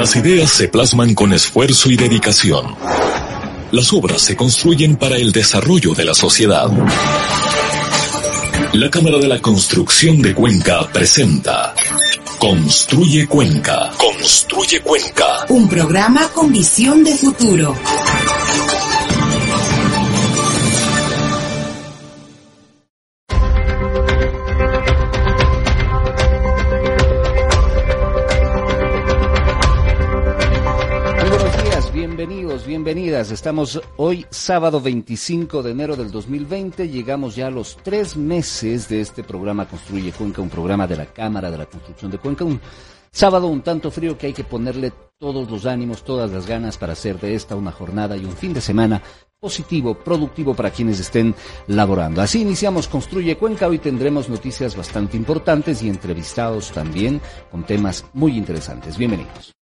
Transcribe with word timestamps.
Las 0.00 0.16
ideas 0.16 0.50
se 0.50 0.68
plasman 0.68 1.14
con 1.14 1.32
esfuerzo 1.32 1.90
y 1.90 1.96
dedicación. 1.96 2.74
Las 3.70 3.92
obras 3.92 4.22
se 4.22 4.34
construyen 4.34 4.96
para 4.96 5.16
el 5.16 5.30
desarrollo 5.30 5.94
de 5.94 6.04
la 6.04 6.14
sociedad. 6.14 6.70
La 8.72 8.90
Cámara 8.90 9.18
de 9.18 9.28
la 9.28 9.40
Construcción 9.40 10.22
de 10.22 10.34
Cuenca 10.34 10.88
presenta 10.92 11.74
Construye 12.38 13.26
Cuenca. 13.26 13.90
Construye 13.98 14.80
Cuenca. 14.80 15.44
Un 15.50 15.68
programa 15.68 16.28
con 16.28 16.50
visión 16.50 17.04
de 17.04 17.14
futuro. 17.14 17.76
Bienvenidas. 32.94 33.30
Estamos 33.30 33.80
hoy 33.98 34.26
sábado 34.30 34.80
25 34.80 35.62
de 35.62 35.70
enero 35.70 35.94
del 35.94 36.10
2020. 36.10 36.88
Llegamos 36.88 37.36
ya 37.36 37.46
a 37.46 37.50
los 37.50 37.76
tres 37.76 38.16
meses 38.16 38.88
de 38.88 39.00
este 39.00 39.22
programa 39.22 39.68
Construye 39.68 40.10
Cuenca, 40.10 40.42
un 40.42 40.48
programa 40.48 40.88
de 40.88 40.96
la 40.96 41.06
Cámara 41.06 41.52
de 41.52 41.58
la 41.58 41.66
Construcción 41.66 42.10
de 42.10 42.18
Cuenca. 42.18 42.44
Un 42.44 42.60
sábado 43.12 43.46
un 43.46 43.62
tanto 43.62 43.92
frío 43.92 44.18
que 44.18 44.26
hay 44.26 44.32
que 44.32 44.42
ponerle 44.42 44.92
todos 45.20 45.48
los 45.48 45.66
ánimos, 45.66 46.02
todas 46.02 46.32
las 46.32 46.48
ganas 46.48 46.78
para 46.78 46.94
hacer 46.94 47.20
de 47.20 47.36
esta 47.36 47.54
una 47.54 47.70
jornada 47.70 48.16
y 48.16 48.24
un 48.24 48.36
fin 48.36 48.52
de 48.52 48.60
semana 48.60 49.00
positivo, 49.38 49.94
productivo 49.94 50.54
para 50.54 50.72
quienes 50.72 50.98
estén 50.98 51.32
laborando. 51.68 52.20
Así 52.20 52.40
iniciamos 52.40 52.88
Construye 52.88 53.36
Cuenca. 53.36 53.68
Hoy 53.68 53.78
tendremos 53.78 54.28
noticias 54.28 54.74
bastante 54.74 55.16
importantes 55.16 55.80
y 55.84 55.88
entrevistados 55.88 56.72
también 56.72 57.20
con 57.52 57.64
temas 57.64 58.04
muy 58.14 58.36
interesantes. 58.36 58.98
Bienvenidos. 58.98 59.54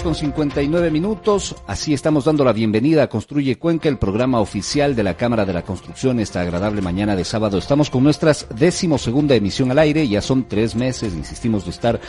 Horas 0.00 0.02
con 0.02 0.14
59 0.14 0.90
minutos. 0.90 1.56
Así 1.66 1.92
estamos 1.92 2.24
dando 2.24 2.44
la 2.44 2.52
bienvenida 2.52 3.02
a 3.02 3.08
Construye 3.08 3.58
Cuenca, 3.58 3.88
el 3.88 3.98
programa 3.98 4.40
oficial 4.40 4.94
de 4.94 5.02
la 5.02 5.16
Cámara 5.16 5.44
de 5.44 5.52
la 5.52 5.62
Construcción. 5.62 6.20
Esta 6.20 6.40
agradable 6.40 6.80
mañana 6.80 7.16
de 7.16 7.24
sábado 7.24 7.58
estamos 7.58 7.90
con 7.90 8.04
nuestras 8.04 8.46
segunda 8.98 9.34
emisión 9.34 9.70
al 9.70 9.78
aire. 9.78 10.06
Ya 10.06 10.20
son 10.22 10.48
tres 10.48 10.74
meses, 10.74 11.14
insistimos, 11.14 11.64
de 11.64 11.70
estar 11.70 12.00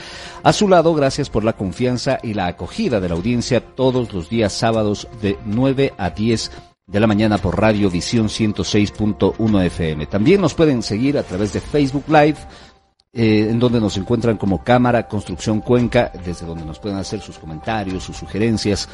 a 0.43 0.53
su 0.53 0.67
lado. 0.67 0.93
Gracias 0.93 1.29
por 1.29 1.43
la 1.43 1.53
confianza 1.53 2.19
y 2.21 2.33
la 2.33 2.47
acogida 2.47 2.99
de 2.99 3.09
la 3.09 3.15
audiencia 3.15 3.61
todos 3.61 4.13
los 4.13 4.29
días 4.29 4.53
sábados 4.53 5.07
de 5.21 5.37
9 5.45 5.93
a 5.97 6.09
10 6.11 6.51
de 6.87 6.99
la 6.99 7.07
mañana 7.07 7.37
por 7.37 7.59
Radio 7.59 7.89
Visión 7.89 8.27
106.1 8.27 9.65
FM. 9.65 10.05
También 10.07 10.41
nos 10.41 10.53
pueden 10.53 10.83
seguir 10.83 11.17
a 11.17 11.23
través 11.23 11.53
de 11.53 11.61
Facebook 11.61 12.05
Live 12.07 12.37
eh, 13.13 13.47
en 13.49 13.59
donde 13.59 13.81
nos 13.81 13.97
encuentran 13.97 14.37
como 14.37 14.63
Cámara 14.63 15.05
Construcción 15.07 15.59
Cuenca, 15.59 16.13
desde 16.23 16.45
donde 16.45 16.63
nos 16.63 16.79
pueden 16.79 16.97
hacer 16.97 17.19
sus 17.19 17.37
comentarios, 17.37 18.05
sus 18.05 18.15
sugerencias, 18.15 18.87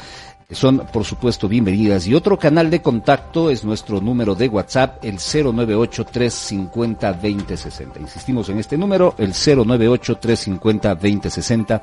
que 0.48 0.56
son 0.56 0.78
por 0.92 1.04
supuesto 1.04 1.46
bienvenidas. 1.46 2.04
Y 2.08 2.14
otro 2.14 2.36
canal 2.36 2.68
de 2.68 2.82
contacto 2.82 3.48
es 3.48 3.62
nuestro 3.64 4.00
número 4.00 4.34
de 4.34 4.48
WhatsApp, 4.48 5.04
el 5.04 5.18
098-350-2060. 5.18 8.00
Insistimos 8.00 8.48
en 8.48 8.58
este 8.58 8.76
número, 8.76 9.14
el 9.18 9.34
098-350-2060. 9.34 11.80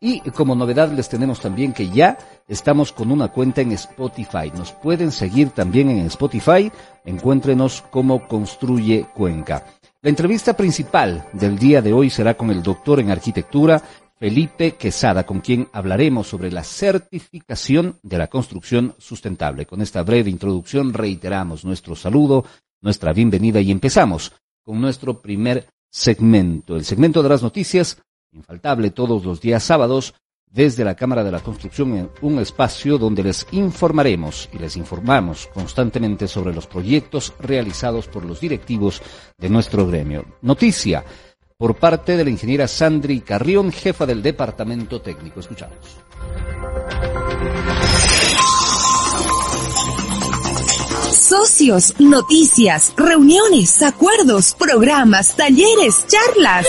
Y 0.00 0.20
como 0.30 0.54
novedad 0.54 0.92
les 0.92 1.08
tenemos 1.08 1.40
también 1.40 1.72
que 1.72 1.88
ya 1.88 2.16
estamos 2.46 2.92
con 2.92 3.10
una 3.10 3.26
cuenta 3.28 3.62
en 3.62 3.72
Spotify. 3.72 4.52
Nos 4.54 4.72
pueden 4.72 5.10
seguir 5.10 5.48
también 5.50 5.90
en 5.90 6.06
Spotify. 6.06 6.70
Encuéntrenos 7.04 7.82
como 7.90 8.28
Construye 8.28 9.06
Cuenca. 9.14 9.64
La 10.00 10.10
entrevista 10.10 10.56
principal 10.56 11.26
del 11.32 11.58
día 11.58 11.82
de 11.82 11.92
hoy 11.92 12.08
será 12.08 12.34
con 12.34 12.50
el 12.50 12.62
doctor 12.62 13.00
en 13.00 13.10
arquitectura 13.10 13.82
Felipe 14.14 14.76
Quesada, 14.76 15.26
con 15.26 15.40
quien 15.40 15.66
hablaremos 15.72 16.28
sobre 16.28 16.52
la 16.52 16.62
certificación 16.62 17.98
de 18.04 18.18
la 18.18 18.28
construcción 18.28 18.94
sustentable. 18.98 19.66
Con 19.66 19.82
esta 19.82 20.04
breve 20.04 20.30
introducción 20.30 20.94
reiteramos 20.94 21.64
nuestro 21.64 21.96
saludo, 21.96 22.44
nuestra 22.80 23.12
bienvenida 23.12 23.60
y 23.60 23.72
empezamos 23.72 24.30
con 24.62 24.80
nuestro 24.80 25.20
primer 25.20 25.66
segmento, 25.90 26.76
el 26.76 26.84
segmento 26.84 27.20
de 27.20 27.30
las 27.30 27.42
noticias, 27.42 28.00
infaltable 28.30 28.90
todos 28.90 29.24
los 29.24 29.40
días 29.40 29.64
sábados, 29.64 30.14
desde 30.50 30.84
la 30.84 30.94
Cámara 30.94 31.24
de 31.24 31.32
la 31.32 31.40
Construcción 31.40 32.10
un 32.22 32.38
espacio 32.38 32.98
donde 32.98 33.22
les 33.22 33.46
informaremos 33.52 34.48
y 34.52 34.58
les 34.58 34.76
informamos 34.76 35.48
constantemente 35.52 36.28
sobre 36.28 36.54
los 36.54 36.66
proyectos 36.66 37.34
realizados 37.40 38.08
por 38.08 38.24
los 38.24 38.40
directivos 38.40 39.02
de 39.36 39.48
nuestro 39.48 39.86
gremio. 39.86 40.24
Noticia 40.42 41.04
por 41.56 41.74
parte 41.74 42.16
de 42.16 42.24
la 42.24 42.30
ingeniera 42.30 42.68
Sandri 42.68 43.20
Carrión, 43.20 43.72
jefa 43.72 44.06
del 44.06 44.22
Departamento 44.22 45.00
Técnico. 45.00 45.40
Escuchamos. 45.40 45.76
Socios, 51.10 51.94
noticias, 51.98 52.94
reuniones, 52.96 53.82
acuerdos, 53.82 54.54
programas, 54.54 55.34
talleres, 55.36 56.06
charlas. 56.06 56.66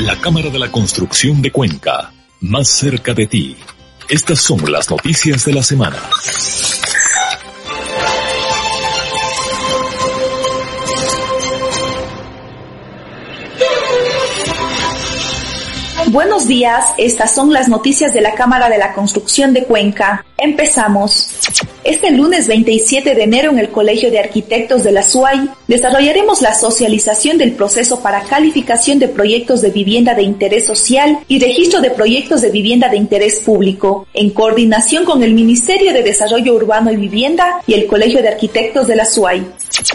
La 0.00 0.20
Cámara 0.20 0.50
de 0.50 0.58
la 0.58 0.70
Construcción 0.70 1.40
de 1.40 1.50
Cuenca, 1.50 2.12
más 2.40 2.68
cerca 2.68 3.14
de 3.14 3.26
ti. 3.26 3.56
Estas 4.08 4.40
son 4.40 4.70
las 4.70 4.90
noticias 4.90 5.44
de 5.44 5.52
la 5.54 5.62
semana. 5.62 5.96
Buenos 16.14 16.46
días, 16.46 16.84
estas 16.96 17.34
son 17.34 17.52
las 17.52 17.68
noticias 17.68 18.14
de 18.14 18.20
la 18.20 18.36
Cámara 18.36 18.68
de 18.68 18.78
la 18.78 18.92
Construcción 18.92 19.52
de 19.52 19.64
Cuenca. 19.64 20.24
Empezamos. 20.38 21.28
Este 21.82 22.12
lunes 22.12 22.46
27 22.46 23.16
de 23.16 23.22
enero 23.24 23.50
en 23.50 23.58
el 23.58 23.70
Colegio 23.70 24.12
de 24.12 24.20
Arquitectos 24.20 24.84
de 24.84 24.92
la 24.92 25.02
SUAY 25.02 25.50
desarrollaremos 25.66 26.40
la 26.40 26.54
socialización 26.54 27.36
del 27.36 27.54
proceso 27.54 27.98
para 27.98 28.22
calificación 28.22 29.00
de 29.00 29.08
proyectos 29.08 29.60
de 29.60 29.70
vivienda 29.70 30.14
de 30.14 30.22
interés 30.22 30.66
social 30.66 31.18
y 31.26 31.40
registro 31.40 31.80
de 31.80 31.90
proyectos 31.90 32.42
de 32.42 32.50
vivienda 32.50 32.88
de 32.88 32.96
interés 32.96 33.40
público, 33.40 34.06
en 34.14 34.30
coordinación 34.30 35.04
con 35.04 35.24
el 35.24 35.34
Ministerio 35.34 35.92
de 35.92 36.04
Desarrollo 36.04 36.54
Urbano 36.54 36.92
y 36.92 36.96
Vivienda 36.96 37.60
y 37.66 37.74
el 37.74 37.88
Colegio 37.88 38.22
de 38.22 38.28
Arquitectos 38.28 38.86
de 38.86 38.94
la 38.94 39.04
SUAY. 39.04 39.44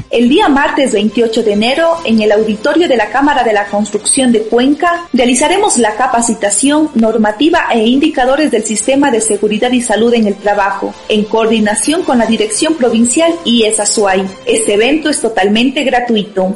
El 0.10 0.28
día 0.30 0.50
martes 0.50 0.92
28 0.92 1.44
de 1.44 1.54
enero, 1.54 1.98
en 2.04 2.22
el 2.22 2.32
auditorio 2.32 2.88
de 2.88 2.98
la 2.98 3.10
Cámara 3.10 3.44
de 3.44 3.54
la 3.54 3.66
Construcción 3.66 4.32
de 4.32 4.42
Cuenca, 4.42 5.08
realizaremos 5.14 5.78
la 5.78 5.96
capacitación 5.96 6.90
normativa 6.96 7.68
e 7.72 7.86
indicadores 7.86 8.52
del 8.52 8.64
Sistema 8.64 9.12
de 9.12 9.22
Seguridad 9.22 9.72
y 9.72 9.82
Salud 9.82 10.14
en 10.14 10.28
el 10.28 10.36
Trabajo, 10.36 10.94
en 11.08 11.24
coordinación 11.26 12.04
con 12.04 12.18
la 12.18 12.26
Dirección 12.26 12.76
Provincial 12.76 13.34
y 13.46 13.64
ESASUAI. 13.64 14.28
Este 14.46 14.74
evento 14.74 15.10
es 15.10 15.22
totalmente 15.22 15.84
gratuito. 15.84 16.56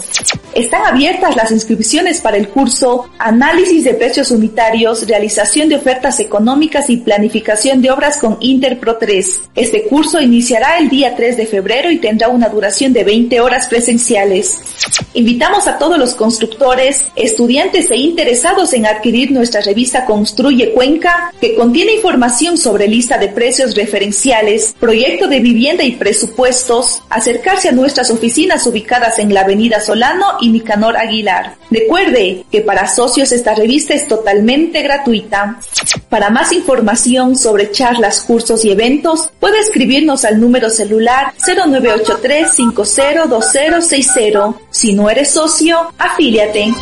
Están 0.55 0.85
abiertas 0.85 1.35
las 1.35 1.51
inscripciones 1.51 2.21
para 2.21 2.37
el 2.37 2.47
curso 2.47 3.09
Análisis 3.17 3.85
de 3.85 3.95
Precios 3.95 4.29
Unitarios, 4.29 5.07
Realización 5.07 5.67
de 5.67 5.77
Ofertas 5.77 6.19
Económicas 6.19 6.91
y 6.91 6.97
Planificación 6.97 7.81
de 7.81 7.89
Obras 7.89 8.19
con 8.19 8.37
Interpro 8.39 8.97
3. 8.97 9.41
Este 9.55 9.85
curso 9.85 10.21
iniciará 10.21 10.77
el 10.77 10.89
día 10.89 11.15
3 11.15 11.37
de 11.37 11.47
febrero 11.47 11.89
y 11.89 11.97
tendrá 11.97 12.27
una 12.27 12.49
duración 12.49 12.93
de 12.93 13.03
20 13.03 13.41
horas 13.41 13.67
presenciales. 13.67 14.59
Invitamos 15.15 15.65
a 15.65 15.79
todos 15.79 15.97
los 15.97 16.13
constructores, 16.13 17.03
estudiantes 17.15 17.89
e 17.89 17.95
interesados 17.95 18.73
en 18.73 18.85
adquirir 18.85 19.31
nuestra 19.31 19.61
revista 19.61 20.05
Construye 20.05 20.71
Cuenca, 20.73 21.33
que 21.41 21.55
contiene 21.55 21.93
información 21.93 22.59
sobre 22.59 22.87
lista 22.87 23.17
de 23.17 23.29
precios 23.29 23.73
referenciales, 23.73 24.75
proyecto 24.79 25.27
de 25.27 25.39
vivienda 25.39 25.83
y 25.83 25.93
presupuestos, 25.93 27.01
acercarse 27.09 27.69
a 27.69 27.71
nuestras 27.71 28.11
oficinas 28.11 28.67
ubicadas 28.67 29.17
en 29.17 29.33
la 29.33 29.41
Avenida 29.41 29.79
Solano 29.79 30.42
y 30.43 30.49
Nicanor 30.49 30.97
Aguilar. 30.97 31.55
Recuerde 31.71 32.45
que 32.51 32.59
para 32.61 32.87
socios 32.87 33.31
esta 33.31 33.55
revista 33.55 33.93
es 33.93 34.07
totalmente 34.07 34.81
gratuita. 34.81 35.59
Para 36.09 36.29
más 36.29 36.51
información 36.51 37.37
sobre 37.37 37.71
charlas, 37.71 38.19
cursos 38.21 38.65
y 38.65 38.71
eventos, 38.71 39.29
puede 39.39 39.59
escribirnos 39.59 40.25
al 40.25 40.41
número 40.41 40.69
celular 40.69 41.33
0983 41.47 42.53
502060. 42.53 44.53
Si 44.69 44.93
no 44.93 45.09
eres 45.09 45.31
socio, 45.31 45.93
afíliate. 45.97 46.73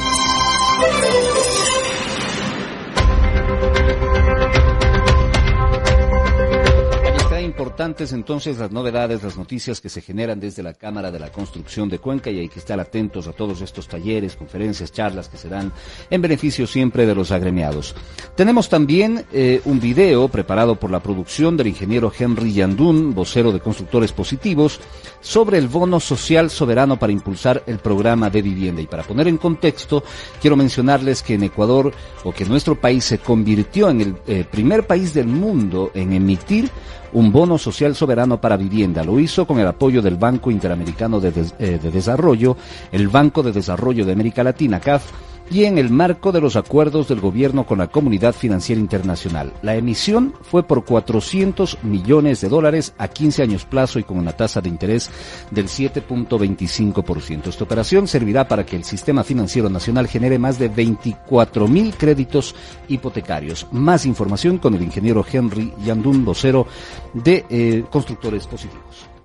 Entonces 7.81 8.59
las 8.59 8.71
novedades, 8.71 9.23
las 9.23 9.37
noticias 9.37 9.81
que 9.81 9.89
se 9.89 10.01
generan 10.01 10.39
desde 10.39 10.61
la 10.61 10.75
Cámara 10.75 11.09
de 11.09 11.19
la 11.19 11.31
Construcción 11.31 11.89
de 11.89 11.97
Cuenca 11.97 12.29
y 12.29 12.37
hay 12.37 12.47
que 12.47 12.59
estar 12.59 12.79
atentos 12.79 13.27
a 13.27 13.33
todos 13.33 13.59
estos 13.61 13.87
talleres, 13.87 14.35
conferencias, 14.35 14.91
charlas 14.91 15.29
que 15.29 15.37
se 15.37 15.49
dan 15.49 15.71
en 16.11 16.21
beneficio 16.21 16.67
siempre 16.67 17.07
de 17.07 17.15
los 17.15 17.31
agremiados. 17.31 17.95
Tenemos 18.35 18.69
también 18.69 19.25
eh, 19.33 19.61
un 19.65 19.79
video 19.79 20.27
preparado 20.27 20.75
por 20.75 20.91
la 20.91 21.01
producción 21.01 21.57
del 21.57 21.67
ingeniero 21.67 22.13
Henry 22.15 22.53
Yandún, 22.53 23.15
vocero 23.15 23.51
de 23.51 23.59
Constructores 23.59 24.11
Positivos, 24.11 24.79
sobre 25.19 25.57
el 25.57 25.67
bono 25.67 25.99
social 25.99 26.51
soberano 26.51 26.99
para 26.99 27.13
impulsar 27.13 27.63
el 27.65 27.79
programa 27.79 28.29
de 28.29 28.43
vivienda. 28.43 28.81
Y 28.83 28.87
para 28.87 29.03
poner 29.03 29.27
en 29.27 29.37
contexto, 29.37 30.03
quiero 30.39 30.55
mencionarles 30.55 31.23
que 31.23 31.33
en 31.33 31.43
Ecuador, 31.43 31.91
o 32.23 32.31
que 32.31 32.45
nuestro 32.45 32.79
país 32.79 33.05
se 33.05 33.17
convirtió 33.17 33.89
en 33.89 34.01
el 34.01 34.15
eh, 34.27 34.45
primer 34.49 34.85
país 34.85 35.15
del 35.15 35.27
mundo 35.27 35.89
en 35.95 36.13
emitir 36.13 36.69
un 37.13 37.31
bono 37.31 37.57
social 37.57 37.95
soberano 37.95 38.39
para 38.39 38.57
vivienda. 38.57 39.03
Lo 39.03 39.19
hizo 39.19 39.45
con 39.45 39.59
el 39.59 39.67
apoyo 39.67 40.01
del 40.01 40.15
Banco 40.15 40.51
Interamericano 40.51 41.19
de, 41.19 41.29
eh, 41.59 41.79
de 41.81 41.91
Desarrollo, 41.91 42.57
el 42.91 43.07
Banco 43.07 43.43
de 43.43 43.51
Desarrollo 43.51 44.05
de 44.05 44.13
América 44.13 44.43
Latina, 44.43 44.79
CAF, 44.79 45.11
y 45.49 45.65
en 45.65 45.77
el 45.77 45.89
marco 45.89 46.31
de 46.31 46.41
los 46.41 46.55
acuerdos 46.55 47.07
del 47.07 47.19
gobierno 47.19 47.65
con 47.65 47.79
la 47.79 47.87
Comunidad 47.87 48.33
Financiera 48.33 48.79
Internacional. 48.79 49.53
La 49.61 49.75
emisión 49.75 50.33
fue 50.41 50.63
por 50.63 50.85
400 50.85 51.79
millones 51.83 52.41
de 52.41 52.49
dólares 52.49 52.93
a 52.97 53.07
15 53.07 53.43
años 53.43 53.65
plazo 53.65 53.99
y 53.99 54.03
con 54.03 54.17
una 54.17 54.33
tasa 54.33 54.61
de 54.61 54.69
interés 54.69 55.09
del 55.51 55.67
7.25%. 55.67 57.47
Esta 57.47 57.63
operación 57.63 58.07
servirá 58.07 58.47
para 58.47 58.65
que 58.65 58.75
el 58.75 58.83
sistema 58.83 59.23
financiero 59.23 59.69
nacional 59.69 60.07
genere 60.07 60.39
más 60.39 60.59
de 60.59 60.69
24 60.69 61.67
mil 61.67 61.95
créditos 61.95 62.55
hipotecarios. 62.87 63.67
Más 63.71 64.05
información 64.05 64.57
con 64.57 64.75
el 64.75 64.81
ingeniero 64.81 65.25
Henry 65.29 65.73
Yandún, 65.83 66.23
vocero 66.25 66.67
de 67.13 67.45
eh, 67.49 67.83
Constructores 67.89 68.47
Positivos. 68.47 69.20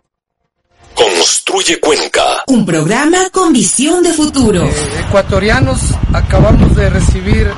Construye 0.96 1.78
Cuenca. 1.78 2.43
Un 2.46 2.64
programa 2.64 3.28
con 3.31 3.52
visión 3.52 4.02
de 4.02 4.14
futuro. 4.14 4.64
Eh, 4.64 4.72
ecuatorianos, 5.06 5.94
acabamos 6.14 6.75
de 6.75 6.88
recibir 6.88 7.50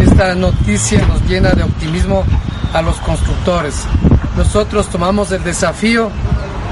esta 0.00 0.36
noticia, 0.36 1.04
nos 1.08 1.20
llena 1.28 1.50
de 1.50 1.64
optimismo 1.64 2.24
a 2.72 2.80
los 2.80 2.96
constructores. 2.98 3.74
Nosotros 4.36 4.88
tomamos 4.88 5.32
el 5.32 5.42
desafío 5.42 6.08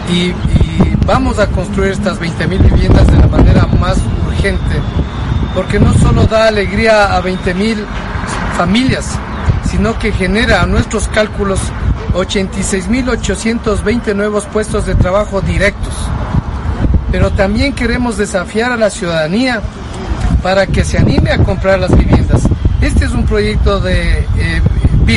y, 0.09 0.27
y 0.29 0.97
vamos 1.05 1.41
a 1.41 1.49
construir 1.49 1.91
estas 1.91 2.21
20.000 2.21 2.73
viviendas 2.73 3.07
de 3.09 3.19
la 3.19 3.27
manera 3.27 3.67
más 3.67 3.99
urgente, 4.29 4.77
porque 5.57 5.81
no 5.81 5.93
solo 5.99 6.25
da 6.27 6.47
alegría 6.47 7.17
a 7.17 7.21
20.000 7.21 7.85
familias, 8.57 9.07
sino 9.69 9.99
que 9.99 10.13
genera 10.13 10.63
a 10.63 10.67
nuestros 10.67 11.09
cálculos 11.09 11.59
86.820 12.13 14.15
nuevos 14.15 14.45
puestos 14.47 14.87
de 14.87 14.95
trabajo 14.95 15.41
directos. 15.41 15.93
Pero 17.11 17.31
también 17.31 17.73
queremos 17.73 18.17
desafiar 18.17 18.71
a 18.73 18.77
la 18.77 18.91
ciudadanía 18.91 19.61
para 20.43 20.67
que 20.67 20.85
se 20.85 20.99
anime 20.99 21.33
a 21.33 21.39
comprar 21.39 21.81
las 21.81 21.97
viviendas. 21.97 22.43
Este 22.81 23.05
es 23.05 23.13
un 23.13 23.27
proyecto 23.27 23.81
de 23.81 24.27
eh, 24.39 24.63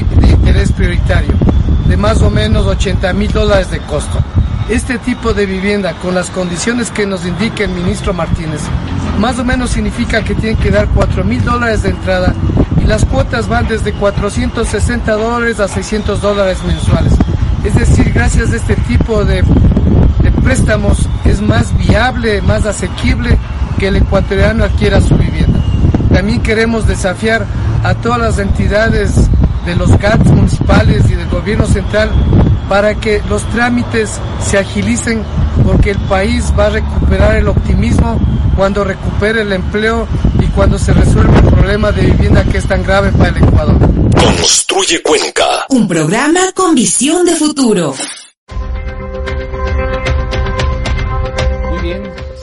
de 0.02 0.30
interés 0.30 0.72
prioritario, 0.72 1.34
de 1.88 1.98
más 1.98 2.22
o 2.22 2.32
menos 2.32 2.66
80 2.66 3.14
mil 3.14 3.32
dólares 3.32 3.70
de 3.70 3.78
costo. 3.80 4.18
Este 4.70 4.98
tipo 4.98 5.34
de 5.34 5.46
vivienda, 5.46 5.94
con 5.94 6.16
las 6.16 6.30
condiciones 6.30 6.90
que 6.90 7.06
nos 7.06 7.26
indica 7.26 7.66
el 7.66 7.72
ministro 7.72 8.14
Martínez, 8.14 8.62
más 9.20 9.38
o 9.38 9.44
menos 9.44 9.72
significa 9.72 10.24
que 10.24 10.36
tienen 10.36 10.58
que 10.58 10.72
dar 10.72 10.88
4 10.88 11.24
mil 11.26 11.44
dólares 11.44 11.84
de 11.84 11.90
entrada 11.90 12.34
y 12.82 12.86
las 12.86 13.04
cuotas 13.04 13.48
van 13.50 13.68
desde 13.68 13.92
460 13.92 15.12
dólares 15.14 15.60
a 15.60 15.68
600 15.68 16.22
dólares 16.22 16.64
mensuales. 16.66 17.14
Es 17.66 17.76
decir, 17.76 18.12
gracias 18.14 18.52
a 18.52 18.56
este 18.56 18.76
tipo 18.76 19.26
de, 19.26 19.44
de 20.22 20.32
préstamos 20.44 21.10
es 21.26 21.42
más 21.42 21.78
viable, 21.78 22.42
más 22.42 22.66
asequible 22.66 23.38
que 23.78 23.90
el 23.90 23.98
ecuatoriano 23.98 24.64
adquiera 24.64 25.02
su 25.02 25.16
vivienda. 25.16 25.60
También 26.14 26.42
queremos 26.42 26.88
desafiar 26.88 27.46
a 27.84 27.96
todas 27.96 28.20
las 28.20 28.40
entidades 28.40 29.30
de 29.66 29.76
los 29.76 29.98
GATS 29.98 30.28
municipales 30.28 31.10
y 31.10 31.16
del 31.16 31.30
gobierno 31.30 31.66
central 31.66 32.10
para 32.70 32.96
que 32.96 33.22
los 33.30 33.44
trámites 33.50 34.20
se 34.42 34.58
agilicen 34.58 35.24
porque 35.66 35.92
el 35.92 36.00
país 36.00 36.54
va 36.58 36.68
a 36.68 36.70
recuperar 36.70 37.36
el 37.36 37.48
optimismo 37.48 38.20
cuando 38.56 38.84
recupere 38.84 39.42
el 39.42 39.52
empleo 39.52 40.08
y 40.40 40.46
cuando 40.48 40.78
se 40.78 40.94
resuelva 40.94 41.40
el 41.40 41.46
problema 41.46 41.92
de 41.92 42.04
vivienda 42.04 42.44
que 42.44 42.58
es 42.58 42.68
tan 42.68 42.84
grave 42.84 43.12
para 43.12 43.30
el 43.30 43.38
Ecuador. 43.38 43.78
Construye 44.16 45.02
Cuenca. 45.02 45.66
Un 45.70 45.88
programa 45.88 46.52
con 46.54 46.76
visión 46.76 47.26
de 47.26 47.36
futuro. 47.36 47.94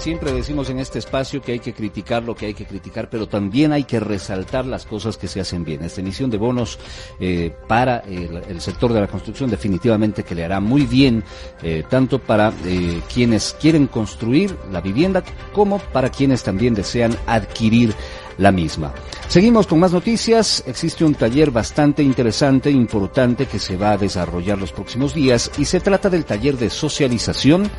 Siempre 0.00 0.32
decimos 0.32 0.70
en 0.70 0.78
este 0.78 0.98
espacio 0.98 1.42
que 1.42 1.52
hay 1.52 1.58
que 1.58 1.74
criticar 1.74 2.22
lo 2.22 2.34
que 2.34 2.46
hay 2.46 2.54
que 2.54 2.64
criticar, 2.64 3.10
pero 3.10 3.28
también 3.28 3.70
hay 3.70 3.84
que 3.84 4.00
resaltar 4.00 4.64
las 4.64 4.86
cosas 4.86 5.18
que 5.18 5.28
se 5.28 5.40
hacen 5.40 5.62
bien. 5.62 5.84
Esta 5.84 6.00
emisión 6.00 6.30
de 6.30 6.38
bonos 6.38 6.78
eh, 7.20 7.54
para 7.68 7.98
el, 7.98 8.62
sector 8.62 8.94
de 8.94 9.02
la 9.02 9.08
construcción 9.08 9.50
definitivamente 9.50 10.22
que 10.22 10.34
le 10.34 10.42
hará 10.42 10.58
muy 10.58 10.86
bien, 10.86 11.22
eh, 11.62 11.84
tanto 11.86 12.18
para 12.18 12.50
eh, 12.64 13.02
quienes 13.12 13.54
quieren 13.60 13.88
construir 13.88 14.56
la 14.72 14.80
vivienda 14.80 15.22
como 15.52 15.78
para 15.78 16.08
quienes 16.08 16.42
también 16.42 16.72
desean 16.72 17.14
adquirir 17.26 17.92
la 18.38 18.52
misma. 18.52 18.94
Seguimos 19.30 19.68
con 19.68 19.78
más 19.78 19.92
noticias. 19.92 20.64
Existe 20.66 21.04
un 21.04 21.14
taller 21.14 21.52
bastante 21.52 22.02
interesante, 22.02 22.68
importante, 22.68 23.46
que 23.46 23.60
se 23.60 23.76
va 23.76 23.92
a 23.92 23.96
desarrollar 23.96 24.58
los 24.58 24.72
próximos 24.72 25.14
días 25.14 25.52
y 25.56 25.66
se 25.66 25.78
trata 25.78 26.10
del 26.10 26.24
taller 26.24 26.58
de 26.58 26.68
socialización 26.68 27.70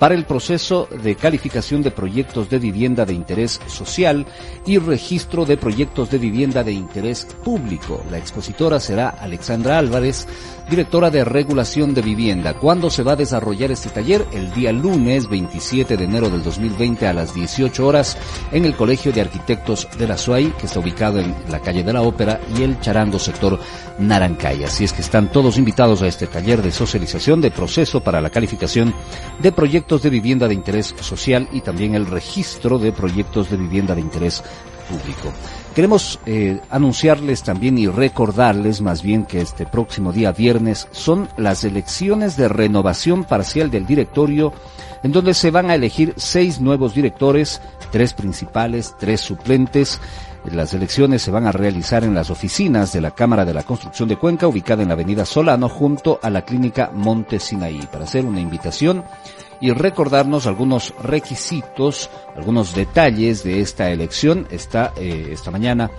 para 0.00 0.16
el 0.16 0.24
proceso 0.24 0.88
de 1.02 1.14
calificación 1.14 1.80
de 1.80 1.92
proyectos 1.92 2.50
de 2.50 2.58
vivienda 2.58 3.06
de 3.06 3.14
interés 3.14 3.60
social 3.68 4.26
y 4.66 4.78
registro 4.78 5.46
de 5.46 5.56
proyectos 5.56 6.10
de 6.10 6.18
vivienda 6.18 6.64
de 6.64 6.72
interés 6.72 7.24
público. 7.44 8.04
La 8.10 8.18
expositora 8.18 8.78
será 8.78 9.08
Alexandra 9.08 9.78
Álvarez, 9.78 10.26
directora 10.68 11.10
de 11.10 11.24
regulación 11.24 11.94
de 11.94 12.02
vivienda. 12.02 12.54
¿Cuándo 12.54 12.90
se 12.90 13.04
va 13.04 13.12
a 13.12 13.16
desarrollar 13.16 13.70
este 13.70 13.88
taller? 13.88 14.26
El 14.32 14.52
día 14.52 14.72
lunes 14.72 15.30
27 15.30 15.96
de 15.96 16.04
enero 16.04 16.28
del 16.28 16.42
2020 16.42 17.06
a 17.06 17.14
las 17.14 17.32
18 17.32 17.86
horas 17.86 18.18
en 18.52 18.64
el 18.64 18.74
Colegio 18.74 19.12
de 19.12 19.22
Arquitectos 19.22 19.88
de 19.96 20.08
la 20.08 20.18
SUAY, 20.18 20.52
que 20.58 20.66
está 20.66 20.80
ubicado 20.80 20.95
en 20.98 21.34
la 21.50 21.60
calle 21.60 21.84
de 21.84 21.92
la 21.92 22.00
Ópera 22.00 22.40
y 22.56 22.62
el 22.62 22.80
Charando 22.80 23.18
sector 23.18 23.58
Narancay. 23.98 24.64
Así 24.64 24.84
es 24.84 24.94
que 24.94 25.02
están 25.02 25.30
todos 25.30 25.58
invitados 25.58 26.00
a 26.00 26.06
este 26.06 26.26
taller 26.26 26.62
de 26.62 26.72
socialización 26.72 27.40
de 27.42 27.50
proceso 27.50 28.00
para 28.00 28.20
la 28.20 28.30
calificación 28.30 28.94
de 29.38 29.52
proyectos 29.52 30.02
de 30.02 30.10
vivienda 30.10 30.48
de 30.48 30.54
interés 30.54 30.94
social 31.00 31.48
y 31.52 31.60
también 31.60 31.94
el 31.94 32.06
registro 32.06 32.78
de 32.78 32.92
proyectos 32.92 33.50
de 33.50 33.58
vivienda 33.58 33.94
de 33.94 34.00
interés 34.00 34.42
público. 34.88 35.32
Queremos 35.74 36.18
eh, 36.24 36.58
anunciarles 36.70 37.42
también 37.42 37.76
y 37.76 37.86
recordarles 37.86 38.80
más 38.80 39.02
bien 39.02 39.26
que 39.26 39.42
este 39.42 39.66
próximo 39.66 40.12
día 40.12 40.32
viernes 40.32 40.88
son 40.92 41.28
las 41.36 41.64
elecciones 41.64 42.38
de 42.38 42.48
renovación 42.48 43.24
parcial 43.24 43.70
del 43.70 43.86
directorio 43.86 44.54
en 45.02 45.12
donde 45.12 45.34
se 45.34 45.50
van 45.50 45.70
a 45.70 45.74
elegir 45.74 46.14
seis 46.16 46.60
nuevos 46.60 46.94
directores, 46.94 47.60
tres 47.92 48.14
principales, 48.14 48.94
tres 48.98 49.20
suplentes, 49.20 50.00
las 50.52 50.74
elecciones 50.74 51.22
se 51.22 51.30
van 51.30 51.46
a 51.46 51.52
realizar 51.52 52.04
en 52.04 52.14
las 52.14 52.30
oficinas 52.30 52.92
de 52.92 53.00
la 53.00 53.12
Cámara 53.12 53.44
de 53.44 53.54
la 53.54 53.62
Construcción 53.62 54.08
de 54.08 54.16
Cuenca, 54.16 54.46
ubicada 54.46 54.82
en 54.82 54.88
la 54.88 54.94
Avenida 54.94 55.24
Solano, 55.24 55.68
junto 55.68 56.18
a 56.22 56.30
la 56.30 56.44
Clínica 56.44 56.90
Monte 56.92 57.40
Sinaí, 57.40 57.86
para 57.90 58.04
hacer 58.04 58.24
una 58.24 58.40
invitación 58.40 59.04
y 59.60 59.72
recordarnos 59.72 60.46
algunos 60.46 60.94
requisitos, 61.02 62.10
algunos 62.36 62.74
detalles 62.74 63.42
de 63.42 63.60
esta 63.60 63.90
elección. 63.90 64.46
Eh, 64.50 65.28
esta 65.30 65.50
mañana 65.50 65.90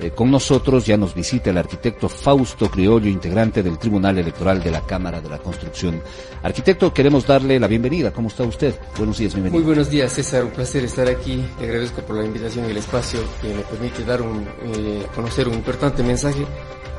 eh, 0.00 0.10
con 0.10 0.28
nosotros 0.28 0.84
ya 0.84 0.96
nos 0.96 1.14
visita 1.14 1.50
el 1.50 1.58
arquitecto 1.58 2.08
Fausto 2.08 2.68
Criollo, 2.68 3.08
integrante 3.08 3.62
del 3.62 3.78
Tribunal 3.78 4.18
Electoral 4.18 4.60
de 4.62 4.72
la 4.72 4.80
Cámara 4.80 5.20
de 5.20 5.28
la 5.28 5.38
Construcción. 5.38 6.02
Arquitecto, 6.42 6.92
queremos 6.92 7.24
darle 7.26 7.60
la 7.60 7.68
bienvenida. 7.68 8.12
¿Cómo 8.12 8.26
está 8.26 8.42
usted? 8.42 8.74
Buenos 8.98 9.18
días, 9.18 9.34
bienvenido. 9.34 9.60
Muy 9.60 9.64
buenos 9.64 9.88
días, 9.88 10.12
César. 10.12 10.44
Un 10.44 10.50
placer 10.50 10.82
estar 10.84 11.08
aquí. 11.08 11.44
Le 11.60 11.66
agradezco 11.66 12.02
por 12.02 12.16
la 12.16 12.24
invitación 12.24 12.66
y 12.66 12.72
el 12.72 12.78
espacio 12.78 13.20
que 13.40 13.54
me 13.54 13.62
permite 13.62 14.04
dar 14.04 14.20
un, 14.20 14.44
eh, 14.74 15.06
conocer 15.14 15.46
un 15.46 15.54
importante 15.54 16.02
mensaje, 16.02 16.44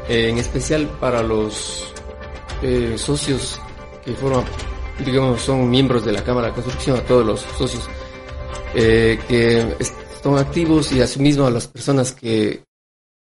eh, 0.08 0.30
en 0.30 0.38
especial 0.38 0.88
para 1.00 1.22
los 1.22 1.92
socios 2.96 3.60
que 4.04 4.14
forman, 4.14 4.44
digamos, 5.06 5.42
son 5.42 5.70
miembros 5.70 6.04
de 6.04 6.14
la 6.14 6.24
Cámara 6.24 6.48
de 6.48 6.52
la 6.52 6.56
Construcción, 6.56 6.98
a 6.98 7.02
todos 7.02 7.24
los 7.24 7.42
socios 7.42 7.88
que 8.74 9.76
son 10.24 10.40
activos 10.40 10.92
y 10.94 11.02
asimismo 11.02 11.46
a 11.46 11.52
las 11.52 11.68
personas 11.68 12.12
que 12.12 12.64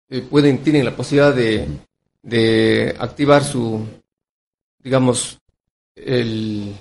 eh, 0.09 0.21
pueden, 0.23 0.63
tienen 0.63 0.85
la 0.85 0.97
posibilidad 0.97 1.35
de, 1.35 1.67
de 2.23 2.95
activar 2.99 3.45
su, 3.45 3.87
digamos, 4.79 5.39
el, 5.95 6.75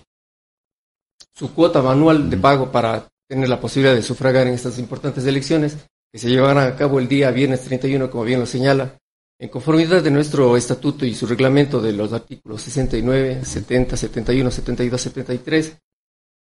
su 1.34 1.54
cuota 1.54 1.82
manual 1.82 2.30
de 2.30 2.38
pago 2.38 2.72
para 2.72 3.08
tener 3.28 3.50
la 3.50 3.60
posibilidad 3.60 3.96
de 3.96 4.02
sufragar 4.02 4.48
en 4.48 4.54
estas 4.54 4.78
importantes 4.80 5.26
elecciones 5.26 5.78
que 6.12 6.20
se 6.20 6.30
llevarán 6.30 6.68
a 6.68 6.76
cabo 6.76 7.00
el 7.00 7.08
día 7.08 7.32
viernes 7.32 7.62
31, 7.64 8.10
como 8.10 8.24
bien 8.24 8.40
lo 8.40 8.46
señala, 8.46 8.98
en 9.38 9.50
conformidad 9.50 10.02
de 10.02 10.12
nuestro 10.12 10.56
estatuto 10.56 11.06
y 11.06 11.14
su 11.14 11.26
reglamento 11.28 11.82
de 11.82 11.92
los 11.92 12.14
artículos 12.14 12.62
69, 12.62 13.44
70, 13.44 13.98
71, 13.98 14.52
72, 14.52 15.02
73, 15.02 15.78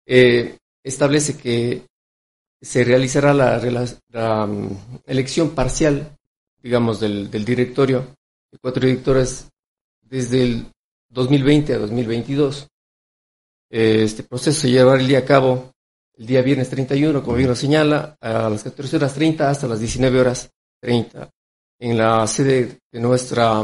eh, 0.07 0.57
establece 0.83 1.37
que 1.37 1.87
se 2.61 2.85
realizará 2.85 3.35
la, 3.35 4.47
mm, 4.47 5.03
elección 5.07 5.51
parcial, 5.51 6.17
digamos, 6.65 6.99
del, 6.99 7.31
directorio 7.31 8.17
de 8.51 8.59
cuatro 8.59 8.87
directores 8.87 9.49
desde 10.01 10.43
el 10.43 10.67
2020 11.11 11.75
a 11.75 11.79
2022. 11.79 12.67
Eh, 13.71 14.03
este 14.03 14.23
proceso 14.23 14.63
se 14.63 14.69
día 14.69 15.19
a 15.19 15.25
cabo 15.27 15.73
el 16.17 16.27
día 16.27 16.41
viernes 16.41 16.71
31, 16.71 17.23
como 17.23 17.37
bien 17.37 17.51
lo 17.51 17.55
señala, 17.55 18.17
a 18.19 18.49
las 18.49 18.63
14 18.63 18.97
horas 18.97 19.13
30 19.13 19.51
hasta 19.51 19.69
las 19.69 19.79
19 19.79 20.21
horas 20.21 20.49
30 20.81 21.29
en 21.81 21.99
la 21.99 22.27
sede 22.27 22.79
de 22.91 23.01
nuestra, 23.01 23.63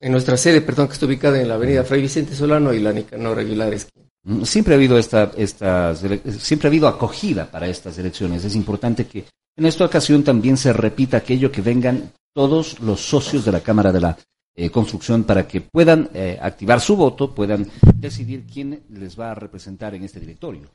en 0.00 0.12
nuestra 0.12 0.36
sede, 0.36 0.60
perdón, 0.60 0.88
que 0.88 0.94
está 0.94 1.06
ubicada 1.06 1.40
en 1.40 1.46
la 1.46 1.54
avenida 1.54 1.84
Fray 1.84 2.00
Vicente 2.00 2.34
Solano 2.34 2.72
y 2.72 2.80
la 2.80 2.92
Nicanor 2.92 3.38
Aguilar 3.38 3.76
mm, 4.24 4.42
Siempre 4.42 4.74
ha 4.74 4.76
habido 4.76 4.98
esta, 4.98 5.30
siempre 5.32 6.66
ha 6.66 6.70
habido 6.70 6.88
acogida 6.88 7.48
para 7.48 7.68
estas 7.68 7.96
elecciones. 7.98 8.44
Es 8.44 8.56
importante 8.56 9.06
que 9.06 9.26
en 9.58 9.66
esta 9.66 9.84
ocasión 9.84 10.22
también 10.22 10.56
se 10.56 10.72
repita 10.72 11.16
aquello 11.16 11.50
que 11.50 11.62
vengan 11.62 12.12
todos 12.32 12.78
los 12.80 13.00
socios 13.00 13.44
de 13.44 13.50
la 13.50 13.60
Cámara 13.60 13.90
de 13.90 14.00
la 14.00 14.16
eh, 14.54 14.70
Construcción 14.70 15.24
para 15.24 15.48
que 15.48 15.60
puedan 15.60 16.08
eh, 16.14 16.38
activar 16.40 16.80
su 16.80 16.96
voto, 16.96 17.34
puedan 17.34 17.66
decidir 17.96 18.44
quién 18.46 18.84
les 18.90 19.18
va 19.18 19.32
a 19.32 19.34
representar 19.34 19.96
en 19.96 20.04
este 20.04 20.20
directorio. 20.20 20.68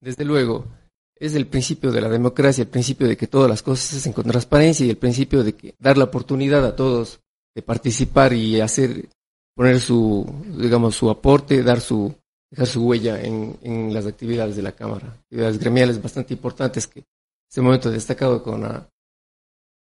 Desde 0.00 0.24
luego, 0.24 0.64
es 1.16 1.34
el 1.34 1.48
principio 1.48 1.90
de 1.90 2.00
la 2.00 2.08
democracia, 2.08 2.62
el 2.62 2.68
principio 2.68 3.08
de 3.08 3.16
que 3.16 3.26
todas 3.26 3.50
las 3.50 3.62
cosas 3.62 3.86
se 3.86 3.96
hacen 3.96 4.12
con 4.12 4.24
transparencia 4.24 4.86
y 4.86 4.90
el 4.90 4.96
principio 4.96 5.42
de 5.42 5.54
que 5.54 5.74
dar 5.80 5.98
la 5.98 6.04
oportunidad 6.04 6.64
a 6.64 6.76
todos 6.76 7.18
de 7.52 7.62
participar 7.62 8.32
y 8.32 8.60
hacer, 8.60 9.08
poner 9.56 9.80
su, 9.80 10.24
digamos, 10.56 10.94
su 10.94 11.10
aporte, 11.10 11.64
dar 11.64 11.80
su, 11.80 12.14
dejar 12.48 12.68
su 12.68 12.86
huella 12.86 13.20
en, 13.20 13.58
en 13.62 13.92
las 13.92 14.06
actividades 14.06 14.54
de 14.54 14.62
la 14.62 14.72
Cámara, 14.72 15.16
actividades 15.18 15.58
gremiales 15.58 16.00
bastante 16.00 16.32
importantes 16.32 16.86
que 16.86 17.02
este 17.50 17.62
momento 17.62 17.90
destacado 17.90 18.44
con 18.44 18.62
la, 18.62 18.88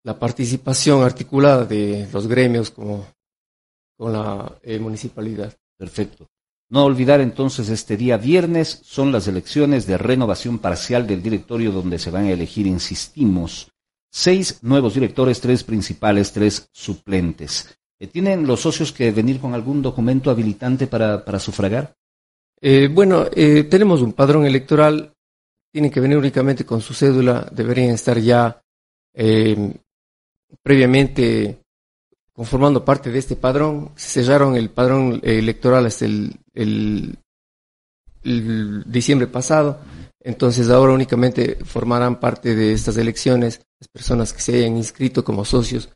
la 0.04 0.18
participación 0.18 1.02
articulada 1.02 1.66
de 1.66 2.08
los 2.10 2.26
gremios 2.26 2.70
como 2.70 3.06
con 3.94 4.14
la 4.14 4.58
eh, 4.62 4.78
municipalidad. 4.78 5.54
Perfecto. 5.76 6.28
No 6.70 6.86
olvidar 6.86 7.20
entonces 7.20 7.68
este 7.68 7.98
día 7.98 8.16
viernes 8.16 8.80
son 8.82 9.12
las 9.12 9.28
elecciones 9.28 9.86
de 9.86 9.98
renovación 9.98 10.60
parcial 10.60 11.06
del 11.06 11.22
directorio 11.22 11.72
donde 11.72 11.98
se 11.98 12.10
van 12.10 12.24
a 12.24 12.30
elegir, 12.30 12.66
insistimos, 12.66 13.70
seis 14.10 14.60
nuevos 14.62 14.94
directores, 14.94 15.42
tres 15.42 15.62
principales, 15.62 16.32
tres 16.32 16.70
suplentes. 16.72 17.76
Eh, 18.00 18.06
¿Tienen 18.06 18.46
los 18.46 18.60
socios 18.60 18.92
que 18.92 19.10
venir 19.10 19.40
con 19.40 19.52
algún 19.52 19.82
documento 19.82 20.30
habilitante 20.30 20.86
para, 20.86 21.22
para 21.22 21.38
sufragar? 21.38 21.94
Eh, 22.62 22.88
bueno, 22.88 23.26
eh, 23.34 23.64
tenemos 23.64 24.00
un 24.00 24.14
padrón 24.14 24.46
electoral, 24.46 25.11
tienen 25.72 25.90
que 25.90 26.00
venir 26.00 26.18
únicamente 26.18 26.66
con 26.66 26.80
su 26.80 26.92
cédula, 26.94 27.48
deberían 27.50 27.90
estar 27.90 28.18
ya 28.18 28.60
previamente 30.62 31.62
conformando 32.32 32.84
parte 32.84 33.10
de 33.10 33.18
este 33.18 33.36
padrón. 33.36 33.92
Se 33.96 34.22
cerraron 34.22 34.56
el 34.56 34.70
padrón 34.70 35.20
electoral 35.22 35.86
hasta 35.86 36.04
el, 36.04 37.18
diciembre 38.22 39.26
pasado. 39.26 39.80
Entonces 40.20 40.70
ahora 40.70 40.92
únicamente 40.92 41.58
formarán 41.64 42.20
parte 42.20 42.54
de 42.54 42.72
estas 42.72 42.96
elecciones 42.96 43.60
las 43.80 43.88
personas 43.88 44.32
que 44.32 44.40
se 44.40 44.56
hayan 44.56 44.76
inscrito 44.76 45.24
como 45.24 45.44
socios 45.44 45.88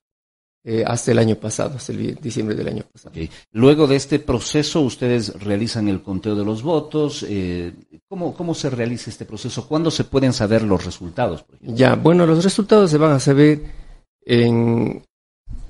eh, 0.69 0.83
hasta 0.85 1.13
el 1.13 1.21
año 1.21 1.37
pasado, 1.37 1.77
hasta 1.77 1.93
el 1.93 2.17
diciembre 2.17 2.57
del 2.57 2.67
año 2.67 2.83
pasado. 2.93 3.15
Luego 3.53 3.87
de 3.87 3.95
este 3.95 4.19
proceso, 4.19 4.81
ustedes 4.81 5.41
realizan 5.41 5.87
el 5.87 6.03
conteo 6.03 6.35
de 6.35 6.45
los 6.45 6.65
votos. 6.65 7.25
Eh, 7.29 7.73
¿cómo, 8.09 8.35
¿Cómo 8.35 8.53
se 8.53 8.69
realiza 8.69 9.09
este 9.09 9.25
proceso? 9.25 9.69
¿Cuándo 9.69 9.93
se 9.93 10.03
pueden 10.03 10.33
saber 10.33 10.63
los 10.63 10.85
resultados? 10.85 11.45
ya, 11.61 11.95
bueno, 11.95 12.27
los 12.27 12.43
resultados 12.43 12.91
se 12.91 12.99
van 12.99 13.13
a 13.13 13.21
saber 13.21 13.63
en, 14.23 15.05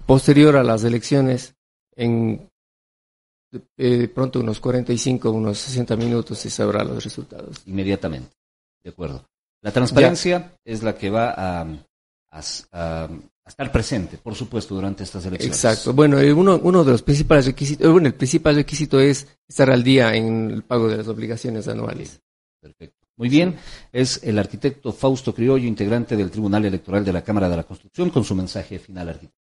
posterior 0.07 0.57
a 0.57 0.63
las 0.63 0.83
elecciones, 0.83 1.55
en 1.95 2.49
eh, 3.77 4.09
pronto 4.09 4.41
unos 4.41 4.61
45, 4.61 5.31
unos 5.31 5.59
60 5.59 5.95
minutos 5.97 6.39
se 6.39 6.49
sabrá 6.49 6.83
los 6.83 7.05
resultados. 7.05 7.63
Inmediatamente, 7.67 8.35
de 8.83 8.89
acuerdo. 8.89 9.27
La 9.61 9.73
transparencia 9.73 10.55
es 10.65 10.83
la 10.83 10.95
que 10.95 11.11
va 11.11 11.35
a, 11.37 11.67
a, 12.73 13.09
estar 13.51 13.71
presente, 13.71 14.19
por 14.19 14.35
supuesto, 14.35 14.75
durante 14.75 15.05
estas 15.05 15.25
elecciones. 15.27 15.57
Exacto. 15.57 15.93
Bueno, 15.93 16.19
eh, 16.19 16.33
uno, 16.33 16.61
uno 16.63 16.85
de 16.85 16.93
los 16.93 17.03
principales 17.03 17.47
requisitos, 17.47 17.87
eh, 17.87 17.91
bueno, 17.91 18.09
el 18.09 18.15
principal 18.15 18.57
requisito 18.57 18.99
es 18.99 19.27
estar 19.49 19.71
al 19.71 19.83
día 19.85 20.15
en 20.15 20.51
el 20.51 20.63
pago 20.63 20.89
de 20.89 20.97
las 20.97 21.09
obligaciones 21.09 21.69
anuales. 21.69 22.21
Perfecto. 22.61 23.07
Muy 23.19 23.31
bien, 23.31 23.57
es 23.93 24.23
el 24.25 24.39
arquitecto 24.39 24.93
Fausto 24.93 25.35
Criollo, 25.35 25.67
integrante 25.67 26.17
del 26.17 26.31
Tribunal 26.31 26.67
Electoral 26.67 27.05
de 27.05 27.13
la 27.15 27.23
Cámara 27.23 27.49
de 27.49 27.57
la 27.57 27.65
Construcción, 27.65 28.11
con 28.11 28.25
su 28.25 28.35
mensaje 28.35 28.79
final, 28.79 29.09
arquitecto. 29.09 29.41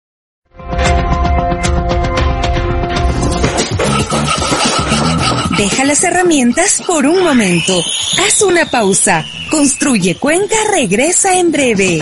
Deja 5.58 5.84
las 5.84 6.04
herramientas 6.04 6.80
por 6.86 7.04
un 7.04 7.22
momento. 7.22 7.82
Haz 8.24 8.42
una 8.42 8.64
pausa. 8.66 9.24
Construye 9.50 10.14
Cuenca 10.14 10.56
regresa 10.72 11.36
en 11.36 11.50
breve. 11.50 11.98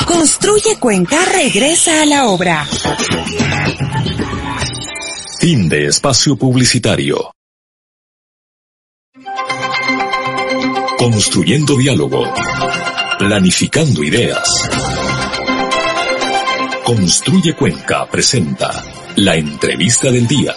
Construye 0.06 0.78
Cuenca 0.78 1.26
regresa 1.26 2.00
a 2.02 2.06
la 2.06 2.28
obra. 2.28 2.66
Fin 5.38 5.68
de 5.68 5.86
espacio 5.86 6.36
publicitario. 6.36 7.32
Construyendo 10.98 11.76
diálogo. 11.76 12.24
Planificando 13.20 14.02
ideas. 14.02 14.48
Construye 16.82 17.54
Cuenca 17.54 18.08
presenta 18.10 18.70
la 19.16 19.36
entrevista 19.36 20.10
del 20.10 20.26
día. 20.26 20.54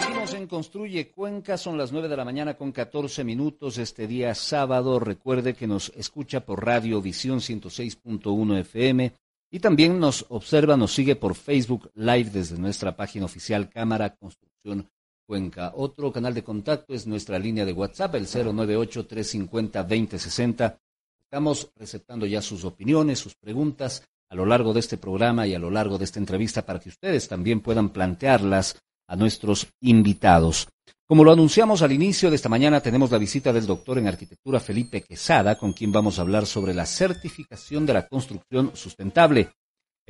Seguimos 0.00 0.34
en 0.34 0.48
Construye 0.48 1.12
Cuenca, 1.12 1.56
son 1.56 1.78
las 1.78 1.92
9 1.92 2.08
de 2.08 2.16
la 2.16 2.24
mañana 2.24 2.54
con 2.54 2.72
14 2.72 3.22
minutos 3.22 3.78
este 3.78 4.08
día 4.08 4.34
sábado. 4.34 4.98
Recuerde 4.98 5.54
que 5.54 5.68
nos 5.68 5.92
escucha 5.94 6.40
por 6.40 6.66
Radio 6.66 7.00
Visión 7.00 7.38
106.1 7.38 8.58
FM 8.62 9.12
y 9.52 9.60
también 9.60 10.00
nos 10.00 10.26
observa, 10.28 10.76
nos 10.76 10.92
sigue 10.92 11.14
por 11.14 11.36
Facebook 11.36 11.92
Live 11.94 12.30
desde 12.30 12.58
nuestra 12.58 12.96
página 12.96 13.26
oficial 13.26 13.70
Cámara 13.70 14.16
Construcción 14.16 14.88
Cuenca. 15.30 15.72
Otro 15.76 16.10
canal 16.10 16.34
de 16.34 16.42
contacto 16.42 16.92
es 16.92 17.06
nuestra 17.06 17.38
línea 17.38 17.64
de 17.64 17.72
WhatsApp, 17.72 18.16
el 18.16 18.26
098-350-2060. 18.26 20.76
Estamos 21.22 21.70
receptando 21.76 22.26
ya 22.26 22.42
sus 22.42 22.64
opiniones, 22.64 23.20
sus 23.20 23.36
preguntas 23.36 24.02
a 24.28 24.34
lo 24.34 24.44
largo 24.44 24.72
de 24.72 24.80
este 24.80 24.96
programa 24.96 25.46
y 25.46 25.54
a 25.54 25.60
lo 25.60 25.70
largo 25.70 25.98
de 25.98 26.04
esta 26.04 26.18
entrevista 26.18 26.66
para 26.66 26.80
que 26.80 26.88
ustedes 26.88 27.28
también 27.28 27.60
puedan 27.60 27.90
plantearlas 27.90 28.76
a 29.06 29.14
nuestros 29.14 29.68
invitados. 29.80 30.66
Como 31.06 31.22
lo 31.22 31.30
anunciamos 31.30 31.82
al 31.82 31.92
inicio 31.92 32.28
de 32.28 32.34
esta 32.34 32.48
mañana, 32.48 32.80
tenemos 32.80 33.12
la 33.12 33.18
visita 33.18 33.52
del 33.52 33.66
doctor 33.66 33.98
en 33.98 34.08
arquitectura 34.08 34.58
Felipe 34.58 35.02
Quesada, 35.02 35.56
con 35.56 35.74
quien 35.74 35.92
vamos 35.92 36.18
a 36.18 36.22
hablar 36.22 36.44
sobre 36.44 36.74
la 36.74 36.86
certificación 36.86 37.86
de 37.86 37.92
la 37.92 38.08
construcción 38.08 38.72
sustentable. 38.74 39.52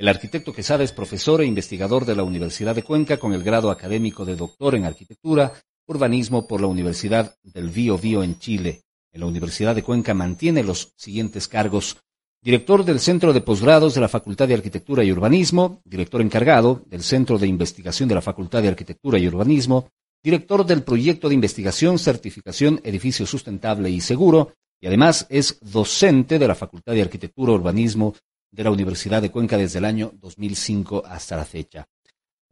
El 0.01 0.07
arquitecto 0.07 0.51
Quesada 0.51 0.83
es 0.83 0.93
profesor 0.93 1.41
e 1.41 1.45
investigador 1.45 2.05
de 2.05 2.15
la 2.15 2.23
Universidad 2.23 2.73
de 2.73 2.81
Cuenca 2.81 3.17
con 3.17 3.33
el 3.33 3.43
grado 3.43 3.69
académico 3.69 4.25
de 4.25 4.35
doctor 4.35 4.73
en 4.73 4.85
arquitectura, 4.85 5.53
urbanismo 5.85 6.47
por 6.47 6.59
la 6.59 6.65
Universidad 6.65 7.35
del 7.43 7.69
Bío 7.69 7.99
Bío 7.99 8.23
en 8.23 8.39
Chile. 8.39 8.81
En 9.13 9.21
la 9.21 9.27
Universidad 9.27 9.75
de 9.75 9.83
Cuenca 9.83 10.15
mantiene 10.15 10.63
los 10.63 10.91
siguientes 10.95 11.47
cargos. 11.47 11.97
Director 12.41 12.83
del 12.83 12.99
Centro 12.99 13.31
de 13.31 13.41
Posgrados 13.41 13.93
de 13.93 14.01
la 14.01 14.07
Facultad 14.07 14.47
de 14.47 14.55
Arquitectura 14.55 15.03
y 15.03 15.11
Urbanismo, 15.11 15.83
director 15.85 16.19
encargado 16.21 16.81
del 16.87 17.03
Centro 17.03 17.37
de 17.37 17.45
Investigación 17.45 18.09
de 18.09 18.15
la 18.15 18.23
Facultad 18.23 18.63
de 18.63 18.69
Arquitectura 18.69 19.19
y 19.19 19.27
Urbanismo, 19.27 19.89
director 20.23 20.65
del 20.65 20.81
Proyecto 20.81 21.29
de 21.29 21.35
Investigación, 21.35 21.99
Certificación, 21.99 22.81
Edificio 22.83 23.27
Sustentable 23.27 23.91
y 23.91 24.01
Seguro, 24.01 24.51
y 24.81 24.87
además 24.87 25.27
es 25.29 25.59
docente 25.61 26.39
de 26.39 26.47
la 26.47 26.55
Facultad 26.55 26.93
de 26.93 27.03
Arquitectura, 27.03 27.51
Urbanismo 27.51 28.15
de 28.51 28.63
la 28.63 28.71
Universidad 28.71 29.21
de 29.21 29.31
Cuenca 29.31 29.57
desde 29.57 29.79
el 29.79 29.85
año 29.85 30.11
2005 30.19 31.03
hasta 31.05 31.37
la 31.37 31.45
fecha. 31.45 31.87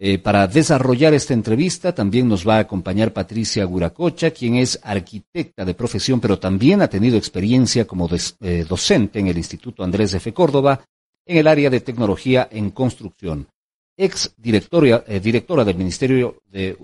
Eh, 0.02 0.18
para 0.18 0.48
desarrollar 0.48 1.14
esta 1.14 1.34
entrevista 1.34 1.94
también 1.94 2.30
nos 2.30 2.48
va 2.48 2.56
a 2.56 2.60
acompañar 2.60 3.12
Patricia 3.12 3.66
Guracocha, 3.66 4.32
quien 4.32 4.56
es 4.56 4.80
arquitecta 4.82 5.66
de 5.66 5.74
profesión, 5.74 6.22
pero 6.22 6.40
también 6.40 6.82
ha 6.82 6.88
tenido 6.88 7.18
experiencia 7.18 7.86
como 7.86 8.10
eh, 8.40 8.66
docente 8.68 9.20
en 9.20 9.28
el 9.28 9.38
Instituto 9.38 9.84
Andrés 9.84 10.14
F. 10.14 10.34
Córdoba 10.34 10.86
en 11.26 11.38
el 11.38 11.48
área 11.48 11.70
de 11.70 11.82
tecnología 11.82 12.48
en 12.50 12.72
construcción. 12.72 13.50
Ex 13.98 14.34
directora, 14.38 15.04
eh, 15.06 15.20
directora 15.20 15.66
del 15.66 15.76
Ministerio 15.76 16.44
de 16.46 16.78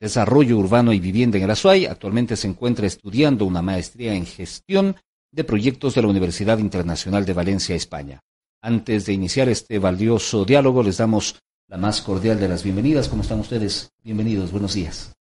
Desarrollo 0.00 0.58
Urbano 0.58 0.92
y 0.92 0.98
Vivienda 0.98 1.38
en 1.38 1.44
el 1.44 1.50
Azuay, 1.52 1.86
actualmente 1.86 2.34
se 2.34 2.48
encuentra 2.48 2.88
estudiando 2.88 3.44
una 3.44 3.62
maestría 3.62 4.12
en 4.12 4.26
gestión 4.26 4.96
de 5.30 5.44
proyectos 5.44 5.94
de 5.94 6.02
la 6.02 6.08
Universidad 6.08 6.58
Internacional 6.58 7.24
de 7.24 7.32
Valencia, 7.32 7.76
España. 7.76 8.20
Antes 8.62 9.06
de 9.06 9.14
iniciar 9.14 9.48
este 9.48 9.78
valioso 9.78 10.44
diálogo, 10.44 10.82
les 10.82 10.98
damos 10.98 11.40
la 11.66 11.78
más 11.78 12.02
cordial 12.02 12.38
de 12.38 12.48
las 12.48 12.62
bienvenidas. 12.62 13.08
¿Cómo 13.08 13.22
están 13.22 13.40
ustedes? 13.40 13.90
Bienvenidos, 14.02 14.52
buenos 14.52 14.74
días. 14.74 15.14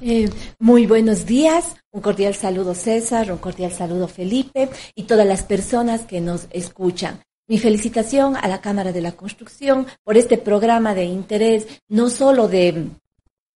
Eh, 0.00 0.30
muy 0.58 0.86
buenos 0.86 1.26
días, 1.26 1.76
un 1.90 2.00
cordial 2.00 2.34
saludo 2.34 2.74
César, 2.74 3.32
un 3.32 3.38
cordial 3.38 3.72
saludo 3.72 4.08
Felipe 4.08 4.68
y 4.94 5.04
todas 5.04 5.26
las 5.26 5.42
personas 5.42 6.02
que 6.02 6.20
nos 6.20 6.48
escuchan. 6.50 7.20
Mi 7.48 7.58
felicitación 7.58 8.36
a 8.36 8.48
la 8.48 8.60
Cámara 8.60 8.92
de 8.92 9.02
la 9.02 9.12
Construcción 9.12 9.86
por 10.02 10.16
este 10.16 10.38
programa 10.38 10.94
de 10.94 11.04
interés, 11.04 11.66
no 11.88 12.08
solo 12.08 12.48
de, 12.48 12.88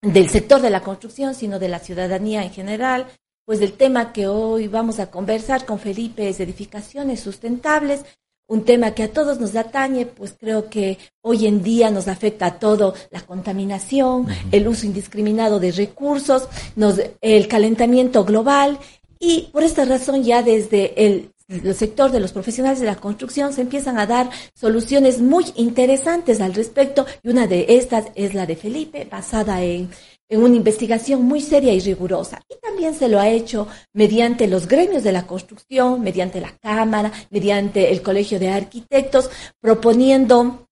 del 0.03 0.29
sector 0.29 0.61
de 0.61 0.71
la 0.71 0.83
construcción, 0.83 1.35
sino 1.35 1.59
de 1.59 1.69
la 1.69 1.79
ciudadanía 1.79 2.43
en 2.43 2.51
general, 2.51 3.07
pues 3.47 3.61
el 3.63 3.73
tema 3.73 4.13
que 4.13 4.29
hoy 4.29 4.69
vamos 4.69 4.99
a 4.99 5.11
conversar 5.11 5.65
con 5.65 5.79
Felipe 5.79 6.29
es 6.29 6.41
edificaciones 6.41 7.21
sustentables, 7.21 8.05
un 8.51 8.65
tema 8.65 8.95
que 8.95 9.05
a 9.05 9.13
todos 9.13 9.39
nos 9.39 9.55
atañe, 9.55 10.07
pues 10.07 10.35
creo 10.39 10.69
que 10.69 10.99
hoy 11.23 11.47
en 11.47 11.63
día 11.63 11.89
nos 11.91 12.09
afecta 12.09 12.47
a 12.47 12.59
todo, 12.59 12.95
la 13.13 13.21
contaminación, 13.21 14.27
el 14.51 14.67
uso 14.67 14.87
indiscriminado 14.87 15.61
de 15.61 15.71
recursos, 15.71 16.49
nos, 16.75 17.01
el 17.21 17.47
calentamiento 17.47 18.25
global 18.25 18.79
y 19.21 19.51
por 19.53 19.63
esta 19.63 19.85
razón 19.85 20.25
ya 20.25 20.43
desde 20.43 21.07
el, 21.07 21.31
el 21.47 21.75
sector 21.77 22.11
de 22.11 22.19
los 22.19 22.33
profesionales 22.33 22.81
de 22.81 22.87
la 22.87 22.97
construcción 22.97 23.53
se 23.53 23.61
empiezan 23.61 23.99
a 23.99 24.07
dar 24.07 24.31
soluciones 24.53 25.21
muy 25.21 25.45
interesantes 25.55 26.41
al 26.41 26.53
respecto 26.53 27.07
y 27.23 27.29
una 27.29 27.47
de 27.47 27.67
estas 27.69 28.07
es 28.17 28.35
la 28.35 28.47
de 28.47 28.57
Felipe, 28.57 29.07
basada 29.09 29.63
en 29.63 29.91
en 30.31 30.43
una 30.43 30.57
investigación 30.57 31.25
muy 31.25 31.43
seria 31.43 31.75
y 31.75 31.81
rigurosa. 31.81 32.41
Y 32.49 32.59
también 32.61 32.95
se 32.95 33.09
lo 33.09 33.19
ha 33.19 33.29
hecho 33.29 33.67
mediante 33.93 34.47
los 34.47 34.67
gremios 34.67 35.03
de 35.03 35.13
la 35.13 35.27
construcción, 35.27 36.01
mediante 36.01 36.41
la 36.41 36.57
Cámara, 36.57 37.13
mediante 37.31 37.93
el 37.93 38.01
Colegio 38.01 38.39
de 38.39 38.49
Arquitectos, 38.49 39.29
proponiendo 39.61 40.69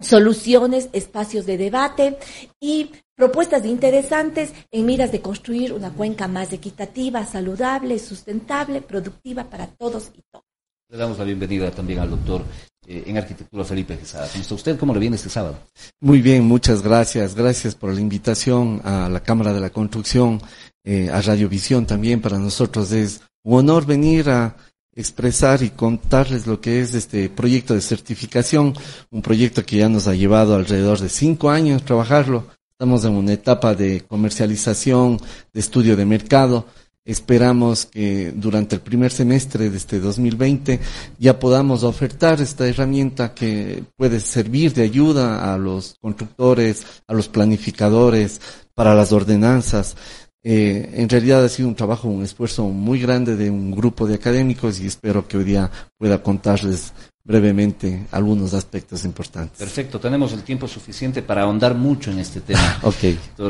soluciones, 0.00 0.90
espacios 0.92 1.46
de 1.46 1.56
debate 1.56 2.18
y 2.60 2.90
propuestas 3.16 3.64
interesantes 3.64 4.52
en 4.70 4.84
miras 4.84 5.12
de 5.12 5.22
construir 5.22 5.72
una 5.72 5.90
cuenca 5.90 6.28
más 6.28 6.52
equitativa, 6.52 7.24
saludable, 7.24 7.98
sustentable, 7.98 8.82
productiva 8.82 9.44
para 9.44 9.66
todos 9.66 10.10
y 10.14 10.20
todas. 10.30 10.46
Le 10.90 10.98
damos 10.98 11.18
la 11.18 11.24
bienvenida 11.24 11.70
también 11.70 12.00
al 12.00 12.10
doctor 12.10 12.44
eh, 12.86 13.04
en 13.06 13.16
arquitectura 13.16 13.64
Felipe 13.64 13.96
Quesada. 13.96 14.28
¿Cómo 14.28 14.42
está 14.42 14.54
usted? 14.54 14.78
¿Cómo 14.78 14.94
le 14.94 15.00
viene 15.00 15.16
este 15.16 15.28
sábado? 15.28 15.58
Muy 16.00 16.20
bien, 16.20 16.44
muchas 16.44 16.82
gracias. 16.82 17.34
Gracias 17.34 17.74
por 17.74 17.92
la 17.92 18.00
invitación 18.00 18.80
a 18.84 19.08
la 19.08 19.20
Cámara 19.20 19.52
de 19.52 19.60
la 19.60 19.70
Construcción, 19.70 20.40
eh, 20.84 21.10
a 21.10 21.20
Radiovisión 21.20 21.86
también. 21.86 22.20
Para 22.20 22.38
nosotros 22.38 22.92
es 22.92 23.22
un 23.42 23.58
honor 23.58 23.86
venir 23.86 24.28
a 24.30 24.56
expresar 24.96 25.62
y 25.62 25.70
contarles 25.70 26.46
lo 26.46 26.60
que 26.60 26.80
es 26.80 26.94
este 26.94 27.28
proyecto 27.28 27.74
de 27.74 27.80
certificación, 27.80 28.74
un 29.10 29.22
proyecto 29.22 29.64
que 29.64 29.78
ya 29.78 29.88
nos 29.88 30.06
ha 30.06 30.14
llevado 30.14 30.54
alrededor 30.54 31.00
de 31.00 31.08
cinco 31.08 31.50
años 31.50 31.84
trabajarlo. 31.84 32.46
Estamos 32.72 33.04
en 33.04 33.12
una 33.12 33.32
etapa 33.32 33.74
de 33.74 34.02
comercialización, 34.02 35.20
de 35.52 35.60
estudio 35.60 35.96
de 35.96 36.04
mercado. 36.04 36.66
Esperamos 37.06 37.84
que 37.84 38.32
durante 38.34 38.76
el 38.76 38.80
primer 38.80 39.12
semestre 39.12 39.68
de 39.68 39.76
este 39.76 40.00
2020 40.00 40.80
ya 41.18 41.38
podamos 41.38 41.84
ofertar 41.84 42.40
esta 42.40 42.66
herramienta 42.66 43.34
que 43.34 43.84
puede 43.94 44.20
servir 44.20 44.72
de 44.72 44.84
ayuda 44.84 45.52
a 45.52 45.58
los 45.58 45.96
constructores, 46.00 46.86
a 47.06 47.12
los 47.12 47.28
planificadores, 47.28 48.40
para 48.74 48.94
las 48.94 49.12
ordenanzas. 49.12 49.96
Eh, 50.42 50.92
en 50.94 51.08
realidad 51.10 51.44
ha 51.44 51.48
sido 51.50 51.68
un 51.68 51.74
trabajo, 51.74 52.08
un 52.08 52.22
esfuerzo 52.22 52.64
muy 52.68 53.00
grande 53.00 53.36
de 53.36 53.50
un 53.50 53.70
grupo 53.70 54.06
de 54.06 54.14
académicos 54.14 54.80
y 54.80 54.86
espero 54.86 55.28
que 55.28 55.36
hoy 55.36 55.44
día 55.44 55.70
pueda 55.98 56.22
contarles 56.22 56.94
brevemente 57.24 58.06
algunos 58.10 58.52
aspectos 58.52 59.04
importantes. 59.06 59.58
Perfecto, 59.58 59.98
tenemos 59.98 60.32
el 60.34 60.42
tiempo 60.42 60.68
suficiente 60.68 61.22
para 61.22 61.42
ahondar 61.42 61.74
mucho 61.74 62.10
en 62.10 62.18
este 62.18 62.42
tema. 62.42 62.78
ok. 62.82 63.02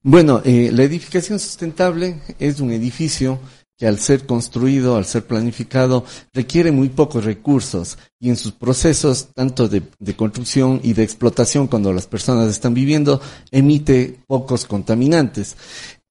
Bueno, 0.02 0.42
eh, 0.46 0.70
la 0.72 0.84
edificación 0.84 1.40
sustentable 1.40 2.22
es 2.40 2.62
un 2.62 2.72
edificio 2.72 3.40
que 3.78 3.86
al 3.86 4.00
ser 4.00 4.26
construido, 4.26 4.96
al 4.96 5.06
ser 5.06 5.26
planificado, 5.26 6.06
requiere 6.32 6.72
muy 6.72 6.88
pocos 6.88 7.26
recursos 7.26 7.98
y 8.18 8.30
en 8.30 8.38
sus 8.38 8.54
procesos, 8.54 9.30
tanto 9.34 9.68
de, 9.68 9.82
de, 10.00 10.16
construcción 10.16 10.80
y 10.84 10.94
de 10.94 11.04
explotación, 11.04 11.68
cuando 11.68 11.92
las 11.92 12.08
personas 12.08 12.48
están 12.48 12.74
viviendo, 12.74 13.20
emite 13.50 14.20
pocos 14.28 14.66
contaminantes. 14.66 15.58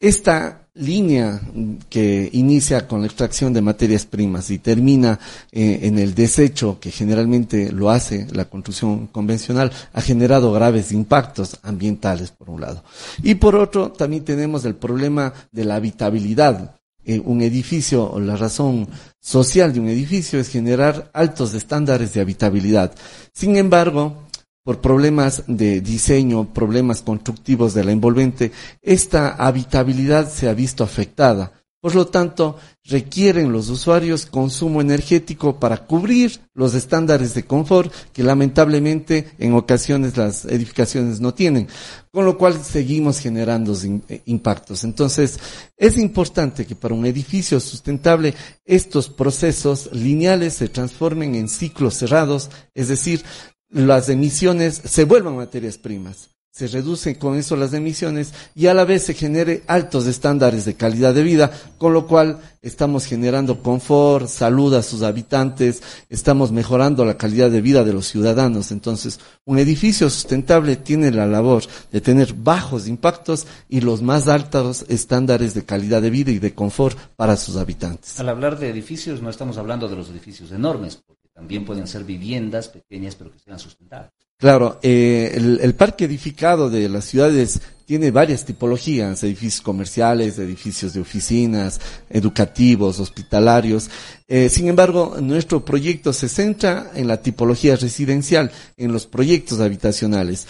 Esta 0.00 0.60
línea 0.74 1.40
que 1.88 2.28
inicia 2.33 2.87
con 2.87 3.00
la 3.00 3.06
extracción 3.06 3.52
de 3.52 3.61
materias 3.61 4.06
primas 4.06 4.50
y 4.50 4.59
termina 4.59 5.18
eh, 5.50 5.80
en 5.83 5.98
el 5.98 6.14
desecho 6.14 6.78
que 6.80 6.90
generalmente 6.90 7.72
lo 7.72 7.90
hace 7.90 8.26
la 8.33 8.44
construcción 8.44 9.09
convencional 9.09 9.72
ha 9.92 10.00
generado 10.00 10.52
graves 10.52 10.92
impactos 10.92 11.59
ambientales 11.62 12.30
por 12.30 12.50
un 12.50 12.61
lado. 12.61 12.85
Y 13.22 13.35
por 13.35 13.56
otro 13.56 13.90
también 13.90 14.24
tenemos 14.24 14.64
el 14.64 14.76
problema 14.76 15.33
de 15.50 15.64
la 15.64 15.76
habitabilidad. 15.76 16.76
Eh, 17.04 17.20
un 17.24 17.40
edificio 17.40 18.18
la 18.20 18.37
razón 18.37 18.87
social 19.18 19.72
de 19.72 19.80
un 19.80 19.88
edificio 19.88 20.38
es 20.38 20.48
generar 20.48 21.11
altos 21.12 21.54
estándares 21.54 22.12
de 22.12 22.20
habitabilidad. 22.20 22.92
Sin 23.33 23.56
embargo 23.56 24.30
por 24.62 24.81
problemas 24.81 25.44
de 25.46 25.81
diseño, 25.81 26.53
problemas 26.53 27.03
constructivos 27.03 27.75
de 27.75 27.85
la 27.85 27.92
envolvente, 27.92 28.53
esta 28.83 29.31
habitabilidad 29.31 30.31
se 30.31 30.49
ha 30.49 30.55
visto 30.55 30.85
afectada. 30.85 31.53
Por 31.81 31.94
lo 31.94 32.09
tanto, 32.09 32.57
requieren 32.85 33.53
los 33.53 33.70
usuarios 33.70 34.27
consumo 34.27 34.83
energético 34.83 35.59
para 35.59 35.87
cubrir 35.87 36.38
los 36.53 36.75
estándares 36.75 37.33
de 37.33 37.44
confort 37.44 37.90
que 38.12 38.23
lamentablemente 38.23 39.31
en 39.38 39.55
ocasiones 39.55 40.14
las 40.18 40.44
edificaciones 40.44 41.20
no 41.20 41.33
tienen, 41.33 41.68
con 42.11 42.27
lo 42.27 42.37
cual 42.37 42.62
seguimos 42.62 43.18
generando 43.18 43.75
eh, 44.11 44.20
impactos. 44.27 44.85
Entonces, 44.85 45.40
es 45.79 45.96
importante 45.96 46.66
que 46.66 46.75
para 46.75 46.94
un 46.94 47.07
edificio 47.07 47.59
sustentable 47.61 48.35
estos 48.66 49.09
procesos 49.09 49.88
lineales 49.90 50.53
se 50.53 50.68
transformen 50.68 51.35
en 51.35 51.49
ciclos 51.49 51.94
cerrados, 51.94 52.51
es 52.75 52.88
decir, 52.88 53.25
las 53.70 54.09
emisiones 54.09 54.80
se 54.85 55.04
vuelvan 55.04 55.37
materias 55.37 55.78
primas. 55.78 56.30
Se 56.52 56.66
reducen 56.66 57.14
con 57.14 57.38
eso 57.38 57.54
las 57.54 57.72
emisiones 57.72 58.35
y 58.56 58.66
a 58.66 58.74
la 58.74 58.85
vez 58.85 59.04
se 59.04 59.14
genere 59.14 59.62
altos 59.68 60.06
estándares 60.06 60.64
de 60.64 60.74
calidad 60.74 61.14
de 61.14 61.22
vida, 61.22 61.52
con 61.78 61.92
lo 61.92 62.09
cual 62.09 62.40
estamos 62.61 63.06
generando 63.06 63.62
confort, 63.62 64.26
salud 64.26 64.74
a 64.74 64.83
sus 64.83 65.02
habitantes, 65.02 65.80
estamos 66.09 66.50
mejorando 66.50 67.04
la 67.04 67.16
calidad 67.16 67.52
de 67.52 67.61
vida 67.61 67.85
de 67.85 67.92
los 67.92 68.09
ciudadanos. 68.09 68.72
Entonces, 68.72 69.20
un 69.44 69.61
edificio 69.61 70.11
sustentable 70.11 70.74
tiene 70.74 71.12
la 71.12 71.24
labor 71.24 71.62
de 71.92 72.00
tener 72.00 72.35
bajos 72.35 72.88
impactos 72.88 73.46
y 73.68 73.80
los 73.80 74.02
más 74.02 74.26
altos 74.26 74.85
estándares 74.88 75.54
de 75.54 75.64
calidad 75.64 76.02
de 76.02 76.11
vida 76.11 76.33
y 76.33 76.40
de 76.40 76.52
confort 76.52 76.98
para 77.14 77.37
sus 77.37 77.56
habitantes. 77.56 78.18
Al 78.18 78.28
hablar 78.28 78.59
de 78.59 78.70
edificios, 78.70 79.22
no 79.22 79.30
estamos 79.30 79.56
hablando 79.56 79.88
de 79.88 79.94
los 79.94 80.11
edificios 80.11 80.50
enormes, 80.50 81.00
también 81.40 81.64
pueden 81.64 81.87
ser 81.87 82.05
viviendas 82.05 82.68
pequeñas, 82.68 83.14
pero 83.14 83.33
que 83.33 83.38
sean 83.38 83.59
sustentables. 83.59 84.12
Claro, 84.37 84.79
eh, 84.83 85.33
el, 85.35 85.74
parque 85.74 86.05
edificado 86.05 86.68
de 86.68 86.88
las 86.88 87.07
ciudades 87.07 87.61
tiene 87.87 88.11
varias 88.11 88.44
tipologías, 88.44 89.22
edificios 89.22 89.62
comerciales, 89.62 90.38
edificios 90.38 90.92
de 90.92 91.00
oficinas, 91.00 91.81
educativos, 92.11 93.00
hospitalarios. 93.00 93.90
Eh, 94.29 94.48
sin 94.50 94.68
embargo, 94.68 95.16
nuestro 95.20 95.64
proyecto 95.64 96.12
se 96.12 96.29
centra 96.29 96.90
en 96.94 97.09
la 97.09 97.22
tipología 97.22 97.76
residencial, 97.76 98.50
en 98.76 98.92
los 98.92 99.07
proyectos 99.07 99.61
habitacionales. 99.61 100.46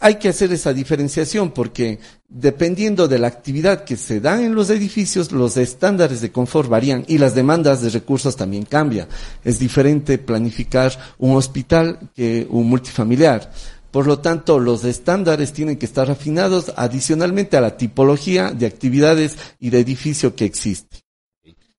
Hay 0.00 0.16
que 0.16 0.28
hacer 0.28 0.52
esa 0.52 0.72
diferenciación 0.72 1.50
porque 1.50 1.98
dependiendo 2.28 3.08
de 3.08 3.18
la 3.18 3.26
actividad 3.26 3.84
que 3.84 3.96
se 3.96 4.20
da 4.20 4.40
en 4.42 4.54
los 4.54 4.70
edificios, 4.70 5.32
los 5.32 5.56
estándares 5.56 6.20
de 6.20 6.30
confort 6.30 6.68
varían 6.68 7.04
y 7.08 7.18
las 7.18 7.34
demandas 7.34 7.82
de 7.82 7.90
recursos 7.90 8.36
también 8.36 8.64
cambian. 8.64 9.08
Es 9.44 9.58
diferente 9.58 10.18
planificar 10.18 10.92
un 11.18 11.36
hospital 11.36 12.10
que 12.14 12.46
un 12.48 12.68
multifamiliar. 12.68 13.50
Por 13.90 14.06
lo 14.06 14.20
tanto, 14.20 14.60
los 14.60 14.84
estándares 14.84 15.52
tienen 15.52 15.78
que 15.78 15.86
estar 15.86 16.10
afinados 16.10 16.72
adicionalmente 16.76 17.56
a 17.56 17.60
la 17.60 17.76
tipología 17.76 18.52
de 18.52 18.66
actividades 18.66 19.36
y 19.58 19.70
de 19.70 19.80
edificio 19.80 20.36
que 20.36 20.44
existe. 20.44 20.98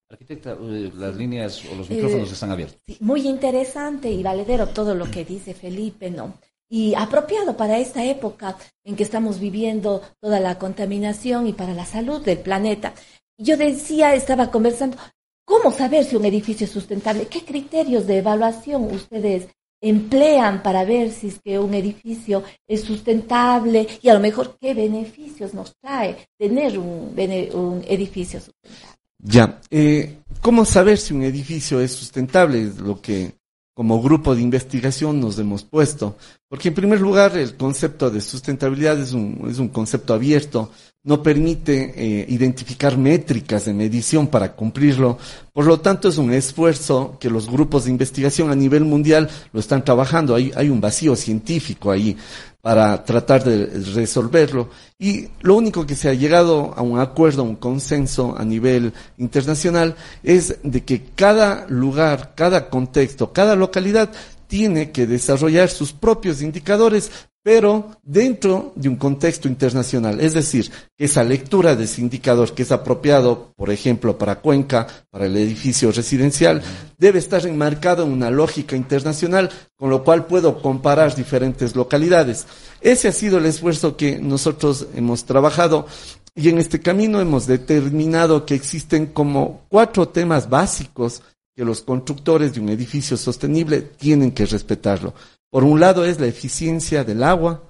Arquitecta, 0.10 0.58
eh, 0.60 0.92
las 0.96 1.16
líneas 1.16 1.64
o 1.72 1.76
los 1.76 1.88
micrófonos 1.88 2.30
eh, 2.30 2.34
están 2.34 2.50
abiertos. 2.52 2.82
muy 3.00 3.28
interesante 3.28 4.10
y 4.10 4.24
valedero 4.24 4.68
todo 4.68 4.96
lo 4.96 5.10
que 5.10 5.24
dice 5.24 5.54
Felipe, 5.54 6.10
¿no? 6.10 6.34
Y 6.70 6.94
apropiado 6.96 7.58
para 7.58 7.80
esta 7.80 8.06
época 8.06 8.56
en 8.84 8.96
que 8.96 9.04
estamos 9.04 9.40
viviendo 9.40 10.02
toda 10.22 10.40
la 10.40 10.58
contaminación 10.60 11.48
y 11.48 11.54
para 11.54 11.74
la 11.74 11.86
salud 11.86 12.24
del 12.24 12.40
planeta. 12.40 12.94
Yo 13.38 13.58
decía, 13.58 14.14
estaba 14.14 14.52
conversando, 14.52 14.98
¿cómo 15.46 15.72
saber 15.72 16.06
si 16.06 16.16
un 16.16 16.26
edificio 16.26 16.66
es 16.66 16.72
sustentable? 16.72 17.28
¿Qué 17.28 17.44
criterios 17.44 18.06
de 18.06 18.18
evaluación 18.18 18.84
ustedes 18.84 19.48
emplean 19.82 20.62
para 20.62 20.84
ver 20.84 21.12
si 21.12 21.28
es 21.28 21.40
que 21.44 21.58
un 21.58 21.74
edificio 21.74 22.44
es 22.68 22.82
sustentable 22.82 23.88
y 24.02 24.10
a 24.10 24.14
lo 24.14 24.20
mejor 24.20 24.58
qué 24.60 24.74
beneficios 24.74 25.54
nos 25.54 25.74
trae 25.82 26.28
tener 26.38 26.78
un, 26.78 27.16
un 27.54 27.84
edificio 27.88 28.40
sustentable. 28.40 29.00
Ya, 29.22 29.60
eh, 29.70 30.18
¿cómo 30.42 30.66
saber 30.66 30.98
si 30.98 31.14
un 31.14 31.24
edificio 31.24 31.82
es 31.82 31.92
sustentable? 31.92 32.62
Es 32.62 32.78
lo 32.78 33.02
que 33.02 33.34
como 33.80 34.02
grupo 34.02 34.36
de 34.36 34.42
investigación 34.42 35.22
nos 35.22 35.40
hemos 35.40 35.64
puesto. 35.64 36.18
Porque 36.50 36.68
en 36.68 36.74
primer 36.74 37.00
lugar 37.00 37.38
el 37.38 37.56
concepto 37.56 38.10
de 38.10 38.20
sustentabilidad 38.20 39.00
es 39.00 39.14
un, 39.14 39.48
es 39.50 39.58
un 39.58 39.70
concepto 39.70 40.14
abierto, 40.14 40.70
no 41.04 41.24
permite 41.24 41.94
eh, 41.96 42.26
identificar 42.28 42.98
métricas 42.98 43.66
de 43.66 43.74
medición 43.74 44.28
para 44.28 44.54
cumplirlo. 44.54 45.18
Por 45.54 45.66
lo 45.66 45.80
tanto, 45.80 46.10
es 46.10 46.18
un 46.18 46.34
esfuerzo 46.34 47.18
que 47.20 47.30
los 47.30 47.50
grupos 47.50 47.86
de 47.86 47.92
investigación 47.92 48.52
a 48.52 48.56
nivel 48.56 48.84
mundial 48.84 49.30
lo 49.54 49.60
están 49.60 49.84
trabajando. 49.86 50.36
Hay, 50.36 50.52
hay 50.56 50.70
un 50.70 50.82
vacío 50.82 51.16
científico 51.16 51.90
ahí 51.90 52.18
para 52.62 53.04
tratar 53.06 53.44
de 53.46 53.68
resolverlo. 53.94 54.70
Y 54.98 55.30
lo 55.42 55.56
único 55.56 55.86
que 55.86 55.96
se 55.96 56.10
ha 56.10 56.14
llegado 56.14 56.74
a 56.76 56.82
un 56.82 57.00
acuerdo, 57.00 57.44
a 57.44 57.46
un 57.46 57.56
consenso 57.56 58.36
a 58.38 58.44
nivel 58.44 58.94
internacional 59.18 59.96
es 60.22 60.58
de 60.64 60.84
que 60.84 61.04
cada 61.16 61.66
lugar, 61.70 62.34
cada 62.36 62.70
contexto, 62.70 63.32
cada 63.32 63.56
localidad 63.56 64.12
tiene 64.48 64.92
que 64.92 65.06
desarrollar 65.06 65.70
sus 65.70 65.94
propios 65.94 66.42
indicadores 66.42 67.12
pero 67.42 67.98
dentro 68.04 68.74
de 68.76 68.90
un 68.90 68.98
contexto 68.98 69.48
internacional. 69.48 70.20
Es 70.20 70.34
decir, 70.34 70.70
que 70.98 71.06
esa 71.06 71.24
lectura 71.24 71.76
de 71.76 71.86
ese 71.86 72.02
indicador 72.02 72.54
que 72.54 72.64
es 72.64 72.72
apropiado, 72.72 73.54
por 73.56 73.72
ejemplo, 73.72 74.18
para 74.18 74.42
Cuenca, 74.42 74.88
para 75.10 75.26
el 75.26 75.38
edificio 75.38 75.92
residencial, 75.92 76.62
debe 76.98 77.20
estar 77.20 77.46
enmarcado 77.46 78.04
en 78.04 78.12
una 78.12 78.30
lógica 78.30 78.76
internacional, 78.76 79.50
con 79.78 79.90
lo 79.90 80.04
cual 80.04 80.26
puedo 80.26 80.62
comparar 80.62 81.16
diferentes 81.16 81.76
localidades. 81.76 82.46
Ese 82.82 83.08
ha 83.08 83.14
sido 83.14 83.38
el 83.38 83.46
esfuerzo 83.46 83.96
que 83.96 84.20
nosotros 84.20 84.88
hemos 84.96 85.26
trabajado 85.26 85.88
y 86.36 86.50
en 86.50 86.58
este 86.58 86.80
camino 86.80 87.20
hemos 87.20 87.48
determinado 87.48 88.46
que 88.46 88.56
existen 88.56 89.08
como 89.08 89.66
cuatro 89.70 90.08
temas 90.10 90.50
básicos 90.50 91.22
que 91.60 91.66
los 91.66 91.82
constructores 91.82 92.54
de 92.54 92.62
un 92.62 92.70
edificio 92.70 93.18
sostenible 93.18 93.82
tienen 93.82 94.32
que 94.32 94.46
respetarlo. 94.46 95.14
Por 95.50 95.66
un 95.66 95.82
lado 95.82 96.06
es 96.06 96.18
la 96.18 96.26
eficiencia 96.26 97.04
del 97.04 97.22
agua, 97.22 97.66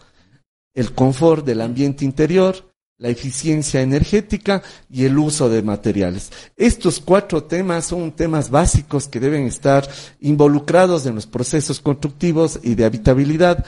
el 0.76 0.94
confort 0.94 1.44
del 1.44 1.60
ambiente 1.60 2.06
interior, 2.06 2.72
la 3.00 3.10
eficiencia 3.10 3.82
energética 3.82 4.62
y 4.92 5.06
el 5.06 5.18
uso 5.18 5.50
de 5.50 5.64
materiales. 5.64 6.32
Estos 6.56 7.00
cuatro 7.00 7.46
temas 7.46 7.86
son 7.86 8.12
temas 8.12 8.52
básicos 8.52 9.08
que 9.08 9.20
deben 9.20 9.48
estar 9.48 9.90
involucrados 10.20 11.08
en 11.08 11.16
los 11.16 11.26
procesos 11.26 11.80
constructivos 11.80 12.60
y 12.62 12.76
de 12.76 12.86
habitabilidad. 12.86 13.66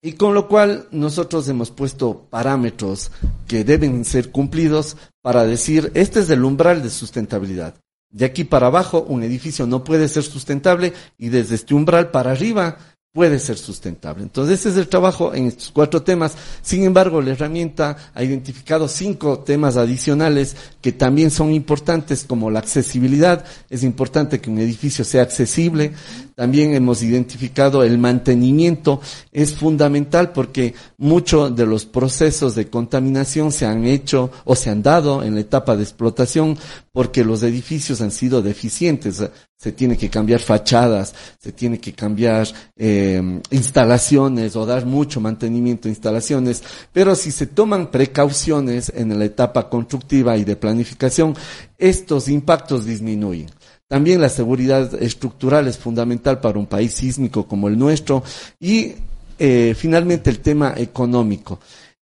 Y 0.00 0.12
con 0.12 0.32
lo 0.32 0.48
cual 0.48 0.88
nosotros 0.90 1.46
hemos 1.50 1.70
puesto 1.70 2.28
parámetros 2.30 3.10
que 3.46 3.62
deben 3.62 4.06
ser 4.06 4.30
cumplidos 4.30 4.96
para 5.20 5.44
decir, 5.44 5.92
este 5.92 6.20
es 6.20 6.30
el 6.30 6.42
umbral 6.46 6.82
de 6.82 6.88
sustentabilidad. 6.88 7.74
De 8.10 8.24
aquí 8.24 8.44
para 8.44 8.68
abajo, 8.68 9.04
un 9.06 9.22
edificio 9.22 9.66
no 9.66 9.84
puede 9.84 10.08
ser 10.08 10.22
sustentable 10.22 10.94
y 11.18 11.28
desde 11.28 11.56
este 11.56 11.74
umbral 11.74 12.10
para 12.10 12.30
arriba 12.30 12.78
puede 13.12 13.40
ser 13.40 13.58
sustentable. 13.58 14.22
Entonces, 14.22 14.60
ese 14.60 14.68
es 14.68 14.76
el 14.76 14.86
trabajo 14.86 15.34
en 15.34 15.46
estos 15.46 15.72
cuatro 15.72 16.02
temas. 16.02 16.36
Sin 16.62 16.84
embargo, 16.84 17.20
la 17.20 17.32
herramienta 17.32 17.96
ha 18.14 18.22
identificado 18.22 18.86
cinco 18.86 19.40
temas 19.40 19.76
adicionales 19.76 20.54
que 20.80 20.92
también 20.92 21.30
son 21.30 21.52
importantes, 21.52 22.24
como 22.28 22.50
la 22.50 22.60
accesibilidad. 22.60 23.44
Es 23.70 23.82
importante 23.82 24.40
que 24.40 24.50
un 24.50 24.58
edificio 24.58 25.04
sea 25.04 25.22
accesible. 25.22 25.92
También 26.36 26.74
hemos 26.74 27.02
identificado 27.02 27.82
el 27.82 27.98
mantenimiento. 27.98 29.00
Es 29.32 29.54
fundamental 29.54 30.30
porque 30.30 30.74
muchos 30.96 31.56
de 31.56 31.66
los 31.66 31.86
procesos 31.86 32.54
de 32.54 32.68
contaminación 32.68 33.50
se 33.50 33.66
han 33.66 33.84
hecho 33.84 34.30
o 34.44 34.54
se 34.54 34.70
han 34.70 34.82
dado 34.82 35.24
en 35.24 35.34
la 35.34 35.40
etapa 35.40 35.76
de 35.76 35.82
explotación 35.82 36.56
porque 36.98 37.22
los 37.22 37.44
edificios 37.44 38.00
han 38.00 38.10
sido 38.10 38.42
deficientes 38.42 39.22
se 39.56 39.70
tiene 39.70 39.96
que 39.96 40.10
cambiar 40.10 40.40
fachadas, 40.40 41.14
se 41.38 41.52
tiene 41.52 41.78
que 41.78 41.92
cambiar 41.92 42.48
eh, 42.76 43.40
instalaciones 43.52 44.56
o 44.56 44.66
dar 44.66 44.84
mucho 44.84 45.20
mantenimiento 45.20 45.86
a 45.86 45.90
instalaciones, 45.90 46.60
pero 46.92 47.14
si 47.14 47.30
se 47.30 47.46
toman 47.46 47.92
precauciones 47.92 48.92
en 48.92 49.16
la 49.16 49.26
etapa 49.26 49.68
constructiva 49.68 50.36
y 50.36 50.42
de 50.42 50.56
planificación, 50.56 51.36
estos 51.78 52.26
impactos 52.26 52.84
disminuyen. 52.84 53.48
También 53.86 54.20
la 54.20 54.28
seguridad 54.28 55.00
estructural 55.00 55.68
es 55.68 55.78
fundamental 55.78 56.40
para 56.40 56.58
un 56.58 56.66
país 56.66 56.94
sísmico 56.94 57.46
como 57.46 57.68
el 57.68 57.78
nuestro 57.78 58.24
y 58.58 58.94
eh, 59.38 59.76
finalmente 59.78 60.30
el 60.30 60.40
tema 60.40 60.74
económico 60.76 61.60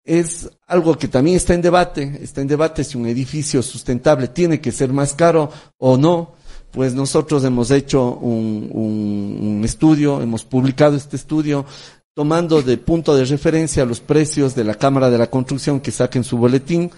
es 0.04 0.50
algo 0.66 0.96
que 0.96 1.08
también 1.08 1.36
está 1.36 1.54
en 1.54 1.62
debate, 1.62 2.18
está 2.22 2.40
en 2.40 2.48
debate 2.48 2.84
si 2.84 2.96
un 2.96 3.06
edificio 3.06 3.62
sustentable 3.62 4.28
tiene 4.28 4.60
que 4.60 4.72
ser 4.72 4.92
más 4.92 5.14
caro 5.14 5.50
o 5.78 5.96
no 5.96 6.40
pues 6.70 6.94
nosotros 6.94 7.44
hemos 7.44 7.70
hecho 7.70 8.12
un, 8.14 8.68
un, 8.72 9.64
estudio, 9.64 10.22
hemos 10.22 10.44
publicado 10.44 10.96
este 10.96 11.16
estudio 11.16 11.66
tomando 12.14 12.62
de 12.62 12.76
punto 12.76 13.14
de 13.14 13.24
referencia 13.24 13.84
los 13.84 14.00
precios 14.00 14.54
de 14.54 14.64
la 14.64 14.74
Cámara 14.74 15.10
de 15.10 15.18
la 15.18 15.30
Construcción 15.30 15.80
que 15.80 15.90
saquen 15.92 16.24
su 16.24 16.36
boletín. 16.36 16.90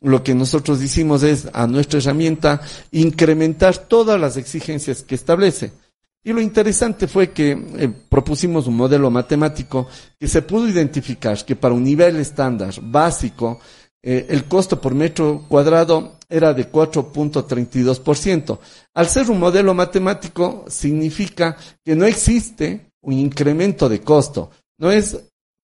Lo 0.00 0.22
que 0.22 0.34
nosotros 0.34 0.82
hicimos 0.82 1.22
es 1.22 1.48
a 1.52 1.66
nuestra 1.66 1.98
herramienta 1.98 2.60
incrementar 2.92 3.76
todas 3.76 4.20
las 4.20 4.36
exigencias 4.36 5.02
que 5.02 5.14
establece. 5.14 5.72
Y 6.28 6.32
lo 6.34 6.42
interesante 6.42 7.08
fue 7.08 7.30
que 7.30 7.52
eh, 7.52 7.88
propusimos 8.06 8.66
un 8.66 8.76
modelo 8.76 9.10
matemático 9.10 9.88
que 10.20 10.28
se 10.28 10.42
pudo 10.42 10.68
identificar 10.68 11.42
que 11.42 11.56
para 11.56 11.72
un 11.72 11.82
nivel 11.82 12.16
estándar 12.16 12.74
básico 12.82 13.58
eh, 14.02 14.26
el 14.28 14.44
costo 14.44 14.78
por 14.78 14.94
metro 14.94 15.46
cuadrado 15.48 16.18
era 16.28 16.52
de 16.52 16.70
4.32%. 16.70 18.58
Al 18.92 19.08
ser 19.08 19.30
un 19.30 19.40
modelo 19.40 19.72
matemático, 19.72 20.66
significa 20.68 21.56
que 21.82 21.96
no 21.96 22.04
existe 22.04 22.90
un 23.00 23.14
incremento 23.14 23.88
de 23.88 24.02
costo. 24.02 24.50
No 24.76 24.92
es 24.92 25.16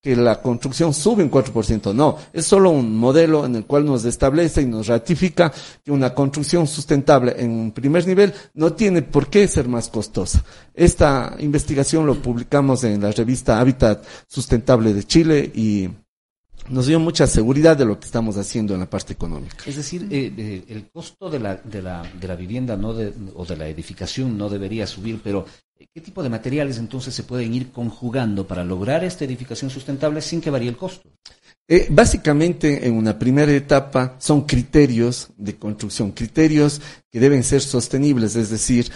que 0.05 0.15
la 0.15 0.43
construcción 0.43 0.93
sube 0.93 1.23
un 1.23 1.31
4%, 1.31 1.95
no, 1.95 2.19
es 2.31 2.45
solo 2.45 2.69
un 2.69 2.95
modelo 2.95 3.47
en 3.47 3.57
el 3.57 3.65
cual 3.65 3.87
nos 3.87 4.05
establece 4.05 4.61
y 4.61 4.67
nos 4.67 4.89
ratifica 4.89 5.51
que 5.83 5.91
una 5.91 6.13
construcción 6.13 6.67
sustentable 6.67 7.35
en 7.39 7.51
un 7.51 7.73
primer 7.73 8.07
nivel 8.07 8.35
no 8.53 8.75
tiene 8.75 9.01
por 9.01 9.29
qué 9.29 9.49
ser 9.49 9.67
más 9.67 9.89
costosa. 9.89 10.45
Esta 10.75 11.35
investigación 11.39 12.05
lo 12.07 12.21
publicamos 12.21 12.85
en 12.85 13.01
la 13.01 13.13
revista 13.13 13.59
Hábitat 13.59 14.05
Sustentable 14.29 14.93
de 14.93 15.05
Chile 15.05 15.51
y 15.55 15.89
nos 16.69 16.87
dio 16.87 17.01
mucha 17.01 17.27
seguridad 17.27 17.75
de 17.75 17.87
lo 17.87 17.99
que 17.99 18.05
estamos 18.05 18.37
haciendo 18.37 18.75
en 18.75 18.81
la 18.81 18.91
parte 18.91 19.15
económica. 19.15 19.57
Es 19.65 19.77
decir, 19.77 20.07
eh, 20.11 20.65
el 20.69 20.91
costo 20.91 21.31
de 21.31 21.39
la, 21.39 21.57
de 21.57 21.81
la, 21.81 22.03
de 22.21 22.29
la 22.29 22.37
vivienda 22.37 22.77
no 22.77 22.91
o 22.91 23.47
de 23.47 23.57
la 23.57 23.69
edificación 23.69 24.37
no 24.37 24.51
debería 24.51 24.87
subir, 24.87 25.21
pero 25.25 25.47
eh, 25.47 25.64
¿qué 25.93 26.01
tipo 26.01 26.23
de 26.23 26.29
materiales 26.29 26.79
entonces 26.79 27.15
se 27.15 27.23
pueden 27.23 27.55
ir 27.55 27.71
conjugando 27.71 28.47
para 28.47 28.65
lograr 28.65 29.05
esta 29.05 29.25
edificación 29.25 29.71
sustentable 29.71 30.21
sin 30.21 30.41
que 30.41 30.51
varíe 30.51 30.69
el 30.69 30.77
costo? 30.77 31.09
Eh, 31.67 31.87
básicamente, 31.91 32.87
en 32.87 32.95
una 32.95 33.19
primera 33.19 33.51
etapa, 33.51 34.17
son 34.19 34.43
criterios 34.43 35.31
de 35.37 35.57
construcción, 35.57 36.13
criterios 36.13 36.81
que 37.11 37.21
deben 37.21 37.43
ser 37.43 37.63
sostenibles, 37.63 38.37
es 38.37 38.51
decir, 38.51 38.91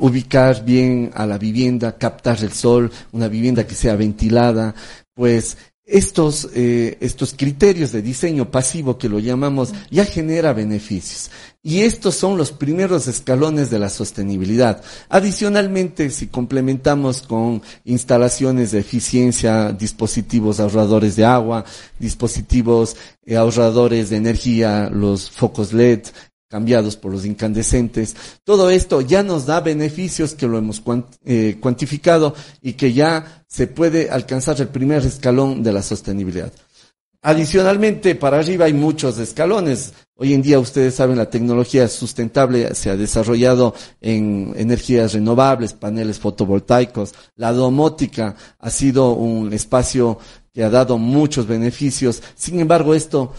ubicar 0.00 0.64
bien 0.64 1.12
a 1.14 1.24
la 1.24 1.38
vivienda, 1.38 1.96
captar 1.96 2.42
el 2.42 2.52
sol, 2.52 2.90
una 3.12 3.28
vivienda 3.28 3.64
que 3.64 3.76
sea 3.76 3.94
ventilada, 3.94 4.74
pues 5.14 5.56
estos, 5.90 6.48
eh, 6.54 6.96
estos 7.00 7.34
criterios 7.36 7.90
de 7.90 8.00
diseño 8.00 8.50
pasivo 8.50 8.96
que 8.96 9.08
lo 9.08 9.18
llamamos 9.18 9.72
ya 9.90 10.04
genera 10.04 10.52
beneficios. 10.52 11.30
Y 11.62 11.80
estos 11.80 12.14
son 12.14 12.38
los 12.38 12.52
primeros 12.52 13.06
escalones 13.06 13.68
de 13.68 13.78
la 13.78 13.90
sostenibilidad. 13.90 14.82
Adicionalmente, 15.10 16.08
si 16.08 16.28
complementamos 16.28 17.20
con 17.20 17.60
instalaciones 17.84 18.70
de 18.70 18.78
eficiencia, 18.78 19.72
dispositivos 19.72 20.58
ahorradores 20.58 21.16
de 21.16 21.26
agua, 21.26 21.64
dispositivos 21.98 22.96
eh, 23.26 23.36
ahorradores 23.36 24.08
de 24.08 24.16
energía, 24.16 24.88
los 24.90 25.30
focos 25.30 25.74
LED, 25.74 26.04
cambiados 26.50 26.96
por 26.96 27.12
los 27.12 27.24
incandescentes. 27.24 28.16
Todo 28.42 28.70
esto 28.70 29.00
ya 29.00 29.22
nos 29.22 29.46
da 29.46 29.60
beneficios 29.60 30.34
que 30.34 30.48
lo 30.48 30.58
hemos 30.58 30.82
eh, 31.24 31.56
cuantificado 31.60 32.34
y 32.60 32.72
que 32.72 32.92
ya 32.92 33.44
se 33.46 33.68
puede 33.68 34.10
alcanzar 34.10 34.60
el 34.60 34.68
primer 34.68 35.06
escalón 35.06 35.62
de 35.62 35.72
la 35.72 35.82
sostenibilidad. 35.82 36.52
Adicionalmente, 37.22 38.14
para 38.14 38.38
arriba 38.38 38.64
hay 38.64 38.72
muchos 38.72 39.18
escalones. 39.18 39.92
Hoy 40.14 40.32
en 40.32 40.42
día, 40.42 40.58
ustedes 40.58 40.94
saben, 40.94 41.18
la 41.18 41.30
tecnología 41.30 41.86
sustentable 41.86 42.74
se 42.74 42.90
ha 42.90 42.96
desarrollado 42.96 43.74
en 44.00 44.54
energías 44.56 45.12
renovables, 45.12 45.74
paneles 45.74 46.18
fotovoltaicos. 46.18 47.14
La 47.36 47.52
domótica 47.52 48.34
ha 48.58 48.70
sido 48.70 49.12
un 49.12 49.52
espacio 49.52 50.18
que 50.52 50.64
ha 50.64 50.70
dado 50.70 50.98
muchos 50.98 51.46
beneficios. 51.46 52.22
Sin 52.34 52.58
embargo, 52.58 52.94
esto 52.94 53.32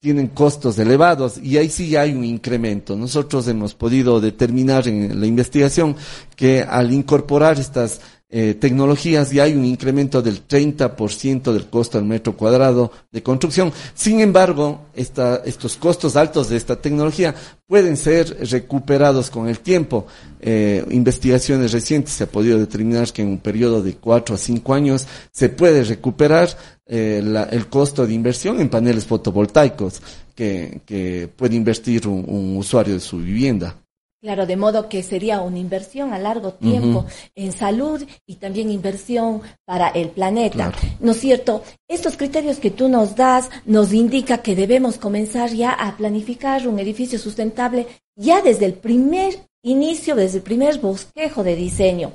tienen 0.00 0.28
costos 0.28 0.78
elevados 0.78 1.38
y 1.38 1.56
ahí 1.56 1.68
sí 1.68 1.96
hay 1.96 2.14
un 2.14 2.24
incremento. 2.24 2.94
Nosotros 2.94 3.48
hemos 3.48 3.74
podido 3.74 4.20
determinar 4.20 4.86
en 4.86 5.20
la 5.20 5.26
investigación 5.26 5.96
que 6.36 6.62
al 6.62 6.92
incorporar 6.92 7.58
estas 7.58 8.00
eh, 8.30 8.52
tecnologías 8.52 9.32
y 9.32 9.40
hay 9.40 9.54
un 9.54 9.64
incremento 9.64 10.20
del 10.20 10.46
30% 10.46 11.50
del 11.50 11.66
costo 11.68 11.96
al 11.96 12.04
metro 12.04 12.36
cuadrado 12.36 12.92
de 13.10 13.22
construcción. 13.22 13.72
Sin 13.94 14.20
embargo, 14.20 14.82
esta, 14.94 15.36
estos 15.46 15.76
costos 15.76 16.14
altos 16.14 16.50
de 16.50 16.58
esta 16.58 16.76
tecnología 16.76 17.34
pueden 17.66 17.96
ser 17.96 18.36
recuperados 18.50 19.30
con 19.30 19.48
el 19.48 19.60
tiempo. 19.60 20.06
Eh, 20.40 20.84
investigaciones 20.90 21.72
recientes 21.72 22.12
se 22.12 22.24
ha 22.24 22.30
podido 22.30 22.58
determinar 22.58 23.10
que 23.14 23.22
en 23.22 23.28
un 23.28 23.38
periodo 23.38 23.82
de 23.82 23.94
cuatro 23.94 24.34
a 24.34 24.38
cinco 24.38 24.74
años 24.74 25.06
se 25.32 25.48
puede 25.48 25.82
recuperar 25.84 26.50
eh, 26.84 27.22
la, 27.24 27.44
el 27.44 27.68
costo 27.68 28.06
de 28.06 28.12
inversión 28.12 28.60
en 28.60 28.68
paneles 28.68 29.06
fotovoltaicos 29.06 30.02
que, 30.34 30.82
que 30.84 31.30
puede 31.34 31.56
invertir 31.56 32.06
un, 32.06 32.26
un 32.28 32.58
usuario 32.58 32.92
de 32.92 33.00
su 33.00 33.16
vivienda. 33.16 33.74
Claro, 34.20 34.46
de 34.46 34.56
modo 34.56 34.88
que 34.88 35.04
sería 35.04 35.40
una 35.42 35.60
inversión 35.60 36.12
a 36.12 36.18
largo 36.18 36.52
tiempo 36.54 37.06
en 37.36 37.52
salud 37.52 38.04
y 38.26 38.34
también 38.34 38.68
inversión 38.68 39.42
para 39.64 39.90
el 39.90 40.10
planeta. 40.10 40.72
¿No 40.98 41.12
es 41.12 41.20
cierto? 41.20 41.62
Estos 41.86 42.16
criterios 42.16 42.58
que 42.58 42.72
tú 42.72 42.88
nos 42.88 43.14
das 43.14 43.48
nos 43.64 43.92
indica 43.92 44.38
que 44.38 44.56
debemos 44.56 44.98
comenzar 44.98 45.50
ya 45.50 45.70
a 45.70 45.96
planificar 45.96 46.66
un 46.66 46.80
edificio 46.80 47.16
sustentable 47.16 47.86
ya 48.16 48.42
desde 48.42 48.66
el 48.66 48.74
primer 48.74 49.48
inicio, 49.62 50.16
desde 50.16 50.38
el 50.38 50.42
primer 50.42 50.78
bosquejo 50.80 51.44
de 51.44 51.54
diseño 51.54 52.14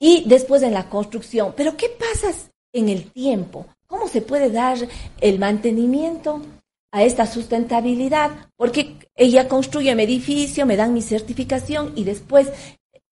y 0.00 0.24
después 0.26 0.64
en 0.64 0.74
la 0.74 0.88
construcción. 0.88 1.54
Pero 1.56 1.76
¿qué 1.76 1.90
pasa 1.90 2.36
en 2.72 2.88
el 2.88 3.12
tiempo? 3.12 3.66
¿Cómo 3.86 4.08
se 4.08 4.20
puede 4.20 4.50
dar 4.50 4.78
el 5.20 5.38
mantenimiento 5.38 6.42
a 6.96 7.02
esta 7.02 7.26
sustentabilidad, 7.26 8.30
porque 8.56 8.96
ella 9.14 9.48
construye 9.48 9.94
mi 9.94 10.04
edificio, 10.04 10.64
me 10.64 10.76
dan 10.76 10.94
mi 10.94 11.02
certificación 11.02 11.92
y 11.94 12.04
después 12.04 12.48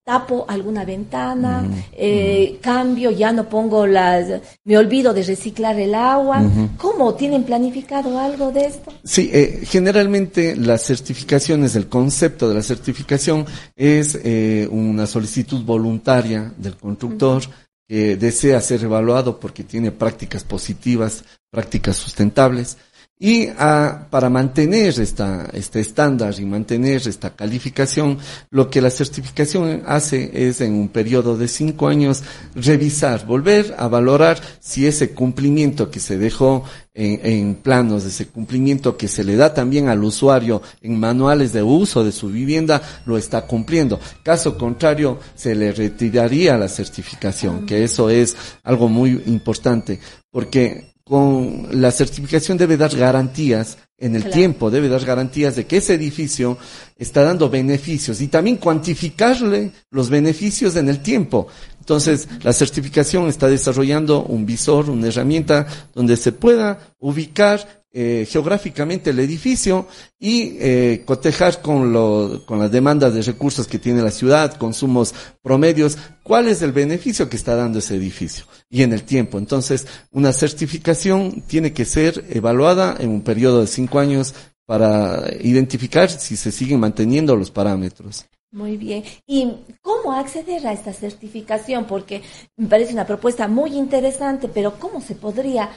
tapo 0.03 0.47
alguna 0.49 0.87
ventana, 0.87 1.69
eh, 1.93 2.59
cambio, 2.63 3.11
ya 3.11 3.31
no 3.33 3.47
pongo 3.47 3.87
las, 3.87 4.41
me 4.65 4.79
olvido 4.79 5.13
de 5.13 5.23
reciclar 5.23 5.79
el 5.79 5.95
agua. 5.95 6.43
¿Cómo 6.79 7.15
tienen 7.15 7.45
planificado 7.45 8.19
algo 8.19 8.51
de 8.53 8.65
esto? 8.65 8.91
Sí, 9.05 9.29
eh, 9.31 9.61
generalmente 9.67 10.57
las 10.57 10.87
certificaciones, 10.87 11.77
el 11.77 11.87
concepto 11.87 12.49
de 12.49 12.55
la 12.55 12.63
certificación 12.63 13.45
es 13.77 14.19
eh, 14.25 14.67
una 14.71 15.07
solicitud 15.07 15.63
voluntaria 15.63 16.55
del 16.57 16.77
constructor 16.79 17.43
que 17.87 18.17
desea 18.17 18.63
ser 18.63 18.83
evaluado 18.83 19.39
porque 19.39 19.63
tiene 19.63 19.91
prácticas 19.91 20.43
positivas, 20.43 21.23
prácticas 21.51 21.97
sustentables. 21.97 22.79
Y 23.19 23.47
ah, 23.59 24.09
para 24.11 24.29
mantener 24.29 24.99
esta, 24.99 25.49
este 25.53 25.79
estándar 25.79 26.35
y 26.37 26.45
mantener 26.45 27.07
esta 27.07 27.31
calificación, 27.31 28.19
lo 28.51 28.69
que 28.69 28.81
la 28.81 28.91
certificación 28.91 29.85
hace 29.87 30.49
es 30.49 30.61
en 30.61 30.75
un 30.75 30.89
periodo 30.89 31.37
de 31.37 31.47
cinco 31.47 31.87
años 31.87 32.25
revisar, 32.57 33.25
volver 33.25 33.77
a 33.79 33.87
valorar 33.87 34.41
si 34.59 34.89
ese 34.89 35.15
cumplimiento 35.15 35.93
que 35.93 36.01
se 36.01 36.19
dejó 36.19 36.65
en, 36.93 37.21
en 37.25 37.55
planos, 37.55 38.05
ese 38.05 38.27
cumplimiento 38.27 38.97
que 38.97 39.07
se 39.07 39.23
le 39.23 39.37
da 39.37 39.55
también 39.55 39.89
al 39.89 40.03
usuario 40.03 40.61
en 40.83 40.99
manuales 40.99 41.53
de 41.53 41.63
uso 41.63 42.03
de 42.03 42.11
su 42.11 42.31
vivienda, 42.31 42.83
lo 43.07 43.17
está 43.17 43.47
cumpliendo. 43.47 44.01
Caso 44.25 44.59
contrario, 44.59 45.21
se 45.37 45.55
le 45.55 45.71
retiraría 45.71 46.59
la 46.59 46.69
certificación, 46.69 47.65
que 47.65 47.85
eso 47.85 48.11
es 48.11 48.37
algo 48.65 48.89
muy 48.89 49.23
importante, 49.27 50.01
porque 50.33 50.94
con 51.05 51.69
la 51.71 51.91
certificación 51.91 52.57
debe 52.57 52.79
dar 52.79 52.97
garantías 52.97 53.77
en 53.99 54.17
el 54.17 54.23
Claro. 54.23 54.35
tiempo, 54.35 54.71
debe 54.71 54.89
dar 54.89 55.05
garantías 55.05 55.55
de 55.55 55.67
que 55.67 55.77
ese 55.77 55.95
edificio 55.95 56.57
está 56.97 57.23
dando 57.23 57.49
beneficios 57.51 58.21
y 58.21 58.29
también 58.29 58.57
cuantificarle 58.57 59.71
los 59.91 60.09
beneficios 60.09 60.77
en 60.77 60.89
el 60.89 61.01
tiempo. 61.03 61.47
Entonces, 61.79 62.27
la 62.43 62.53
certificación 62.55 63.29
está 63.29 63.47
desarrollando 63.49 64.25
un 64.25 64.47
visor, 64.47 64.89
una 64.89 65.09
herramienta 65.09 65.67
donde 65.95 66.17
se 66.17 66.33
pueda 66.33 66.95
ubicar 66.99 67.84
eh, 67.97 68.27
geográficamente 68.29 69.11
el 69.11 69.21
edificio 69.21 69.87
y 70.19 70.57
eh, 70.59 71.03
cotejar 71.07 71.63
con, 71.63 71.93
lo, 71.93 72.43
con 72.45 72.59
las 72.59 72.73
demandas 72.73 73.15
de 73.15 73.23
recursos 73.23 73.69
que 73.69 73.79
tiene 73.79 74.03
la 74.03 74.11
ciudad, 74.11 74.57
consumos 74.57 75.15
promedios, 75.43 75.97
cuál 76.25 76.49
es 76.49 76.61
el 76.63 76.73
beneficio 76.73 77.29
que 77.29 77.37
está 77.37 77.55
dando 77.55 77.79
ese 77.79 77.95
edificio 77.95 78.47
y 78.69 78.83
en 78.83 78.93
el 78.93 79.05
tiempo. 79.05 79.39
Entonces, 79.39 79.87
una 80.11 80.33
certificación 80.33 81.43
tiene 81.47 81.73
que 81.73 81.85
ser 81.85 82.25
evaluada 82.31 82.97
en 82.99 83.11
un 83.11 83.23
periodo 83.23 83.61
de 83.61 83.69
cinco 83.69 84.01
años 84.01 84.35
para 84.67 85.33
identificar 85.41 86.11
si 86.11 86.37
se 86.37 86.51
siguen 86.51 86.81
manteniendo 86.81 87.37
los 87.37 87.53
parámetros. 87.53 88.27
Muy 88.51 88.77
bien. 88.77 89.05
¿Y 89.25 89.53
cómo 89.83 90.13
acceder 90.13 90.67
a 90.67 90.73
esta 90.73 90.93
certificación? 90.93 91.85
Porque 91.87 92.23
me 92.57 92.67
parece 92.67 92.93
una 92.93 93.07
propuesta 93.07 93.47
muy 93.47 93.77
interesante, 93.77 94.49
pero 94.49 94.81
¿cómo 94.81 95.01
se 95.01 95.15
podría 95.15 95.71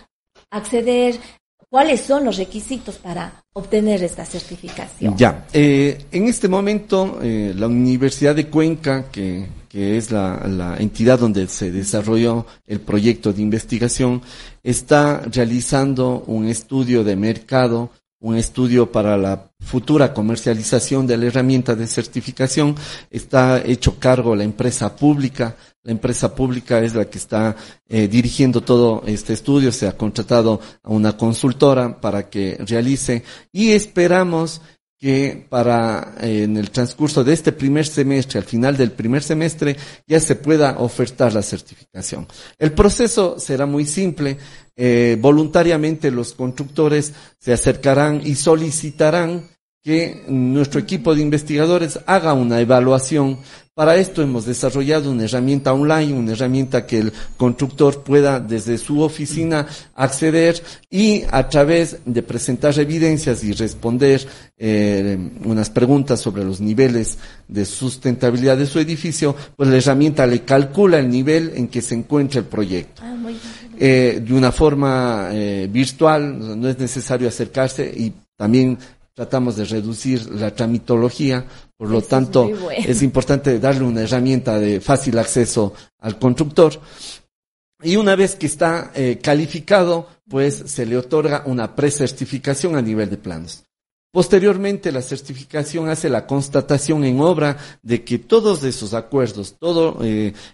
acceder? 0.50 1.20
¿Cuáles 1.70 2.00
son 2.02 2.24
los 2.24 2.38
requisitos 2.38 2.96
para 2.96 3.44
obtener 3.52 4.02
esta 4.02 4.26
certificación? 4.26 5.18
Ya, 5.18 5.46
eh, 5.52 6.06
en 6.12 6.28
este 6.28 6.48
momento 6.48 7.20
eh, 7.22 7.54
la 7.56 7.68
Universidad 7.68 8.34
de 8.36 8.48
Cuenca, 8.48 9.12
que, 9.12 9.48
es 9.70 10.10
la 10.10 10.76
entidad 10.80 11.20
donde 11.20 11.46
se 11.46 11.72
desarrolló 11.72 12.48
el 12.66 12.80
proyecto 12.80 13.32
de 13.32 13.44
investigación, 13.44 14.24
está 14.64 15.22
realizando 15.32 16.24
un 16.26 16.48
estudio 16.48 17.04
de 17.04 17.16
mercado, 17.16 17.92
un 18.20 18.36
estudio 18.36 18.92
para 18.92 19.18
la 19.18 19.52
futura 19.60 20.14
comercialización 20.14 21.06
de 21.06 21.18
la 21.18 21.26
herramienta 21.26 21.76
de 21.76 21.88
certificación. 21.88 22.76
Está 23.12 23.62
hecho 23.64 24.00
cargo 24.00 24.36
la 24.36 24.44
empresa 24.44 24.96
pública. 24.96 25.56
La 25.84 25.92
empresa 25.92 26.34
pública 26.36 26.80
es 26.80 26.96
la 26.96 27.06
que 27.06 27.18
está 27.18 27.56
eh, 27.88 28.08
dirigiendo 28.08 28.62
todo 28.62 29.04
este 29.06 29.34
estudio. 29.34 29.72
Se 29.72 29.88
ha 29.88 29.96
contratado 29.96 30.60
a 30.84 30.90
una 30.90 31.16
consultora 31.16 32.02
para 32.02 32.30
que 32.30 32.58
realice 32.60 33.24
y 33.52 33.72
esperamos 33.72 34.62
que 35.00 35.46
para 35.48 36.16
eh, 36.22 36.44
en 36.44 36.58
el 36.58 36.72
transcurso 36.72 37.24
de 37.24 37.34
este 37.34 37.52
primer 37.52 37.86
semestre, 37.86 38.40
al 38.40 38.46
final 38.46 38.76
del 38.76 38.92
primer 38.92 39.22
semestre, 39.22 39.76
ya 40.08 40.20
se 40.20 40.36
pueda 40.36 40.80
ofertar 40.80 41.34
la 41.34 41.44
certificación. 41.44 42.28
El 42.58 42.72
proceso 42.72 43.40
será 43.40 43.66
muy 43.66 43.86
simple. 43.86 44.38
Eh, 44.76 45.18
voluntariamente 45.20 46.12
los 46.12 46.34
constructores 46.34 47.14
se 47.40 47.54
acercarán 47.54 48.22
y 48.26 48.36
solicitarán 48.36 49.50
que 49.84 50.24
nuestro 50.28 50.80
equipo 50.80 51.16
de 51.16 51.22
investigadores 51.22 52.00
haga 52.08 52.34
una 52.34 52.60
evaluación. 52.60 53.40
Para 53.78 53.96
esto 53.98 54.24
hemos 54.24 54.48
desarrollado 54.48 55.12
una 55.12 55.26
herramienta 55.26 55.72
online, 55.72 56.12
una 56.12 56.32
herramienta 56.32 56.88
que 56.88 56.98
el 56.98 57.13
constructor 57.38 58.02
pueda 58.02 58.40
desde 58.40 58.80
su 58.80 59.02
oficina 59.02 59.68
acceder 59.94 60.60
y 60.90 61.22
a 61.30 61.48
través 61.48 61.98
de 62.04 62.24
presentar 62.24 62.80
evidencias 62.80 63.44
y 63.44 63.54
responder 63.54 64.28
eh, 64.58 65.16
unas 65.46 65.70
preguntas 65.70 66.20
sobre 66.20 66.44
los 66.44 66.60
niveles 66.60 67.20
de 67.48 67.66
sustentabilidad 67.66 68.58
de 68.58 68.66
su 68.66 68.80
edificio, 68.80 69.36
pues 69.56 69.70
la 69.70 69.78
herramienta 69.78 70.26
le 70.26 70.42
calcula 70.42 70.98
el 70.98 71.12
nivel 71.12 71.52
en 71.54 71.68
que 71.68 71.84
se 71.84 71.94
encuentra 71.94 72.40
el 72.40 72.48
proyecto. 72.48 73.04
Ah, 73.06 73.13
muy 73.13 73.38
eh, 73.78 74.24
de 74.26 74.34
una 74.34 74.52
forma 74.52 75.30
eh, 75.34 75.70
virtual, 75.72 76.60
no 76.60 76.68
es 76.68 76.80
necesario 76.80 77.28
acercarse 77.28 77.94
y 77.96 78.12
también 78.36 78.80
tratamos 79.18 79.56
de 79.56 79.66
reducir 79.66 80.30
la 80.30 80.54
tramitología, 80.54 81.44
por 81.76 81.90
lo 81.90 81.98
Eso 81.98 82.08
tanto 82.08 82.44
bueno. 82.44 82.70
es 82.70 83.02
importante 83.02 83.58
darle 83.58 83.84
una 83.84 84.04
herramienta 84.04 84.60
de 84.60 84.80
fácil 84.80 85.18
acceso 85.18 85.74
al 86.02 86.20
constructor. 86.20 86.80
Y 87.82 87.96
una 87.96 88.16
vez 88.16 88.36
que 88.36 88.46
está 88.46 88.92
eh, 88.94 89.18
calificado, 89.20 90.08
pues 90.30 90.54
se 90.68 90.86
le 90.86 90.98
otorga 90.98 91.42
una 91.48 91.76
precertificación 91.76 92.76
a 92.76 92.82
nivel 92.84 93.10
de 93.10 93.18
planos. 93.18 93.64
Posteriormente, 94.12 94.92
la 94.92 95.02
certificación 95.02 95.90
hace 95.90 96.12
la 96.12 96.28
constatación 96.28 97.04
en 97.04 97.20
obra 97.20 97.58
de 97.82 98.04
que 98.04 98.20
todos 98.20 98.64
esos 98.64 98.94
acuerdos, 98.94 99.56
todas 99.58 99.96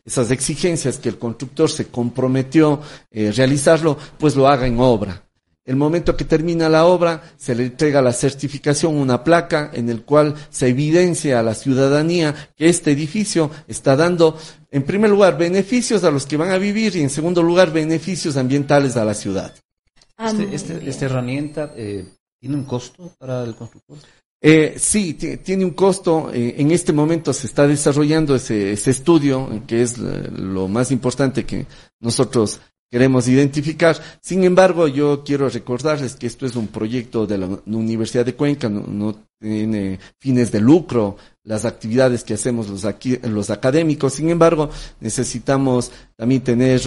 esas 0.06 0.32
exigencias 0.32 1.00
que 1.00 1.10
el 1.10 1.18
constructor 1.18 1.70
se 1.70 1.88
comprometió 1.88 2.80
eh, 3.12 3.34
realizarlo, 3.36 3.98
pues 4.18 4.38
lo 4.38 4.48
haga 4.48 4.68
en 4.68 4.80
obra. 4.80 5.22
El 5.66 5.78
momento 5.78 6.18
que 6.18 6.26
termina 6.26 6.68
la 6.68 6.86
obra, 6.86 7.22
se 7.38 7.56
le 7.56 7.64
entrega 7.68 8.02
la 8.02 8.12
certificación, 8.12 8.96
una 8.96 9.24
placa 9.24 9.72
en 9.74 9.88
el 9.90 10.04
cual 10.04 10.36
se 10.50 10.68
evidencia 10.68 11.40
a 11.40 11.44
la 11.44 11.56
ciudadanía 11.56 12.36
que 12.58 12.68
este 12.68 12.92
edificio 12.92 13.50
está 13.68 13.96
dando, 13.96 14.38
en 14.72 14.84
primer 14.84 15.10
lugar, 15.10 15.38
beneficios 15.38 16.04
a 16.04 16.12
los 16.12 16.26
que 16.26 16.36
van 16.36 16.52
a 16.52 16.58
vivir 16.58 16.96
y 16.98 17.02
en 17.02 17.10
segundo 17.10 17.42
lugar, 17.42 17.72
beneficios 17.72 18.36
ambientales 18.36 18.98
a 18.98 19.06
la 19.06 19.14
ciudad. 19.14 19.54
Ah, 20.18 20.32
Este- 20.32 20.54
este- 20.54 20.90
esta 20.90 21.06
herramienta 21.06 21.74
eh, 21.78 22.06
tiene 22.42 22.56
un 22.58 22.66
costo 22.66 23.14
para 23.18 23.44
el 23.44 23.56
constructor. 23.56 23.98
Eh, 24.46 24.76
sí, 24.78 25.14
ti- 25.14 25.38
tiene 25.38 25.64
un 25.64 25.72
costo. 25.72 26.30
eh, 26.34 26.56
en 26.58 26.72
este 26.72 26.92
momento 26.92 27.32
se 27.32 27.48
está 27.48 27.66
desarrollando 27.66 28.36
ese, 28.36 28.74
ese 28.74 28.92
estudio, 28.92 29.64
que 29.66 29.82
es 29.82 29.94
eh, 29.98 30.30
lo 30.36 30.68
más 30.68 30.92
importante 30.92 31.46
que 31.46 31.66
nosotros 32.02 32.60
queremos 32.94 33.28
identificar. 33.28 33.98
Sin 34.22 34.44
embargo, 34.44 34.88
yo 34.88 35.24
quiero 35.24 35.50
recordarles 35.50 36.16
que 36.16 36.28
esto 36.28 36.46
es 36.46 36.56
un 36.56 36.68
proyecto 36.68 37.26
de 37.26 37.40
la 37.40 37.48
Universidad 37.66 38.24
de 38.24 38.36
Cuenca, 38.36 38.70
no, 38.70 38.82
no 38.82 39.16
tiene 39.40 40.00
fines 40.20 40.52
de 40.52 40.62
lucro 40.62 41.16
las 41.44 41.66
actividades 41.66 42.24
que 42.24 42.36
hacemos 42.36 42.70
los, 42.70 42.86
aquí, 42.86 43.18
los 43.24 43.50
académicos. 43.50 44.14
Sin 44.14 44.30
embargo, 44.30 44.70
necesitamos 45.00 45.92
también 46.16 46.44
tener, 46.44 46.82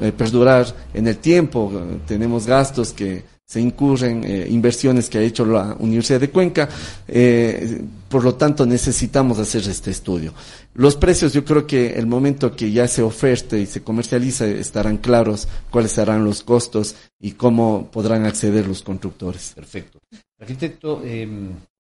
eh, 0.00 0.10
perdurar 0.10 0.66
en 0.94 1.06
el 1.06 1.18
tiempo. 1.18 1.70
Tenemos 2.08 2.44
gastos 2.44 2.92
que 2.92 3.22
se 3.52 3.60
incurren, 3.60 4.24
eh, 4.24 4.46
inversiones 4.48 5.10
que 5.10 5.18
ha 5.18 5.20
hecho 5.20 5.44
la 5.44 5.76
Universidad 5.78 6.18
de 6.18 6.30
Cuenca. 6.30 6.70
Eh, 7.06 7.82
por 8.08 8.24
lo 8.24 8.34
tanto, 8.34 8.64
necesitamos 8.64 9.38
hacer 9.38 9.60
este 9.68 9.90
estudio. 9.90 10.32
Los 10.72 10.96
precios, 10.96 11.34
yo 11.34 11.44
creo 11.44 11.66
que 11.66 11.88
el 11.98 12.06
momento 12.06 12.56
que 12.56 12.72
ya 12.72 12.88
se 12.88 13.02
oferte 13.02 13.60
y 13.60 13.66
se 13.66 13.82
comercialice 13.82 14.58
estarán 14.58 14.96
claros 14.96 15.48
cuáles 15.68 15.92
serán 15.92 16.24
los 16.24 16.42
costos 16.42 16.96
y 17.20 17.32
cómo 17.32 17.90
podrán 17.92 18.24
acceder 18.24 18.66
los 18.66 18.80
constructores. 18.80 19.52
Perfecto. 19.54 19.98
Arquitecto, 20.40 21.02
eh, 21.04 21.28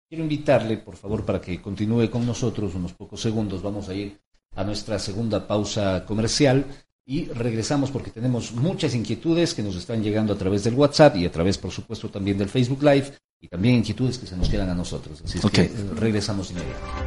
quiero 0.10 0.24
invitarle, 0.24 0.78
por 0.78 0.96
favor, 0.96 1.24
para 1.24 1.40
que 1.40 1.62
continúe 1.62 2.10
con 2.10 2.26
nosotros 2.26 2.74
unos 2.74 2.94
pocos 2.94 3.22
segundos. 3.22 3.62
Vamos 3.62 3.90
a 3.90 3.94
ir 3.94 4.18
a 4.56 4.64
nuestra 4.64 4.98
segunda 4.98 5.46
pausa 5.46 6.04
comercial 6.04 6.66
y 7.10 7.26
regresamos 7.26 7.90
porque 7.90 8.12
tenemos 8.12 8.52
muchas 8.52 8.94
inquietudes 8.94 9.56
que 9.56 9.64
nos 9.64 9.76
están 9.76 10.04
llegando 10.04 10.32
a 10.32 10.38
través 10.38 10.64
del 10.64 10.76
WhatsApp 10.76 11.16
y 11.16 11.26
a 11.26 11.32
través, 11.32 11.58
por 11.58 11.72
supuesto, 11.72 12.08
también 12.08 12.38
del 12.38 12.50
Facebook 12.50 12.84
Live 12.84 13.12
y 13.42 13.48
también 13.48 13.78
inquietudes 13.78 14.20
que 14.20 14.28
se 14.28 14.38
nos 14.38 14.48
quedan 14.48 14.70
a 14.70 14.76
nosotros. 14.76 15.20
Así 15.26 15.40
es 15.40 15.46
que 15.52 15.62
eh, 15.62 15.72
regresamos 15.96 16.52
inmediatamente. 16.52 17.00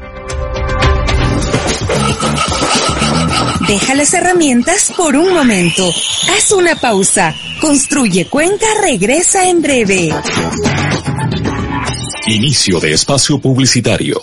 Deja 3.69 3.95
las 3.95 4.13
herramientas 4.13 4.93
por 4.97 5.15
un 5.15 5.33
momento. 5.33 5.89
Haz 6.37 6.51
una 6.51 6.75
pausa. 6.75 7.33
Construye 7.61 8.29
Cuenca 8.29 8.67
regresa 8.83 9.49
en 9.49 9.63
breve. 9.63 10.11
Inicio 12.27 12.81
de 12.81 12.93
espacio 12.95 13.41
publicitario. 13.41 14.21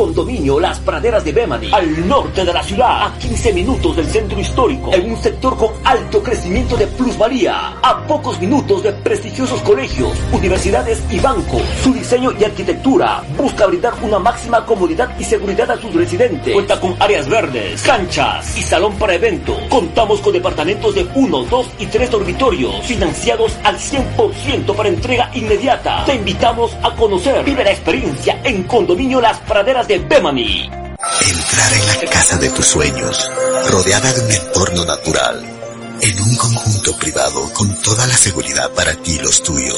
Condominio 0.00 0.58
Las 0.58 0.78
Praderas 0.80 1.22
de 1.26 1.30
Bemani, 1.30 1.70
al 1.74 2.08
norte 2.08 2.42
de 2.42 2.54
la 2.54 2.62
ciudad, 2.62 3.02
a 3.02 3.18
15 3.18 3.52
minutos 3.52 3.94
del 3.94 4.06
centro 4.06 4.40
histórico, 4.40 4.94
en 4.94 5.10
un 5.10 5.16
sector 5.18 5.58
con 5.58 5.68
alto 5.84 6.22
crecimiento 6.22 6.74
de 6.74 6.86
plusvalía, 6.86 7.74
a 7.82 8.06
pocos 8.06 8.40
minutos 8.40 8.82
de 8.82 8.94
prestigiosos 8.94 9.60
colegios, 9.60 10.16
universidades 10.32 11.02
y 11.10 11.18
bancos. 11.18 11.60
Su 11.82 11.92
diseño 11.92 12.32
y 12.32 12.44
arquitectura 12.44 13.22
busca 13.36 13.66
brindar 13.66 13.92
una 14.00 14.18
máxima 14.18 14.64
comodidad 14.64 15.14
y 15.18 15.24
seguridad 15.24 15.70
a 15.70 15.76
sus 15.76 15.94
residentes. 15.94 16.54
Cuenta 16.54 16.80
con 16.80 16.96
áreas 16.98 17.28
verdes, 17.28 17.82
canchas 17.82 18.56
y 18.56 18.62
salón 18.62 18.94
para 18.94 19.16
eventos. 19.16 19.58
Contamos 19.68 20.22
con 20.22 20.32
departamentos 20.32 20.94
de 20.94 21.06
1, 21.14 21.42
2 21.44 21.66
y 21.78 21.84
3 21.84 22.10
dormitorios, 22.10 22.86
financiados 22.86 23.54
al 23.64 23.76
100% 23.76 24.74
para 24.74 24.88
entrega 24.88 25.30
inmediata. 25.34 26.06
Te 26.06 26.14
invitamos 26.14 26.74
a 26.82 26.90
conocer, 26.94 27.44
vive 27.44 27.64
la 27.64 27.72
experiencia 27.72 28.40
en 28.44 28.62
Condominio 28.62 29.20
Las 29.20 29.36
Praderas 29.40 29.89
Entrar 31.26 31.72
en 31.72 31.86
la 31.88 32.10
casa 32.12 32.38
de 32.38 32.48
tus 32.50 32.64
sueños, 32.64 33.28
rodeada 33.70 34.12
de 34.12 34.20
un 34.20 34.30
entorno 34.30 34.84
natural, 34.84 35.44
en 36.00 36.22
un 36.22 36.36
conjunto 36.36 36.96
privado 36.96 37.52
con 37.52 37.74
toda 37.82 38.06
la 38.06 38.16
seguridad 38.16 38.70
para 38.70 38.94
ti 38.94 39.14
y 39.14 39.18
los 39.18 39.42
tuyos. 39.42 39.76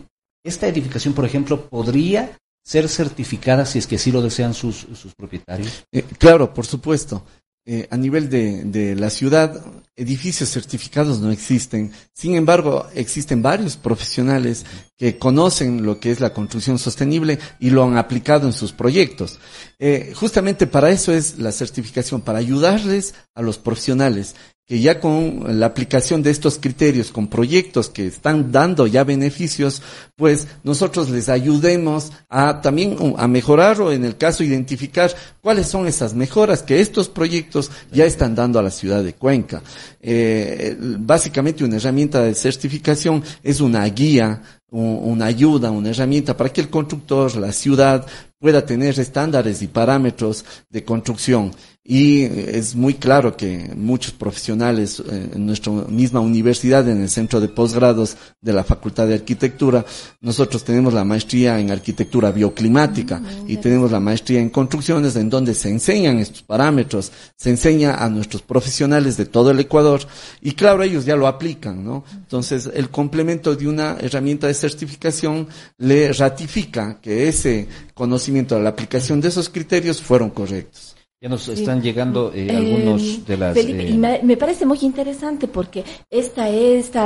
¿esta 0.43 0.67
edificación, 0.67 1.15
por 1.15 1.25
ejemplo, 1.25 1.69
podría 1.69 2.39
ser 2.65 2.89
certificada 2.89 3.67
si 3.67 3.79
es 3.79 3.87
que 3.87 3.97
así 3.97 4.13
lo 4.13 4.23
desean 4.23 4.55
sus, 4.55 4.87
sus 4.95 5.15
propietarios? 5.15 5.85
Eh, 5.93 6.05
claro, 6.19 6.55
por 6.55 6.65
supuesto. 6.65 7.25
Eh, 7.71 7.87
a 7.91 7.99
nivel 7.99 8.31
de, 8.31 8.65
de 8.65 8.97
la 8.97 9.11
ciudad, 9.11 9.63
edificios 9.95 10.49
certificados 10.49 11.21
no 11.21 11.31
existen. 11.31 11.93
Sin 12.15 12.35
embargo, 12.35 12.87
existen 12.95 13.43
varios 13.43 13.77
profesionales 13.77 14.65
que 14.97 15.19
conocen 15.19 15.85
lo 15.85 16.01
que 16.01 16.11
es 16.11 16.19
la 16.19 16.33
construcción 16.33 16.79
sostenible 16.79 17.39
y 17.61 17.69
lo 17.69 17.85
han 17.85 17.99
aplicado 17.99 18.47
en 18.47 18.55
sus 18.55 18.73
proyectos. 18.73 19.39
Eh, 19.79 20.15
justamente 20.15 20.67
para 20.67 20.91
eso 20.91 21.13
es 21.13 21.39
la 21.39 21.53
certificación, 21.53 22.23
para 22.23 22.39
ayudarles 22.39 23.15
a 23.35 23.43
los 23.43 23.59
profesionales 23.59 24.35
que 24.69 24.81
ya 24.81 25.01
con 25.01 25.59
la 25.59 25.65
aplicación 25.65 26.23
de 26.23 26.31
estos 26.31 26.59
criterios, 26.59 27.11
con 27.11 27.29
proyectos 27.29 27.89
que 27.89 28.07
están 28.07 28.53
dando 28.53 28.87
ya 28.87 29.03
beneficios, 29.03 29.81
pues 30.15 30.47
nosotros 30.63 31.09
les 31.09 31.31
ayudemos 31.31 32.13
a 32.29 32.61
también 32.61 33.15
a 33.17 33.27
mejorar 33.27 33.81
o 33.81 33.93
en 33.93 34.05
el 34.05 34.19
caso 34.19 34.45
identificar 34.45 35.11
cuáles 35.41 35.69
son 35.69 35.87
esas 35.87 36.13
mejoras 36.13 36.63
que 36.63 36.81
estos 36.81 37.09
proyectos 37.09 37.71
ya 37.91 38.05
están 38.05 38.35
dando 38.35 38.59
a 38.59 38.63
la 38.63 38.71
ciudad 38.71 39.03
de 39.03 39.15
Cuenca. 39.15 39.63
Eh, 40.03 40.77
básicamente 40.79 41.65
una 41.65 41.77
herramienta 41.77 42.23
de 42.23 42.35
certificación 42.35 43.25
es 43.43 43.63
una 43.63 43.87
guía, 43.87 44.43
una 44.71 45.27
ayuda, 45.27 45.71
una 45.71 45.91
herramienta 45.91 46.37
para 46.37 46.53
que 46.53 46.61
el 46.61 46.69
constructor, 46.69 47.37
la 47.37 47.53
ciudad 47.53 48.07
pueda 48.39 48.65
tener 48.65 48.99
estándares 49.01 49.63
y 49.63 49.67
parámetros 49.67 50.45
de 50.71 50.85
construcción. 50.85 51.53
Y 51.91 52.25
es 52.25 52.77
muy 52.77 52.95
claro 52.95 53.35
que 53.35 53.73
muchos 53.75 54.13
profesionales 54.13 55.01
eh, 55.01 55.31
en 55.35 55.47
nuestra 55.47 55.73
misma 55.73 56.21
universidad, 56.21 56.87
en 56.87 57.01
el 57.01 57.09
centro 57.09 57.41
de 57.41 57.49
posgrados 57.49 58.15
de 58.43 58.53
la 58.53 58.63
Facultad 58.63 59.07
de 59.07 59.15
Arquitectura, 59.15 59.87
nosotros 60.21 60.65
tenemos 60.65 60.93
la 60.93 61.05
maestría 61.05 61.59
en 61.59 61.71
arquitectura 61.71 62.31
bioclimática 62.31 63.23
y 63.47 63.57
tenemos 63.57 63.91
la 63.91 64.01
maestría 64.01 64.39
en 64.39 64.51
construcciones 64.51 65.17
en 65.17 65.31
donde 65.31 65.55
se 65.55 65.71
enseñan 65.71 66.19
estos 66.19 66.43
parámetros, 66.43 67.11
se 67.35 67.49
enseña 67.49 67.95
a 67.95 68.11
nuestros 68.11 68.43
profesionales 68.43 69.17
de 69.17 69.25
todo 69.25 69.51
el 69.51 69.61
Ecuador 69.61 70.03
y 70.43 70.53
claro, 70.53 70.83
ellos 70.83 71.07
ya 71.07 71.17
lo 71.17 71.27
aplican, 71.27 71.83
¿no? 71.83 72.05
Entonces, 72.13 72.69
el 72.75 72.91
complemento 72.91 73.57
de 73.57 73.67
una 73.67 73.97
herramienta 73.99 74.47
de 74.47 74.53
certificación 74.65 75.49
le 75.79 76.13
ratifica 76.13 77.01
que 77.01 77.29
ese 77.29 77.69
conocimiento 77.95 78.55
de 78.55 78.63
la 78.63 78.71
aplicación 78.71 79.21
de 79.21 79.29
esos 79.29 79.49
criterios 79.49 80.01
fueron 80.09 80.31
correctos. 80.31 80.95
Ya 81.21 81.29
nos 81.29 81.49
están 81.49 81.83
llegando 81.83 82.33
eh, 82.33 82.49
algunos 82.51 83.03
Eh, 83.03 83.23
de 83.27 83.37
las... 83.37 83.55
Felipe, 83.55 83.83
eh, 83.83 83.91
y 83.91 83.97
me, 84.05 84.21
me 84.23 84.37
parece 84.37 84.65
muy 84.67 84.79
interesante 84.83 85.49
porque 85.49 85.83
esta, 86.09 86.49
esta 86.49 87.05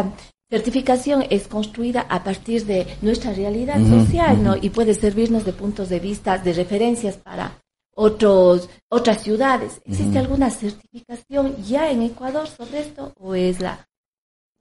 certificación 0.51 1.25
es 1.31 1.49
construida 1.49 2.01
a 2.11 2.23
partir 2.23 2.67
de 2.67 2.87
nuestra 3.01 3.33
realidad 3.33 3.81
social, 3.97 4.35
¿no? 4.45 4.53
Y 4.61 4.69
puede 4.69 4.93
servirnos 4.93 5.45
de 5.47 5.55
puntos 5.55 5.89
de 5.89 5.99
vista, 5.99 6.37
de 6.37 6.53
referencias 6.53 7.17
para 7.17 7.45
otros, 7.95 8.69
otras 8.91 9.23
ciudades. 9.23 9.81
¿Existe 9.87 10.19
alguna 10.19 10.51
certificación 10.51 11.57
ya 11.65 11.91
en 11.91 12.03
Ecuador 12.03 12.47
sobre 12.49 12.81
esto 12.81 13.15
o 13.19 13.35
es 13.35 13.61
la 13.61 13.75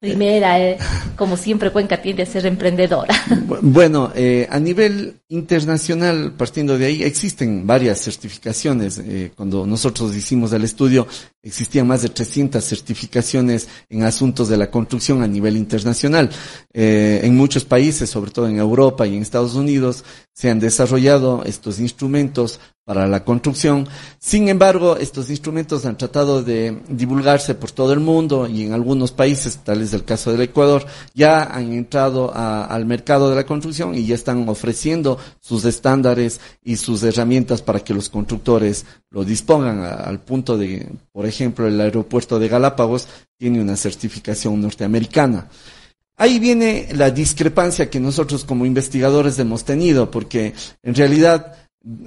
primera? 0.02 0.60
eh? 0.60 0.78
como 1.16 1.38
siempre, 1.38 1.70
Cuenca 1.72 2.02
tiende 2.02 2.24
a 2.24 2.26
ser 2.26 2.45
emprendedora. 2.47 3.14
Bu- 3.47 3.60
Bueno, 3.62 4.12
eh, 4.16 4.47
a 4.49 4.60
nivel 4.60 5.22
internacional, 5.30 6.34
partiendo 6.36 6.78
de 6.78 6.86
ahí, 6.88 7.04
existen 7.04 7.68
varias 7.68 8.02
certificaciones. 8.02 8.97
Eh, 8.97 9.32
cuando 9.36 9.66
nosotros 9.68 10.16
hicimos 10.16 10.52
el 10.54 10.64
estudio, 10.64 11.08
existían 11.44 11.88
más 11.88 12.04
de 12.04 12.10
300 12.10 12.64
certificaciones 12.64 13.68
en 13.89 14.04
asuntos 14.04 14.48
de 14.48 14.58
la 14.58 14.70
construcción 14.70 15.24
a 15.24 15.28
nivel 15.28 15.58
internacional. 15.58 16.30
Eh, 16.72 17.22
en 17.24 17.36
muchos 17.36 17.66
países, 17.66 18.10
sobre 18.10 18.32
todo 18.32 18.48
en 18.48 18.58
Europa 18.58 19.08
y 19.08 19.16
en 19.16 19.22
Estados 19.22 19.56
Unidos, 19.56 20.04
se 20.34 20.50
han 20.50 20.60
desarrollado 20.60 21.44
estos 21.46 21.80
instrumentos 21.80 22.60
para 22.84 23.08
la 23.08 23.24
construcción. 23.24 23.88
Sin 24.20 24.50
embargo, 24.50 24.98
estos 24.98 25.30
instrumentos 25.30 25.86
han 25.86 25.98
tratado 25.98 26.44
de 26.44 26.82
divulgarse 26.89 27.56
por 27.56 27.72
todo 27.72 27.94
el 27.94 28.00
mundo 28.00 28.48
y 28.48 28.64
en 28.64 28.74
algunos 28.74 29.12
países, 29.12 29.60
tal 29.64 29.82
es 29.82 29.94
el 29.94 30.04
caso 30.04 30.32
del 30.32 30.42
Ecuador, 30.42 30.86
ya 31.14 31.44
han 31.44 31.74
entrado 31.74 32.32
al 32.34 32.86
mercado 32.86 33.30
de 33.30 33.36
la 33.36 33.46
construcción 33.46 33.96
y 33.96 34.06
ya 34.06 34.16
están 34.16 34.48
ofreciendo 34.50 35.18
sus 35.39 35.66
estándares 35.66 36.42
y 36.64 36.76
sus 36.78 37.04
herramientas 37.04 37.62
para 37.62 37.80
que 37.80 37.94
los 37.94 38.10
constructores 38.10 38.86
lo 39.12 39.26
dispongan 39.26 39.82
al 39.82 40.22
punto 40.22 40.57
de, 40.57 40.88
por 41.12 41.26
ejemplo, 41.26 41.68
el 41.68 41.80
aeropuerto 41.80 42.39
de 42.39 42.47
Galápagos 42.47 43.07
tiene 43.38 43.62
una 43.62 43.76
certificación 43.76 44.62
norteamericana. 44.62 45.49
Ahí 46.16 46.39
viene 46.39 46.88
la 46.93 47.12
discrepancia 47.12 47.89
que 47.89 47.99
nosotros 47.99 48.45
como 48.45 48.66
investigadores 48.66 49.38
hemos 49.39 49.66
tenido, 49.66 50.09
porque 50.09 50.53
en 50.82 50.95
realidad 50.95 51.55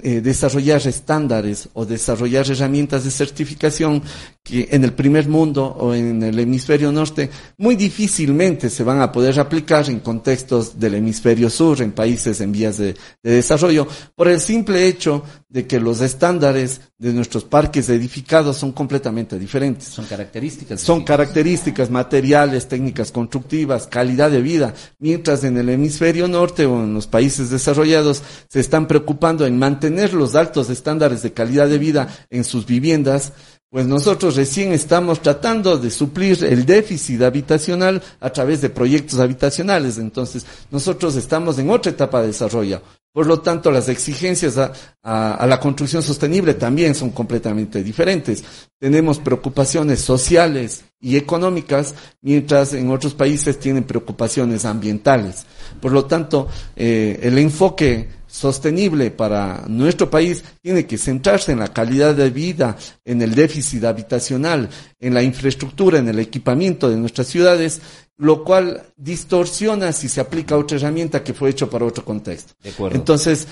eh, 0.03 0.21
desarrollar 0.21 0.87
estándares 0.87 1.67
o 1.73 1.85
desarrollar 1.85 2.49
herramientas 2.49 3.03
de 3.03 3.11
certificación 3.11 4.01
que 4.41 4.69
en 4.71 4.85
el 4.85 4.93
primer 4.93 5.27
mundo 5.27 5.65
o 5.65 5.93
en 5.93 6.23
el 6.23 6.39
hemisferio 6.39 6.93
norte 6.93 7.29
muy 7.57 7.75
difícilmente 7.75 8.69
se 8.69 8.85
van 8.85 9.01
a 9.01 9.11
poder 9.11 9.37
aplicar 9.37 9.89
en 9.89 9.99
contextos 9.99 10.79
del 10.79 10.93
hemisferio 10.93 11.49
sur, 11.49 11.81
en 11.81 11.91
países 11.91 12.39
en 12.39 12.53
vías 12.53 12.77
de, 12.77 12.95
de 13.21 13.31
desarrollo, 13.31 13.85
por 14.15 14.29
el 14.29 14.39
simple 14.39 14.87
hecho 14.87 15.25
de 15.47 15.67
que 15.67 15.79
los 15.79 16.01
estándares 16.01 16.81
de 16.97 17.13
nuestros 17.13 17.43
parques 17.43 17.87
edificados 17.89 18.57
son 18.57 18.71
completamente 18.71 19.37
diferentes. 19.37 19.89
Son 19.89 20.05
características. 20.05 20.81
Son 20.81 21.03
características 21.03 21.91
materiales, 21.91 22.67
técnicas 22.67 23.11
constructivas, 23.11 23.87
calidad 23.87 24.31
de 24.31 24.41
vida, 24.41 24.73
mientras 24.99 25.43
en 25.43 25.57
el 25.57 25.69
hemisferio 25.69 26.27
norte 26.27 26.65
o 26.65 26.83
en 26.83 26.93
los 26.93 27.07
países 27.07 27.51
desarrollados 27.51 28.23
se 28.49 28.59
están 28.59 28.87
preocupando 28.87 29.45
en 29.45 29.59
mantener 29.59 30.13
los 30.13 30.35
altos 30.35 30.69
estándares 30.69 31.21
de 31.21 31.33
calidad 31.33 31.69
de 31.69 31.77
vida 31.77 32.07
en 32.29 32.43
sus 32.43 32.65
viviendas, 32.65 33.33
pues 33.69 33.85
nosotros 33.87 34.35
recién 34.35 34.71
estamos 34.71 35.21
tratando 35.21 35.77
de 35.77 35.91
suplir 35.91 36.43
el 36.43 36.65
déficit 36.65 37.21
habitacional 37.21 38.01
a 38.19 38.29
través 38.31 38.61
de 38.61 38.69
proyectos 38.69 39.19
habitacionales. 39.19 39.97
Entonces, 39.97 40.45
nosotros 40.71 41.15
estamos 41.15 41.59
en 41.59 41.69
otra 41.69 41.91
etapa 41.91 42.21
de 42.21 42.27
desarrollo. 42.27 42.81
Por 43.15 43.27
lo 43.27 43.39
tanto, 43.39 43.71
las 43.71 43.87
exigencias 43.87 44.57
a, 44.57 45.47
la 45.47 45.57
construcción 45.61 46.03
sostenible 46.03 46.55
también 46.55 46.93
son 46.93 47.11
completamente 47.11 47.81
diferentes. 47.81 48.43
Tenemos 48.77 49.19
preocupaciones 49.19 50.01
sociales 50.01 50.83
y 50.99 51.15
económicas, 51.15 51.95
mientras 52.21 52.73
en 52.73 52.91
otros 52.91 53.13
países 53.13 53.57
tienen 53.57 53.85
preocupaciones 53.85 54.65
ambientales. 54.65 55.45
Por 55.79 55.93
lo 55.93 56.03
tanto, 56.03 56.49
eh, 56.75 57.17
el 57.23 57.37
enfoque 57.37 58.09
sostenible 58.35 59.11
para 59.11 59.63
nuestro 59.69 60.09
país 60.09 60.43
tiene 60.61 60.85
que 60.85 60.97
centrarse 60.97 61.53
en 61.53 61.59
la 61.59 61.69
calidad 61.69 62.13
de 62.13 62.29
vida, 62.29 62.75
en 63.05 63.21
el 63.21 63.33
déficit 63.33 63.85
habitacional, 63.85 64.69
en 64.99 65.13
la 65.13 65.23
infraestructura, 65.23 65.99
en 65.99 66.09
el 66.09 66.19
equipamiento 66.19 66.89
de 66.89 66.97
nuestras 66.97 67.27
ciudades, 67.27 67.79
lo 68.17 68.43
cual 68.43 68.83
distorsiona 68.97 69.93
si 69.93 70.09
se 70.09 70.19
aplica 70.19 70.57
otra 70.57 70.75
herramienta 70.75 71.23
que 71.23 71.33
fue 71.33 71.49
hecho 71.49 71.69
para 71.69 71.85
otro 71.85 72.03
contexto. 72.03 72.53
De 72.61 72.71
acuerdo. 72.71 72.97
Entonces, 72.97 73.47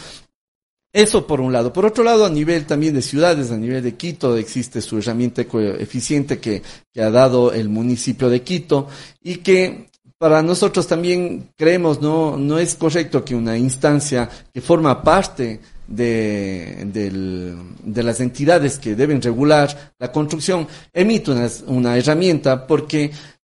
eso 0.92 1.26
por 1.26 1.40
un 1.40 1.54
lado. 1.54 1.72
Por 1.72 1.86
otro 1.86 2.04
lado, 2.04 2.26
a 2.26 2.30
nivel 2.30 2.66
también 2.66 2.94
de 2.94 3.02
ciudades, 3.02 3.52
a 3.52 3.58
nivel 3.58 3.84
de 3.84 3.96
Quito, 3.96 4.36
existe 4.36 4.82
su 4.82 4.98
herramienta 4.98 5.44
eficiente 5.80 6.40
que, 6.40 6.62
que 6.94 7.02
ha 7.02 7.10
dado 7.10 7.54
el 7.54 7.70
municipio 7.70 8.30
de 8.30 8.42
Quito 8.42 8.90
y 9.22 9.38
que 9.38 9.93
para 10.24 10.42
nosotros 10.42 10.88
también 10.88 11.50
creemos 11.58 12.02
no, 12.02 12.38
no 12.38 12.58
es 12.58 12.76
correcto 12.76 13.26
que 13.26 13.36
una 13.36 13.58
instancia 13.58 14.30
que 14.54 14.62
forma 14.62 15.04
parte 15.04 15.60
de, 15.86 16.84
del- 16.94 17.58
de 17.84 18.04
las 18.04 18.22
entidades 18.22 18.80
que 18.80 18.96
deben 18.96 19.22
regular 19.22 19.94
la 20.00 20.14
construcción 20.14 20.66
emite 20.94 21.32
una, 21.32 21.50
una 21.68 21.98
herramienta 21.98 22.66
porque 22.66 23.12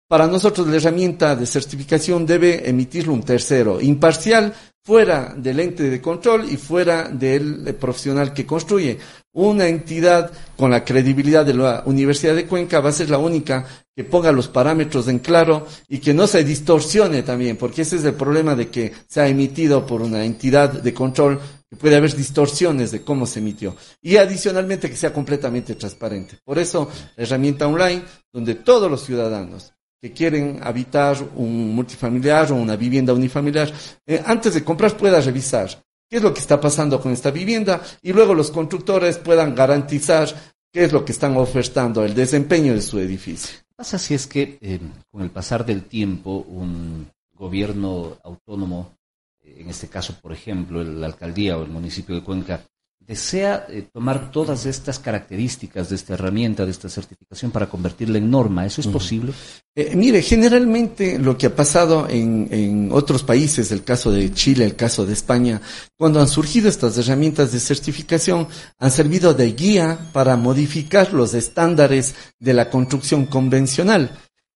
para 0.08 0.28
nosotros 0.28 0.68
la 0.68 0.76
herramienta 0.76 1.36
de 1.36 1.48
certificación 1.48 2.28
debe 2.28 2.70
emitirlo 2.70 3.14
un 3.14 3.24
tercero, 3.24 3.82
imparcial, 3.82 4.54
fuera 4.84 5.34
del 5.36 5.60
ente 5.60 5.90
de 5.90 6.02
control 6.02 6.50
y 6.50 6.58
fuera 6.58 7.10
del 7.10 7.68
eh, 7.68 7.74
profesional 7.74 8.34
que 8.34 8.46
construye. 8.46 8.98
Una 9.34 9.68
entidad 9.68 10.32
con 10.58 10.72
la 10.72 10.84
credibilidad 10.84 11.46
de 11.46 11.54
la 11.54 11.84
Universidad 11.86 12.36
de 12.36 12.48
Cuenca 12.48 12.80
va 12.80 12.90
a 12.90 12.94
ser 12.94 13.10
la 13.10 13.18
única 13.20 13.66
que 13.96 14.04
ponga 14.04 14.32
los 14.32 14.48
parámetros 14.48 15.08
en 15.08 15.20
claro 15.20 15.68
y 15.88 16.00
que 16.00 16.14
no 16.14 16.26
se 16.26 16.44
distorsione 16.44 17.22
también, 17.22 17.58
porque 17.58 17.84
ese 17.84 17.98
es 17.98 18.06
el 18.06 18.14
problema 18.14 18.56
de 18.56 18.70
que 18.70 18.94
se 19.08 19.22
ha 19.22 19.28
emitido 19.28 19.86
por 19.86 20.02
una 20.02 20.24
entidad 20.24 20.72
de 20.72 20.94
control 20.94 21.40
que 21.70 21.76
puede 21.76 21.98
haber 21.98 22.16
distorsiones 22.16 22.92
de 22.92 23.04
cómo 23.04 23.28
se 23.28 23.40
emitió. 23.40 23.76
Y 24.02 24.18
adicionalmente 24.18 24.90
que 24.90 24.96
sea 24.96 25.14
completamente 25.14 25.76
transparente. 25.76 26.38
Por 26.44 26.58
eso, 26.58 26.90
la 27.16 27.24
herramienta 27.24 27.68
online, 27.68 28.04
donde 28.34 28.56
todos 28.56 28.90
los 28.90 29.04
ciudadanos 29.06 29.74
que 30.02 30.14
quieren 30.14 30.60
habitar 30.64 31.18
un 31.36 31.76
multifamiliar 31.76 32.52
o 32.52 32.56
una 32.56 32.76
vivienda 32.76 33.14
unifamiliar, 33.14 33.72
eh, 34.06 34.22
antes 34.26 34.54
de 34.54 34.64
comprar 34.64 34.96
pueda 34.96 35.20
revisar 35.20 35.84
qué 36.10 36.18
es 36.18 36.24
lo 36.24 36.34
que 36.34 36.40
está 36.40 36.60
pasando 36.60 37.00
con 37.02 37.12
esta 37.12 37.32
vivienda 37.32 37.82
y 38.02 38.14
luego 38.14 38.34
los 38.34 38.52
constructores 38.52 39.18
puedan 39.18 39.54
garantizar 39.54 40.30
qué 40.72 40.86
es 40.86 40.94
lo 40.94 41.04
que 41.04 41.12
están 41.12 41.36
ofertando, 41.38 42.04
el 42.04 42.16
desempeño 42.16 42.74
de 42.74 42.82
su 42.82 43.00
edificio. 43.00 43.60
pasa 43.76 43.98
si 43.98 44.14
es 44.14 44.28
que 44.28 44.58
eh, 44.62 44.80
con 45.12 45.22
el 45.22 45.30
pasar 45.32 45.66
del 45.66 45.84
tiempo 45.84 46.46
un 46.48 47.10
gobierno 47.34 48.18
autónomo, 48.24 48.94
eh, 49.42 49.58
en 49.60 49.70
este 49.70 49.88
caso, 49.88 50.16
por 50.22 50.32
ejemplo, 50.32 50.84
la 50.84 51.08
alcaldía 51.08 51.58
o 51.58 51.64
el 51.64 51.70
municipio 51.70 52.16
de 52.16 52.24
Cuenca, 52.24 52.62
desea 53.10 53.66
eh, 53.70 53.88
tomar 53.92 54.30
todas 54.30 54.68
estas 54.68 55.00
características 55.00 55.90
de 55.90 55.96
esta 55.96 56.14
herramienta, 56.14 56.64
de 56.64 56.70
esta 56.70 56.90
certificación 56.90 57.50
para 57.50 57.68
convertirla 57.68 58.20
en 58.20 58.30
norma? 58.30 58.68
¿Eso 58.68 58.82
es 58.82 58.88
posible? 58.88 59.34
Eh, 59.74 59.96
mire, 59.96 60.22
generalmente 60.22 61.18
lo 61.18 61.36
que 61.36 61.48
ha 61.48 61.56
pasado 61.56 62.08
en, 62.08 62.48
en 62.52 62.92
otros 62.92 63.24
países, 63.24 63.72
el 63.72 63.84
caso 63.84 64.12
de 64.12 64.32
Chile, 64.32 64.64
el 64.64 64.76
caso 64.76 65.08
de 65.08 65.14
España, 65.14 65.60
cuando 65.98 66.22
han 66.22 66.28
surgido 66.28 66.70
estas 66.70 67.00
herramientas 67.00 67.52
de 67.52 67.60
certificación, 67.60 68.48
han 68.78 68.92
servido 68.92 69.34
de 69.34 69.54
guía 69.54 69.98
para 70.14 70.38
modificar 70.38 71.12
los 71.12 71.34
estándares 71.34 72.14
de 72.38 72.54
la 72.54 72.70
construcción 72.70 73.26
convencional. 73.26 74.12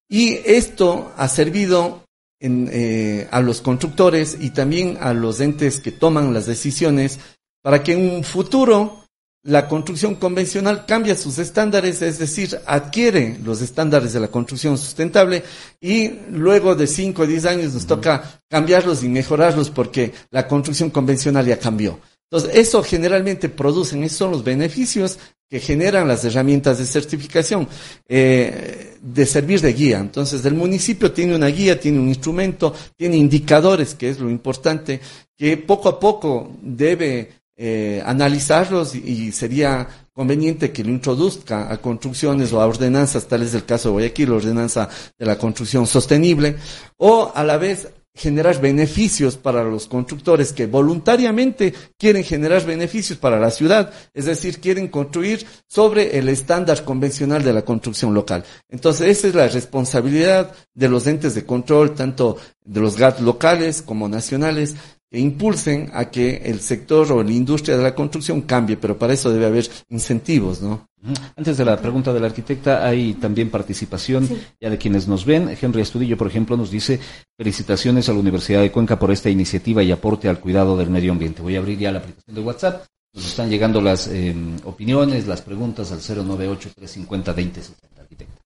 Y 0.08 0.34
esto 0.46 1.12
ha 1.18 1.28
servido 1.28 2.04
en, 2.40 2.70
eh, 2.72 3.28
a 3.32 3.42
los 3.42 3.62
constructores 3.62 4.38
y 4.40 4.52
también 4.52 5.00
a 5.02 5.16
los 5.16 5.40
entes 5.40 5.80
que 5.80 5.92
toman 5.92 6.36
las 6.36 6.46
decisiones 6.46 7.20
para 7.64 7.82
que 7.82 7.94
en 7.94 8.18
un 8.18 8.24
futuro 8.24 9.00
la 9.46 9.68
construcción 9.68 10.16
convencional 10.16 10.86
cambia 10.86 11.18
sus 11.18 11.38
estándares, 11.38 12.02
es 12.02 12.18
decir, 12.18 12.58
adquiere 12.66 13.40
los 13.44 13.62
estándares 13.62 14.14
de 14.14 14.22
la 14.22 14.30
construcción 14.30 14.78
sustentable 14.78 15.44
y 15.82 16.10
luego 16.32 16.76
de 16.76 16.88
5 16.88 17.24
o 17.24 17.28
10 17.28 17.46
años 17.46 17.74
nos 17.74 17.86
toca 17.86 18.42
cambiarlos 18.50 19.04
y 19.04 19.10
mejorarlos 19.10 19.70
porque 19.70 20.14
la 20.30 20.48
construcción 20.48 20.92
convencional 20.92 21.46
ya 21.46 21.60
cambió. 21.60 22.00
Entonces, 22.32 22.58
eso 22.58 22.82
generalmente 22.84 23.50
producen, 23.50 24.04
esos 24.04 24.18
son 24.18 24.32
los 24.32 24.44
beneficios 24.44 25.20
que 25.50 25.60
generan 25.60 26.08
las 26.08 26.26
herramientas 26.26 26.80
de 26.80 26.86
certificación, 26.86 27.68
eh, 28.08 28.98
de 29.02 29.26
servir 29.26 29.62
de 29.62 29.74
guía. 29.74 30.00
Entonces, 30.00 30.44
el 30.46 30.56
municipio 30.56 31.12
tiene 31.12 31.36
una 31.36 31.48
guía, 31.48 31.80
tiene 31.80 32.00
un 32.00 32.08
instrumento, 32.08 32.74
tiene 32.98 33.18
indicadores, 33.18 33.94
que 33.94 34.10
es 34.10 34.20
lo 34.20 34.32
importante, 34.32 35.00
que 35.38 35.58
poco 35.58 35.90
a 35.90 36.00
poco 36.00 36.58
debe 36.64 37.43
eh, 37.56 38.02
analizarlos 38.06 38.96
y, 38.96 39.32
sería 39.32 39.88
conveniente 40.12 40.72
que 40.72 40.84
lo 40.84 40.90
introduzca 40.90 41.72
a 41.72 41.78
construcciones 41.78 42.52
o 42.52 42.62
a 42.62 42.66
ordenanzas, 42.66 43.28
tal 43.28 43.44
es 43.44 43.54
el 43.54 43.66
caso 43.66 43.90
de 43.90 43.94
Guayaquil, 43.94 44.30
la 44.30 44.36
ordenanza 44.36 44.90
de 45.18 45.26
la 45.26 45.38
construcción 45.38 45.86
sostenible, 45.86 46.56
o 46.98 47.32
a 47.34 47.44
la 47.44 47.58
vez 47.58 47.90
generar 48.16 48.62
beneficios 48.62 49.38
para 49.38 49.64
los 49.64 49.88
constructores 49.88 50.54
que 50.54 50.68
voluntariamente 50.68 51.74
quieren 51.98 52.24
generar 52.24 52.64
beneficios 52.64 53.18
para 53.18 53.40
la 53.40 53.50
ciudad, 53.50 53.92
es 54.14 54.26
decir, 54.26 54.60
quieren 54.60 54.88
construir 54.88 55.46
sobre 55.68 56.18
el 56.20 56.30
estándar 56.30 56.84
convencional 56.84 57.44
de 57.44 57.54
la 57.54 57.64
construcción 57.64 58.14
local. 58.14 58.46
Entonces, 58.70 59.08
esa 59.08 59.28
es 59.28 59.36
la 59.36 59.48
responsabilidad 59.48 60.54
de 60.76 60.90
los 60.90 61.08
entes 61.08 61.34
de 61.34 61.46
control, 61.46 61.96
tanto 61.96 62.38
de 62.64 62.82
los 62.82 62.98
GAT 62.98 63.20
locales 63.20 63.82
como 63.82 64.08
nacionales, 64.08 64.76
que 65.14 65.20
impulsen 65.20 65.92
a 65.94 66.10
que 66.10 66.38
el 66.44 66.60
sector 66.60 67.12
o 67.12 67.22
la 67.22 67.32
industria 67.32 67.78
de 67.78 67.84
la 67.84 67.94
construcción 67.94 68.42
cambie, 68.42 68.78
pero 68.78 68.98
para 68.98 69.14
eso 69.14 69.32
debe 69.32 69.46
haber 69.46 69.70
incentivos, 69.90 70.60
¿no? 70.60 70.90
Antes 71.36 71.56
de 71.56 71.66
la 71.66 71.78
pregunta 71.80 72.12
de 72.12 72.20
la 72.20 72.26
arquitecta, 72.26 72.84
hay 72.84 73.14
también 73.14 73.52
participación 73.52 74.28
ya 74.60 74.72
de 74.72 74.78
quienes 74.80 75.08
nos 75.08 75.24
ven. 75.24 75.56
Henry 75.62 75.82
Estudillo, 75.82 76.18
por 76.18 76.26
ejemplo, 76.26 76.58
nos 76.58 76.72
dice 76.72 77.00
felicitaciones 77.38 78.10
a 78.10 78.14
la 78.14 78.20
Universidad 78.22 78.62
de 78.62 78.72
Cuenca 78.72 78.98
por 78.98 79.12
esta 79.12 79.30
iniciativa 79.30 79.84
y 79.84 79.92
aporte 79.92 80.28
al 80.30 80.40
cuidado 80.40 80.76
del 80.76 80.90
medio 80.90 81.12
ambiente. 81.12 81.44
Voy 81.44 81.58
a 81.58 81.60
abrir 81.60 81.78
ya 81.78 81.92
la 81.92 82.00
aplicación 82.00 82.36
de 82.36 82.42
WhatsApp. 82.42 82.86
Nos 83.14 83.28
están 83.28 83.52
llegando 83.52 83.82
las 83.82 84.08
eh, 84.08 84.34
opiniones, 84.64 85.28
las 85.28 85.44
preguntas 85.44 85.92
al 85.92 86.00
098-350-2060. 86.00 87.76
Arquitecta. 88.00 88.43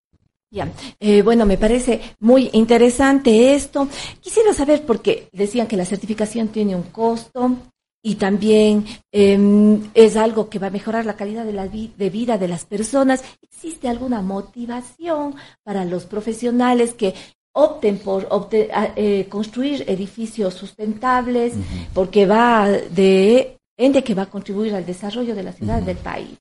Ya, 0.50 0.72
eh, 1.00 1.22
bueno, 1.22 1.46
me 1.46 1.58
parece 1.58 2.00
muy 2.20 2.50
interesante 2.54 3.54
esto. 3.54 3.88
Quisiera 4.22 4.54
saber, 4.54 4.86
porque 4.86 5.30
decían 5.34 5.68
que 5.68 5.78
la 5.78 5.86
certificación 5.86 6.48
tiene 6.48 6.76
un 6.76 6.84
costo 6.84 7.52
y 8.02 8.16
también 8.16 8.86
em, 9.12 9.90
es 9.94 10.16
algo 10.16 10.50
que 10.50 10.60
va 10.60 10.68
a 10.68 10.72
mejorar 10.72 11.06
la 11.06 11.18
calidad 11.18 11.44
de, 11.44 11.52
la 11.52 11.68
de 11.68 12.10
vida 12.10 12.38
de 12.38 12.48
las 12.48 12.64
personas. 12.64 13.24
¿Existe 13.42 13.90
alguna 13.90 14.22
motivación 14.22 15.36
para 15.64 15.84
los 15.84 16.06
profesionales 16.06 16.94
que 16.94 17.14
opten 17.58 17.98
por 17.98 18.28
eh, 18.52 19.26
construir 19.30 19.84
edificios 19.88 20.54
sustentables, 20.54 21.54
porque 21.94 22.28
va 22.28 22.70
de 22.70 23.58
ende 23.76 24.04
que 24.04 24.14
va 24.14 24.24
a 24.24 24.30
contribuir 24.30 24.76
al 24.76 24.86
desarrollo 24.86 25.34
de 25.36 25.44
la 25.44 25.54
ciudad 25.54 25.82
del 25.82 25.98
país. 25.98 26.38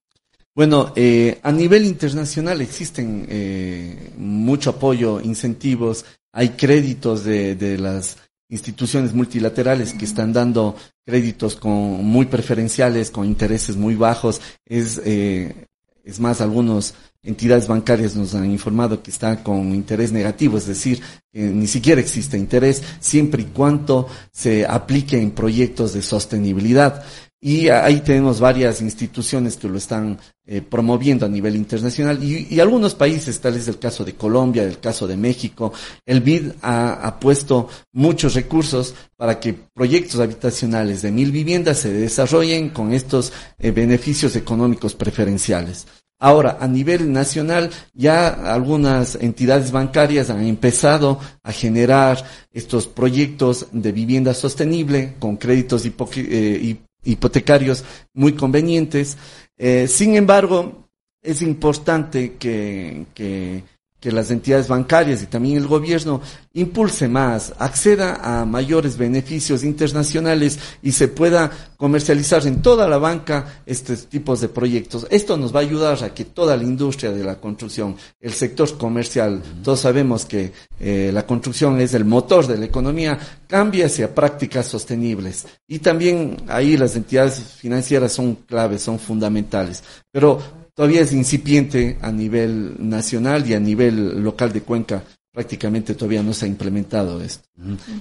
Bueno, 0.57 0.95
eh, 0.97 1.39
a 1.43 1.53
nivel 1.53 1.85
internacional 1.85 2.63
existen 2.63 3.27
eh, 3.29 4.15
mucho 4.17 4.71
apoyo, 4.71 5.21
incentivos, 5.21 6.07
hay 6.33 6.51
créditos 6.57 7.25
de, 7.25 7.55
de, 7.57 7.77
las 7.77 8.17
instituciones 8.49 9.13
multilaterales 9.13 9.93
que 9.93 10.07
están 10.07 10.33
dando 10.33 10.75
créditos 11.05 11.57
con 11.57 12.03
muy 12.03 12.25
preferenciales, 12.25 13.11
con 13.11 13.27
intereses 13.27 13.77
muy 13.77 13.97
bajos. 13.97 14.41
Es, 14.65 14.99
eh, 15.05 15.67
es 16.03 16.21
más, 16.21 16.41
algunas 16.41 16.95
entidades 17.23 17.69
bancarias 17.69 18.17
nos 18.17 18.35
han 18.35 18.51
informado 18.51 19.03
que 19.03 19.11
está 19.11 19.43
con 19.43 19.75
interés 19.75 20.11
negativo, 20.11 20.57
es 20.57 20.67
decir, 20.67 21.03
que 21.33 21.41
ni 21.41 21.67
siquiera 21.67 22.01
existe 22.01 22.39
interés 22.39 22.83
siempre 23.01 23.43
y 23.43 23.47
cuando 23.47 24.09
se 24.33 24.65
aplique 24.65 25.21
en 25.21 25.33
proyectos 25.33 25.93
de 25.93 26.01
sostenibilidad. 26.01 27.05
Y 27.41 27.69
ahí 27.69 28.01
tenemos 28.01 28.41
varias 28.41 28.81
instituciones 28.81 29.57
que 29.57 29.69
lo 29.69 29.77
están 29.77 30.19
eh, 30.47 30.63
promoviendo 30.63 31.27
a 31.27 31.29
nivel 31.29 31.55
internacional 31.55 32.23
y, 32.23 32.59
algunos 32.61 32.95
países, 32.95 33.41
tal 33.41 33.57
es 33.57 33.69
el 33.69 33.79
caso 33.79 34.05
de 34.05 34.15
Colombia, 34.15 34.63
el 34.63 34.81
caso 34.81 35.07
de 35.07 35.17
México, 35.17 35.73
el 36.07 36.23
BID 36.23 36.53
ha, 36.63 37.19
puesto 37.21 37.69
muchos 37.93 38.35
recursos 38.35 38.95
para 39.17 39.39
que 39.39 39.53
proyectos 39.53 40.19
habitacionales 40.19 41.03
de 41.03 41.13
mil 41.13 41.31
viviendas 41.31 41.79
se 41.79 41.93
desarrollen 41.93 42.71
con 42.71 42.93
estos 42.93 43.33
eh, 43.59 43.71
beneficios 43.71 44.35
económicos 44.35 44.95
preferenciales. 44.95 45.87
Ahora, 46.19 46.57
a 46.61 46.67
nivel 46.67 47.13
nacional, 47.13 47.71
ya 47.93 48.29
algunas 48.29 49.17
entidades 49.17 49.71
bancarias 49.71 50.31
han 50.31 50.47
empezado 50.47 51.21
a 51.43 51.53
generar 51.53 52.25
estos 52.53 52.87
proyectos 52.87 53.67
de 53.73 53.93
vivienda 53.93 54.33
sostenible 54.33 55.17
con 55.19 55.37
créditos 55.37 55.85
eh, 55.85 56.79
hipotecarios 57.07 57.85
muy 58.13 58.35
convenientes. 58.35 59.17
Eh, 59.57 59.89
sin 59.89 60.17
embargo, 60.17 60.89
es 61.23 61.43
importante 61.43 62.35
que, 62.35 63.07
que 63.15 63.65
que 64.07 64.13
las 64.13 64.31
entidades 64.31 64.69
bancarias 64.69 65.21
y 65.25 65.27
también 65.27 65.57
el 65.57 65.67
gobierno 65.67 66.21
impulse 66.55 67.09
más, 67.09 67.53
acceda 67.59 68.21
a 68.23 68.45
mayores 68.45 68.97
beneficios 68.97 69.65
internacionales 69.65 70.61
y 70.81 70.93
se 70.93 71.09
pueda 71.09 71.51
comercializar 71.77 72.47
en 72.47 72.63
toda 72.63 72.87
la 72.87 72.99
banca 72.99 73.63
estos 73.67 74.07
tipos 74.07 74.41
de 74.41 74.49
proyectos. 74.49 75.09
Esto 75.11 75.37
nos 75.37 75.53
va 75.53 75.59
a 75.59 75.65
ayudar 75.65 76.05
a 76.05 76.15
que 76.15 76.25
toda 76.25 76.57
la 76.57 76.63
industria 76.63 77.11
de 77.11 77.25
la 77.25 77.41
construcción, 77.41 77.97
el 78.21 78.33
sector 78.33 78.79
comercial, 78.79 79.43
todos 79.65 79.81
sabemos 79.81 80.25
que 80.25 80.53
eh, 80.79 81.11
la 81.13 81.27
construcción 81.27 81.81
es 81.81 81.93
el 81.93 82.05
motor 82.05 82.47
de 82.47 82.59
la 82.59 82.67
economía, 82.67 83.19
cambie 83.49 83.87
hacia 83.87 84.15
prácticas 84.15 84.67
sostenibles. 84.67 85.49
Y 85.67 85.81
también 85.81 86.37
ahí 86.47 86.77
las 86.77 86.95
entidades 86.95 87.41
financieras 87.41 88.13
son 88.13 88.37
claves, 88.37 88.83
son 88.83 89.01
fundamentales. 89.01 89.83
Pero 90.13 90.66
todavía 90.77 91.01
es 91.01 91.13
incipiente 91.13 91.97
a 92.03 92.13
nivel 92.13 92.77
nacional 92.79 93.49
y 93.49 93.55
a 93.55 93.61
nivel 93.61 94.23
local 94.23 94.53
de 94.53 94.61
Cuenca. 94.61 95.03
Prácticamente 95.33 95.95
todavía 95.95 96.23
no 96.23 96.33
se 96.33 96.45
ha 96.45 96.49
implementado 96.49 97.21
esto. 97.21 97.49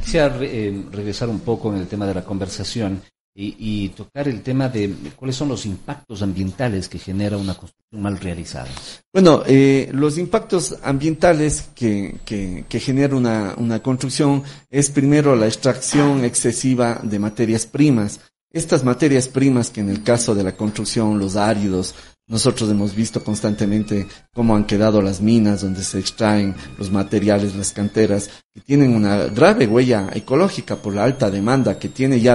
Quisiera 0.03 0.37
eh, 0.41 0.85
regresar 0.91 1.29
un 1.29 1.39
poco 1.39 1.73
en 1.73 1.79
el 1.79 1.87
tema 1.87 2.05
de 2.05 2.13
la 2.13 2.23
conversación 2.23 3.01
y, 3.37 3.89
tocar 3.89 4.29
el 4.29 4.41
tema 4.41 4.69
de 4.69 4.93
cuáles 5.15 5.35
son 5.35 5.49
los 5.49 5.65
impactos 5.65 6.21
ambientales 6.21 6.87
que 6.87 6.99
genera 6.99 7.35
una 7.35 7.53
construcción 7.53 8.01
mal 8.01 8.17
realizada. 8.17 8.69
Bueno, 9.11 9.43
eh, 9.45 9.89
los 9.91 10.17
impactos 10.17 10.77
ambientales 10.81 11.69
que, 11.75 12.15
que, 12.23 12.63
que 12.69 12.79
genera 12.79 13.13
una, 13.13 13.53
una 13.57 13.83
construcción 13.83 14.43
es 14.69 14.89
primero 14.89 15.35
la 15.35 15.47
extracción 15.47 16.23
excesiva 16.23 17.01
de 17.03 17.19
materias 17.19 17.65
primas. 17.65 18.21
Estas 18.53 18.85
materias 18.85 19.27
primas 19.27 19.69
que 19.69 19.81
en 19.81 19.89
el 19.89 20.01
caso 20.01 20.33
de 20.33 20.43
la 20.43 20.55
construcción, 20.55 21.19
los 21.19 21.35
áridos, 21.35 21.93
nosotros 22.27 22.69
hemos 22.69 22.95
visto 22.95 23.23
constantemente 23.23 24.07
cómo 24.33 24.55
han 24.55 24.65
quedado 24.65 25.01
las 25.01 25.21
minas 25.21 25.61
donde 25.61 25.83
se 25.83 25.99
extraen 25.99 26.55
los 26.77 26.91
materiales, 26.91 27.55
las 27.55 27.71
canteras, 27.71 28.29
que 28.53 28.61
tienen 28.61 28.95
una 28.95 29.25
grave 29.25 29.67
huella 29.67 30.09
ecológica 30.13 30.75
por 30.75 30.95
la 30.95 31.03
alta 31.03 31.29
demanda 31.29 31.77
que 31.77 31.89
tiene 31.89 32.19
ya 32.19 32.33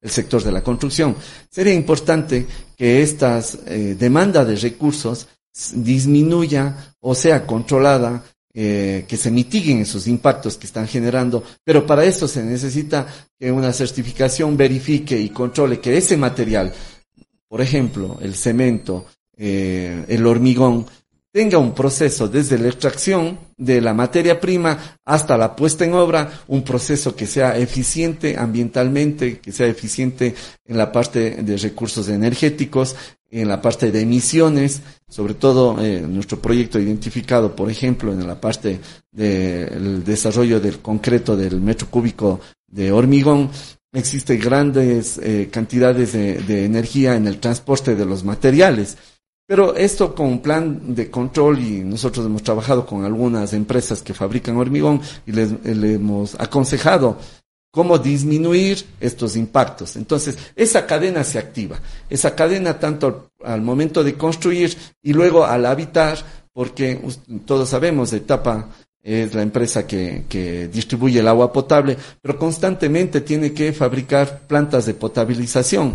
el 0.00 0.10
sector 0.10 0.42
de 0.42 0.52
la 0.52 0.62
construcción. 0.62 1.14
Sería 1.50 1.74
importante 1.74 2.46
que 2.76 3.02
esta 3.02 3.40
eh, 3.66 3.96
demanda 3.98 4.44
de 4.44 4.56
recursos 4.56 5.28
disminuya 5.72 6.94
o 7.00 7.14
sea 7.14 7.46
controlada, 7.46 8.24
eh, 8.54 9.04
que 9.06 9.16
se 9.16 9.30
mitiguen 9.30 9.80
esos 9.80 10.08
impactos 10.08 10.56
que 10.56 10.66
están 10.66 10.88
generando, 10.88 11.44
pero 11.62 11.86
para 11.86 12.04
eso 12.04 12.26
se 12.26 12.42
necesita 12.42 13.06
que 13.38 13.52
una 13.52 13.72
certificación 13.72 14.56
verifique 14.56 15.16
y 15.16 15.30
controle 15.30 15.78
que 15.78 15.96
ese 15.96 16.16
material, 16.16 16.72
por 17.46 17.60
ejemplo, 17.60 18.18
el 18.20 18.34
cemento, 18.34 19.06
eh, 19.38 20.04
el 20.08 20.26
hormigón 20.26 20.86
tenga 21.30 21.58
un 21.58 21.72
proceso 21.72 22.26
desde 22.26 22.58
la 22.58 22.68
extracción 22.68 23.38
de 23.56 23.80
la 23.80 23.94
materia 23.94 24.40
prima 24.40 24.98
hasta 25.04 25.36
la 25.36 25.54
puesta 25.54 25.84
en 25.84 25.94
obra, 25.94 26.42
un 26.48 26.64
proceso 26.64 27.14
que 27.14 27.26
sea 27.26 27.56
eficiente 27.56 28.36
ambientalmente, 28.36 29.38
que 29.38 29.52
sea 29.52 29.68
eficiente 29.68 30.34
en 30.64 30.76
la 30.76 30.90
parte 30.90 31.42
de 31.42 31.56
recursos 31.56 32.08
energéticos, 32.08 32.96
en 33.30 33.46
la 33.46 33.60
parte 33.60 33.92
de 33.92 34.00
emisiones, 34.00 34.80
sobre 35.08 35.34
todo 35.34 35.76
eh, 35.84 36.00
nuestro 36.00 36.40
proyecto 36.40 36.80
identificado, 36.80 37.54
por 37.54 37.70
ejemplo, 37.70 38.12
en 38.12 38.26
la 38.26 38.40
parte 38.40 38.80
del 39.12 40.02
desarrollo 40.02 40.60
del 40.60 40.80
concreto 40.80 41.36
del 41.36 41.60
metro 41.60 41.88
cúbico 41.88 42.40
de 42.66 42.90
hormigón, 42.90 43.50
existen 43.92 44.40
grandes 44.40 45.18
eh, 45.18 45.48
cantidades 45.52 46.12
de 46.14 46.64
energía 46.64 47.16
en 47.16 47.26
el 47.26 47.38
transporte 47.38 47.94
de 47.94 48.06
los 48.06 48.24
materiales. 48.24 48.96
Pero 49.48 49.74
esto 49.74 50.14
con 50.14 50.26
un 50.26 50.42
plan 50.42 50.94
de 50.94 51.10
control 51.10 51.58
y 51.58 51.80
nosotros 51.80 52.26
hemos 52.26 52.42
trabajado 52.42 52.84
con 52.84 53.06
algunas 53.06 53.54
empresas 53.54 54.02
que 54.02 54.12
fabrican 54.12 54.58
hormigón 54.58 55.00
y 55.24 55.32
les, 55.32 55.54
hemos 55.64 56.34
aconsejado 56.38 57.16
cómo 57.70 57.96
disminuir 57.96 58.84
estos 59.00 59.36
impactos. 59.36 59.96
Entonces, 59.96 60.36
esa 60.54 60.84
cadena 60.84 61.24
se 61.24 61.38
activa. 61.38 61.80
Esa 62.10 62.34
cadena 62.34 62.78
tanto 62.78 63.30
al 63.42 63.62
momento 63.62 64.04
de 64.04 64.16
construir 64.18 64.76
y 65.02 65.14
luego 65.14 65.46
al 65.46 65.64
habitar, 65.64 66.18
porque 66.52 67.00
todos 67.46 67.70
sabemos, 67.70 68.12
etapa 68.12 68.68
es 69.02 69.32
la 69.34 69.40
empresa 69.40 69.86
que, 69.86 70.24
que 70.28 70.68
distribuye 70.68 71.20
el 71.20 71.28
agua 71.28 71.50
potable, 71.50 71.96
pero 72.20 72.38
constantemente 72.38 73.22
tiene 73.22 73.54
que 73.54 73.72
fabricar 73.72 74.40
plantas 74.46 74.84
de 74.84 74.92
potabilización. 74.92 75.94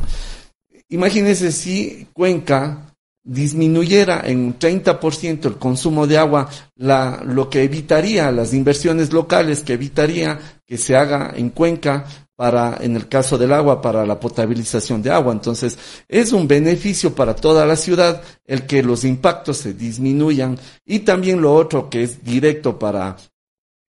imagínense 0.89 1.51
si 1.51 2.07
Cuenca 2.13 2.92
disminuyera 3.23 4.21
en 4.25 4.39
un 4.39 4.59
30% 4.59 5.45
el 5.45 5.55
consumo 5.55 6.05
de 6.05 6.17
agua, 6.17 6.49
la, 6.75 7.21
lo 7.25 7.49
que 7.49 7.63
evitaría 7.63 8.31
las 8.31 8.53
inversiones 8.53 9.13
locales, 9.13 9.61
que 9.61 9.73
evitaría 9.73 10.39
que 10.65 10.77
se 10.77 10.95
haga 10.95 11.33
en 11.35 11.49
Cuenca 11.49 12.05
para, 12.35 12.77
en 12.81 12.95
el 12.95 13.07
caso 13.07 13.37
del 13.37 13.53
agua, 13.53 13.81
para 13.81 14.05
la 14.05 14.19
potabilización 14.19 15.01
de 15.01 15.11
agua. 15.11 15.31
Entonces, 15.31 15.77
es 16.07 16.33
un 16.33 16.47
beneficio 16.47 17.15
para 17.15 17.35
toda 17.35 17.65
la 17.65 17.75
ciudad 17.75 18.21
el 18.45 18.65
que 18.65 18.83
los 18.83 19.05
impactos 19.05 19.57
se 19.57 19.73
disminuyan 19.73 20.57
y 20.85 20.99
también 20.99 21.41
lo 21.41 21.53
otro 21.53 21.89
que 21.89 22.03
es 22.03 22.23
directo 22.23 22.77
para 22.77 23.15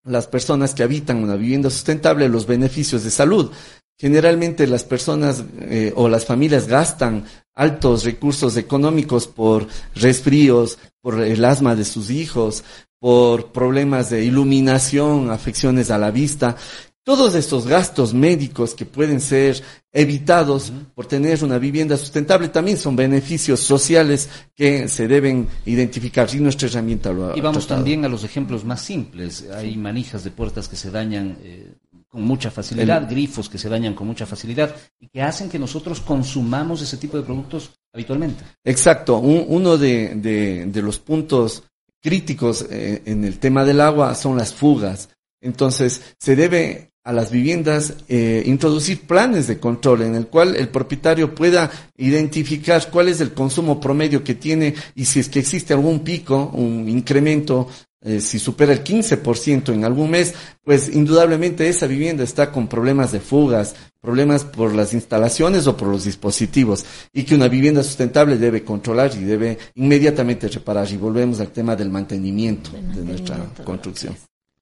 las 0.05 0.27
personas 0.27 0.75
que 0.75 0.83
habitan 0.83 1.23
una 1.23 1.37
vivienda 1.37 1.71
sustentable, 1.71 2.29
los 2.29 2.47
beneficios 2.47 3.03
de 3.03 3.11
salud. 3.11 3.51
Generalmente 3.97 4.67
las 4.67 4.85
personas 4.85 5.45
eh, 5.61 5.93
o 5.95 6.09
las 6.09 6.25
familias 6.25 6.67
gastan 6.67 7.25
altos 7.55 8.05
recursos 8.05 8.57
económicos 8.57 9.29
por 9.29 9.69
resfríos, 9.95 10.79
por 11.01 11.21
el 11.21 11.45
asma 11.45 11.77
de 11.77 11.85
sus 11.85 12.11
hijos, 12.11 12.65
por 12.99 13.53
problemas 13.53 14.11
de 14.11 14.25
iluminación, 14.25 15.31
afecciones 15.31 15.91
a 15.91 15.99
la 15.99 16.11
vista. 16.11 16.57
Todos 17.05 17.35
estos 17.35 17.67
gastos 17.67 18.15
médicos 18.15 18.75
que 18.75 18.87
pueden 18.87 19.21
ser 19.21 19.63
evitados 19.93 20.73
por 20.95 21.05
tener 21.07 21.45
una 21.45 21.59
vivienda 21.59 21.99
sustentable 21.99 22.49
también 22.49 22.79
son 22.79 22.97
beneficios 22.97 23.61
sociales 23.61 24.31
que 24.55 24.89
se 24.89 25.07
deben 25.07 25.47
identificar 25.67 26.29
y 26.33 26.41
nuestra 26.41 26.67
herramienta 26.67 27.13
lo 27.13 27.31
ha 27.31 27.37
Y 27.37 27.43
vamos 27.43 27.67
también 27.67 28.07
a 28.07 28.09
los 28.09 28.25
ejemplos 28.25 28.65
más 28.65 28.81
simples. 28.81 29.45
Hay 29.55 29.77
manijas 29.77 30.25
de 30.25 30.31
puertas 30.31 30.67
que 30.67 30.77
se 30.77 30.91
dañan 30.91 31.37
eh, 31.43 31.75
con 32.15 32.23
mucha 32.23 32.49
facilidad, 32.49 33.11
grifos 33.11 33.49
que 33.49 33.59
se 33.59 33.69
dañan 33.69 33.93
con 33.93 34.07
mucha 34.07 34.25
facilidad 34.25 34.73
y 35.01 35.09
que 35.09 35.21
hacen 35.21 35.51
que 35.51 35.59
nosotros 35.59 36.01
consumamos 36.01 36.81
ese 36.81 36.97
tipo 36.97 37.17
de 37.17 37.25
productos 37.25 37.73
habitualmente. 37.93 38.45
Exacto, 38.63 39.19
uno 39.19 39.77
de, 39.77 40.15
de, 40.15 40.81
los 40.83 41.01
puntos 41.01 41.65
críticos 42.01 42.67
eh, 42.71 43.03
en 43.05 43.25
el 43.25 43.41
tema 43.41 43.65
del 43.65 43.81
agua 43.81 44.15
son 44.15 44.39
las 44.39 44.55
fugas. 44.55 45.09
Entonces, 45.41 46.15
se 46.21 46.37
debe 46.37 46.93
a 47.03 47.13
las 47.13 47.33
viviendas 47.33 47.97
eh, 48.09 48.45
introducir 48.47 49.09
planes 49.09 49.49
de 49.49 49.59
control 49.59 50.03
en 50.03 50.15
el 50.15 50.29
cual 50.29 50.55
el 50.55 50.69
propietario 50.69 51.35
pueda 51.35 51.69
identificar 51.97 52.89
cuál 52.93 53.09
es 53.09 53.21
el 53.21 53.35
consumo 53.35 53.81
promedio 53.81 54.23
que 54.23 54.37
tiene 54.37 54.73
y 54.95 55.05
si 55.05 55.19
es 55.19 55.29
que 55.29 55.41
existe 55.41 55.75
algún 55.75 56.05
pico, 56.05 56.53
un 56.55 56.89
incremento 56.89 57.67
eh, 58.05 58.21
si 58.21 58.39
supera 58.39 58.73
el 58.73 58.85
15% 58.85 59.73
en 59.73 59.85
algún 59.85 60.11
mes, 60.11 60.35
pues 60.63 60.95
indudablemente 60.95 61.69
esa 61.69 61.87
vivienda 61.87 62.23
está 62.23 62.53
con 62.53 62.69
problemas 62.69 63.13
de 63.13 63.21
fugas, 63.21 63.75
problemas 64.01 64.45
por 64.45 64.75
las 64.75 64.93
instalaciones 64.93 65.67
o 65.67 65.77
por 65.77 65.89
los 65.89 66.05
dispositivos, 66.05 66.85
y 67.15 67.25
que 67.25 67.35
una 67.35 67.49
vivienda 67.49 67.83
sustentable 67.83 68.37
debe 68.37 68.63
controlar 68.63 69.11
y 69.15 69.25
debe 69.25 69.59
inmediatamente 69.75 70.49
reparar. 70.49 70.87
Y 70.91 70.99
volvemos 70.99 71.41
al 71.41 71.49
tema 71.49 71.75
del 71.75 71.89
mantenimiento, 71.89 72.71
de 72.73 73.05
nuestra 73.05 73.39
construcción. 73.65 74.15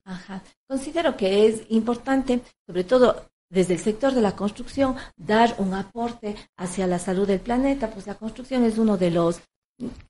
Ajá. 0.04 0.42
Considero 0.68 1.16
que 1.16 1.46
es 1.46 1.62
importante, 1.70 2.40
sobre 2.64 2.84
todo 2.84 3.26
desde 3.50 3.74
el 3.74 3.80
sector 3.80 4.14
de 4.14 4.22
la 4.22 4.34
construcción, 4.34 4.96
dar 5.16 5.56
un 5.58 5.74
aporte 5.74 6.36
hacia 6.56 6.86
la 6.86 6.98
salud 6.98 7.26
del 7.26 7.40
planeta, 7.40 7.90
pues 7.90 8.06
la 8.06 8.14
construcción 8.14 8.64
es 8.64 8.78
uno 8.78 8.96
de 8.96 9.10
los 9.10 9.42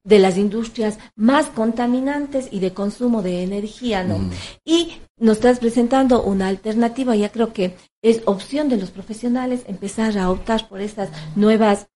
de 0.05 0.18
las 0.18 0.37
industrias 0.37 0.99
más 1.16 1.47
contaminantes 1.47 2.49
y 2.51 2.61
de 2.61 2.73
consumo 2.73 3.23
de 3.23 3.43
energía, 3.43 4.05
¿no? 4.05 4.18
Y 4.64 4.99
nos 5.18 5.39
estás 5.39 5.59
presentando 5.59 6.23
una 6.23 6.49
alternativa, 6.49 7.14
ya 7.16 7.31
creo 7.31 7.53
que 7.53 7.77
es 8.03 8.23
opción 8.27 8.68
de 8.68 8.77
los 8.77 8.91
profesionales 8.91 9.62
empezar 9.66 10.18
a 10.18 10.31
optar 10.31 10.68
por 10.68 10.81
estas 10.81 11.11
nuevas, 11.37 11.87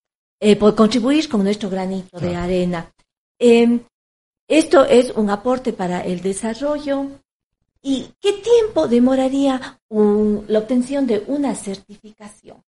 eh, 0.40 0.56
por 0.56 0.74
contribuir 0.74 1.28
con 1.28 1.42
nuestro 1.42 1.68
granito 1.68 2.18
de 2.20 2.36
arena. 2.36 2.92
Em, 3.38 3.80
esto 4.48 4.84
es 4.84 5.10
un 5.10 5.30
aporte 5.30 5.72
para 5.72 6.00
el 6.00 6.20
desarrollo. 6.22 7.06
¿Y 7.82 8.08
qué 8.20 8.32
tiempo 8.32 8.88
demoraría 8.88 9.80
la 9.90 10.58
obtención 10.58 11.06
de 11.06 11.24
una 11.26 11.54
certificación? 11.54 12.62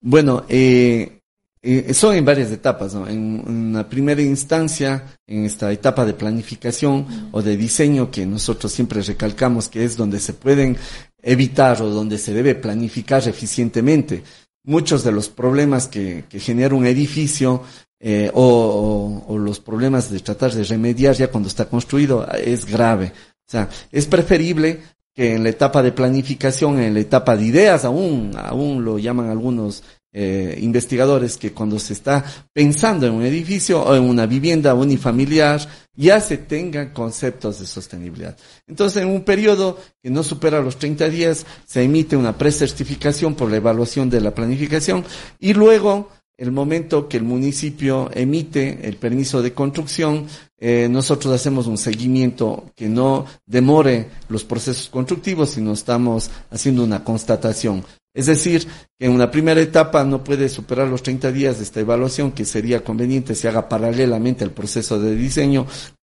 Bueno, 0.00 0.44
eh, 0.48 1.17
eh, 1.60 1.92
son 1.92 2.14
en 2.14 2.24
varias 2.24 2.50
etapas, 2.52 2.94
¿no? 2.94 3.08
En 3.08 3.42
una 3.46 3.88
primera 3.88 4.22
instancia, 4.22 5.18
en 5.26 5.44
esta 5.44 5.72
etapa 5.72 6.04
de 6.04 6.14
planificación 6.14 7.30
o 7.32 7.42
de 7.42 7.56
diseño 7.56 8.10
que 8.10 8.26
nosotros 8.26 8.72
siempre 8.72 9.02
recalcamos 9.02 9.68
que 9.68 9.84
es 9.84 9.96
donde 9.96 10.20
se 10.20 10.34
pueden 10.34 10.76
evitar 11.20 11.82
o 11.82 11.90
donde 11.90 12.18
se 12.18 12.32
debe 12.32 12.54
planificar 12.54 13.26
eficientemente 13.26 14.22
muchos 14.62 15.02
de 15.02 15.12
los 15.12 15.28
problemas 15.28 15.88
que, 15.88 16.24
que 16.28 16.38
genera 16.38 16.74
un 16.74 16.86
edificio 16.86 17.62
eh, 18.00 18.30
o, 18.34 19.24
o, 19.26 19.38
los 19.38 19.58
problemas 19.58 20.10
de 20.10 20.20
tratar 20.20 20.52
de 20.52 20.62
remediar 20.62 21.16
ya 21.16 21.30
cuando 21.30 21.48
está 21.48 21.64
construido 21.68 22.26
es 22.32 22.66
grave. 22.66 23.12
O 23.46 23.50
sea, 23.50 23.68
es 23.90 24.06
preferible 24.06 24.80
que 25.14 25.34
en 25.34 25.42
la 25.42 25.48
etapa 25.48 25.82
de 25.82 25.90
planificación, 25.90 26.78
en 26.78 26.94
la 26.94 27.00
etapa 27.00 27.36
de 27.36 27.46
ideas, 27.46 27.84
aún, 27.84 28.30
aún 28.36 28.84
lo 28.84 28.98
llaman 28.98 29.30
algunos 29.30 29.82
eh, 30.12 30.58
investigadores 30.62 31.36
que 31.36 31.52
cuando 31.52 31.78
se 31.78 31.92
está 31.92 32.24
pensando 32.52 33.06
en 33.06 33.12
un 33.12 33.24
edificio 33.24 33.82
o 33.82 33.94
en 33.94 34.04
una 34.04 34.24
vivienda 34.24 34.74
unifamiliar, 34.74 35.60
ya 35.94 36.20
se 36.20 36.38
tengan 36.38 36.92
conceptos 36.92 37.60
de 37.60 37.66
sostenibilidad. 37.66 38.36
Entonces, 38.66 39.02
en 39.02 39.08
un 39.10 39.22
periodo 39.22 39.78
que 40.02 40.10
no 40.10 40.22
supera 40.22 40.62
los 40.62 40.78
30 40.78 41.08
días, 41.08 41.44
se 41.66 41.82
emite 41.82 42.16
una 42.16 42.38
precertificación 42.38 43.34
por 43.34 43.50
la 43.50 43.58
evaluación 43.58 44.08
de 44.08 44.20
la 44.20 44.34
planificación 44.34 45.04
y 45.38 45.52
luego, 45.52 46.08
el 46.38 46.52
momento 46.52 47.08
que 47.08 47.16
el 47.16 47.24
municipio 47.24 48.08
emite 48.14 48.88
el 48.88 48.96
permiso 48.96 49.42
de 49.42 49.52
construcción, 49.52 50.26
eh, 50.60 50.88
nosotros 50.90 51.34
hacemos 51.34 51.66
un 51.66 51.78
seguimiento 51.78 52.70
que 52.74 52.88
no 52.88 53.26
demore 53.44 54.08
los 54.28 54.44
procesos 54.44 54.88
constructivos, 54.88 55.50
sino 55.50 55.72
estamos 55.72 56.30
haciendo 56.50 56.82
una 56.82 57.04
constatación. 57.04 57.84
Es 58.14 58.26
decir, 58.26 58.66
que 58.98 59.06
en 59.06 59.12
una 59.12 59.30
primera 59.30 59.60
etapa 59.60 60.04
no 60.04 60.24
puede 60.24 60.48
superar 60.48 60.88
los 60.88 61.02
30 61.02 61.30
días 61.30 61.58
de 61.58 61.64
esta 61.64 61.80
evaluación, 61.80 62.32
que 62.32 62.44
sería 62.44 62.82
conveniente 62.82 63.34
se 63.34 63.48
haga 63.48 63.68
paralelamente 63.68 64.44
al 64.44 64.50
proceso 64.50 64.98
de 64.98 65.14
diseño 65.14 65.66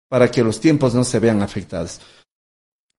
para 0.08 0.30
que 0.30 0.44
los 0.44 0.60
tiempos 0.60 0.94
no 0.94 1.04
se 1.04 1.18
vean 1.18 1.42
afectados. 1.42 2.00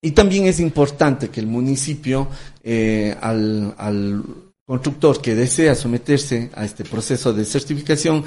Y 0.01 0.11
también 0.11 0.45
es 0.45 0.59
importante 0.59 1.29
que 1.29 1.39
el 1.39 1.47
municipio, 1.47 2.27
eh, 2.63 3.15
al, 3.21 4.23
constructor 4.67 5.21
que 5.21 5.35
desea 5.35 5.75
someterse 5.75 6.49
a 6.55 6.65
este 6.65 6.83
proceso 6.83 7.31
de 7.31 7.45
certificación, 7.45 8.23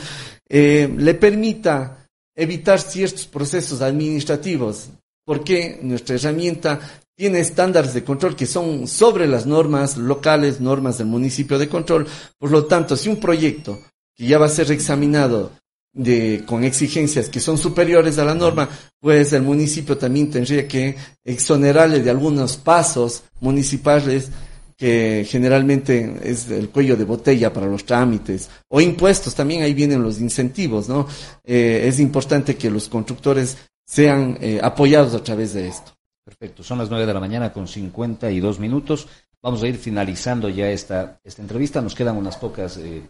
eh, 0.49 0.93
le 0.97 1.15
permita 1.15 2.09
evitar 2.37 2.81
ciertos 2.81 3.27
procesos 3.27 3.81
administrativos, 3.81 4.91
porque 5.25 5.81
nuestra 5.83 6.15
herramienta 6.15 6.81
tiene 7.19 7.41
estándares 7.41 7.95
de 7.95 8.05
control 8.05 8.37
que 8.37 8.47
son 8.47 8.87
sobre 8.87 9.27
las 9.27 9.45
normas 9.45 9.97
locales, 9.97 10.61
normas 10.61 10.99
del 10.99 11.09
municipio 11.09 11.59
de 11.59 11.69
control. 11.69 12.07
Por 12.39 12.53
lo 12.53 12.67
tanto, 12.67 12.97
si 12.97 13.09
un 13.09 13.17
proyecto 13.17 13.81
que 14.15 14.29
ya 14.29 14.39
va 14.39 14.47
a 14.47 14.49
ser 14.49 14.71
examinado 14.71 15.51
de, 15.93 16.45
con 16.47 16.63
exigencias 16.63 17.29
que 17.29 17.41
son 17.41 17.59
superiores 17.59 18.19
a 18.19 18.25
la 18.25 18.37
norma, 18.37 18.69
pues 19.01 19.33
el 19.33 19.43
municipio 19.43 19.99
también 19.99 20.31
tendría 20.31 20.69
que 20.69 20.95
exonerarle 21.25 22.05
de 22.05 22.11
algunos 22.11 22.57
pasos 22.57 23.25
municipales 23.41 24.29
que 24.77 25.27
generalmente 25.29 26.21
es 26.23 26.49
el 26.53 26.69
cuello 26.69 26.97
de 26.97 27.03
botella 27.03 27.53
para 27.53 27.67
los 27.67 27.85
trámites, 27.85 28.49
o 28.69 28.81
impuestos, 28.81 29.35
también 29.35 29.63
ahí 29.63 29.75
vienen 29.75 30.05
los 30.05 30.21
incentivos, 30.21 30.89
¿no? 30.89 31.09
Eh, 31.45 31.83
es 31.89 31.99
importante 31.99 32.55
que 32.55 32.71
los 32.71 32.89
constructores 32.89 33.57
sean 33.85 34.39
eh, 34.41 34.61
apoyados 34.63 35.15
a 35.15 35.25
través 35.25 35.55
de 35.55 35.67
esto. 35.67 35.98
Perfecto, 36.39 36.63
son 36.63 36.79
las 36.79 36.89
nueve 36.89 37.07
de 37.07 37.15
la 37.15 37.21
mañana 37.21 37.53
con 37.53 37.67
cincuenta 37.67 38.31
y 38.31 38.41
dos 38.41 38.59
minutos. 38.61 39.09
Vamos 39.43 39.63
a 39.63 39.69
ir 39.69 39.77
finalizando 39.77 40.49
ya 40.49 40.71
esta, 40.71 41.19
esta 41.25 41.43
entrevista, 41.43 41.81
nos 41.81 41.95
quedan 41.95 42.17
unas 42.17 42.37
pocas 42.37 42.77
eh, 42.77 43.03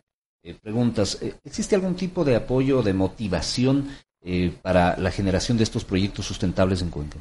preguntas. 0.63 1.19
¿Existe 1.45 1.75
algún 1.75 1.95
tipo 1.95 2.25
de 2.25 2.37
apoyo, 2.37 2.83
de 2.83 2.95
motivación 2.95 3.89
para 4.63 4.97
la 4.99 5.11
generación 5.11 5.57
de 5.57 5.65
estos 5.65 5.85
proyectos 5.85 6.27
sustentables 6.27 6.83
en 6.83 6.91
Cuenca? 6.91 7.19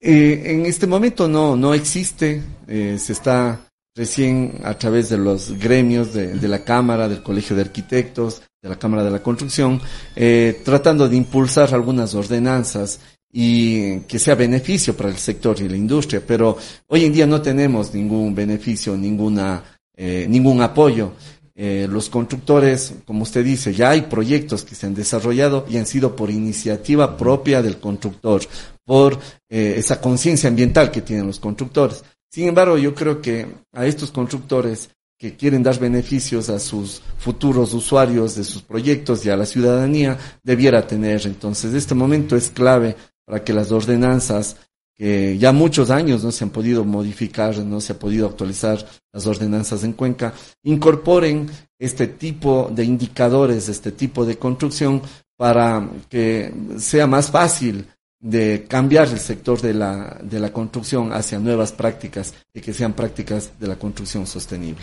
Eh, 0.00 0.42
en 0.46 0.64
este 0.64 0.86
momento 0.86 1.28
no, 1.28 1.56
no 1.56 1.74
existe, 1.74 2.42
eh, 2.66 2.96
se 2.98 3.12
está 3.12 3.60
recién 3.94 4.58
a 4.64 4.72
través 4.78 5.10
de 5.10 5.18
los 5.18 5.58
gremios 5.58 6.14
de, 6.14 6.38
de, 6.38 6.48
la 6.48 6.64
Cámara, 6.64 7.06
del 7.06 7.22
Colegio 7.22 7.54
de 7.54 7.62
Arquitectos, 7.62 8.40
de 8.62 8.70
la 8.70 8.78
Cámara 8.78 9.04
de 9.04 9.10
la 9.10 9.22
Construcción, 9.22 9.78
eh, 10.16 10.62
tratando 10.64 11.06
de 11.06 11.16
impulsar 11.16 11.74
algunas 11.74 12.14
ordenanzas 12.14 13.00
y 13.32 14.00
que 14.00 14.18
sea 14.18 14.34
beneficio 14.34 14.96
para 14.96 15.08
el 15.08 15.16
sector 15.16 15.60
y 15.60 15.68
la 15.68 15.76
industria, 15.76 16.22
pero 16.26 16.56
hoy 16.88 17.04
en 17.04 17.12
día 17.12 17.26
no 17.26 17.40
tenemos 17.40 17.94
ningún 17.94 18.34
beneficio, 18.34 18.96
ninguna, 18.96 19.62
eh, 19.96 20.26
ningún 20.28 20.62
apoyo. 20.62 21.12
Eh, 21.54 21.86
los 21.90 22.08
constructores, 22.08 22.94
como 23.04 23.22
usted 23.22 23.44
dice, 23.44 23.74
ya 23.74 23.90
hay 23.90 24.02
proyectos 24.02 24.64
que 24.64 24.74
se 24.74 24.86
han 24.86 24.94
desarrollado 24.94 25.66
y 25.68 25.76
han 25.76 25.86
sido 25.86 26.16
por 26.16 26.30
iniciativa 26.30 27.16
propia 27.16 27.60
del 27.62 27.78
constructor, 27.78 28.40
por 28.84 29.18
eh, 29.48 29.74
esa 29.76 30.00
conciencia 30.00 30.48
ambiental 30.48 30.90
que 30.90 31.02
tienen 31.02 31.26
los 31.26 31.38
constructores. 31.38 32.02
Sin 32.30 32.48
embargo, 32.48 32.78
yo 32.78 32.94
creo 32.94 33.20
que 33.20 33.46
a 33.72 33.86
estos 33.86 34.10
constructores 34.10 34.88
que 35.20 35.36
quieren 35.36 35.62
dar 35.62 35.78
beneficios 35.78 36.48
a 36.48 36.58
sus 36.58 37.02
futuros 37.18 37.74
usuarios 37.74 38.36
de 38.36 38.44
sus 38.44 38.62
proyectos 38.62 39.26
y 39.26 39.28
a 39.28 39.36
la 39.36 39.44
ciudadanía 39.44 40.16
debiera 40.42 40.86
tener. 40.86 41.26
Entonces, 41.26 41.74
este 41.74 41.94
momento 41.94 42.36
es 42.36 42.48
clave 42.48 42.96
para 43.30 43.44
que 43.44 43.52
las 43.52 43.70
ordenanzas 43.70 44.56
que 44.98 45.38
ya 45.38 45.52
muchos 45.52 45.88
años 45.90 46.24
no 46.24 46.32
se 46.32 46.42
han 46.42 46.50
podido 46.50 46.84
modificar, 46.84 47.56
no 47.58 47.80
se 47.80 47.92
ha 47.92 47.98
podido 47.98 48.26
actualizar 48.26 48.84
las 49.12 49.24
ordenanzas 49.24 49.84
en 49.84 49.92
Cuenca, 49.92 50.34
incorporen 50.64 51.48
este 51.78 52.08
tipo 52.08 52.68
de 52.74 52.82
indicadores, 52.84 53.68
este 53.68 53.92
tipo 53.92 54.26
de 54.26 54.36
construcción 54.36 55.00
para 55.36 55.88
que 56.08 56.52
sea 56.78 57.06
más 57.06 57.30
fácil 57.30 57.86
de 58.18 58.66
cambiar 58.68 59.06
el 59.06 59.20
sector 59.20 59.60
de 59.60 59.74
la, 59.74 60.18
de 60.24 60.40
la 60.40 60.52
construcción 60.52 61.12
hacia 61.12 61.38
nuevas 61.38 61.70
prácticas 61.70 62.34
y 62.52 62.60
que 62.60 62.74
sean 62.74 62.94
prácticas 62.94 63.52
de 63.60 63.68
la 63.68 63.76
construcción 63.76 64.26
sostenible. 64.26 64.82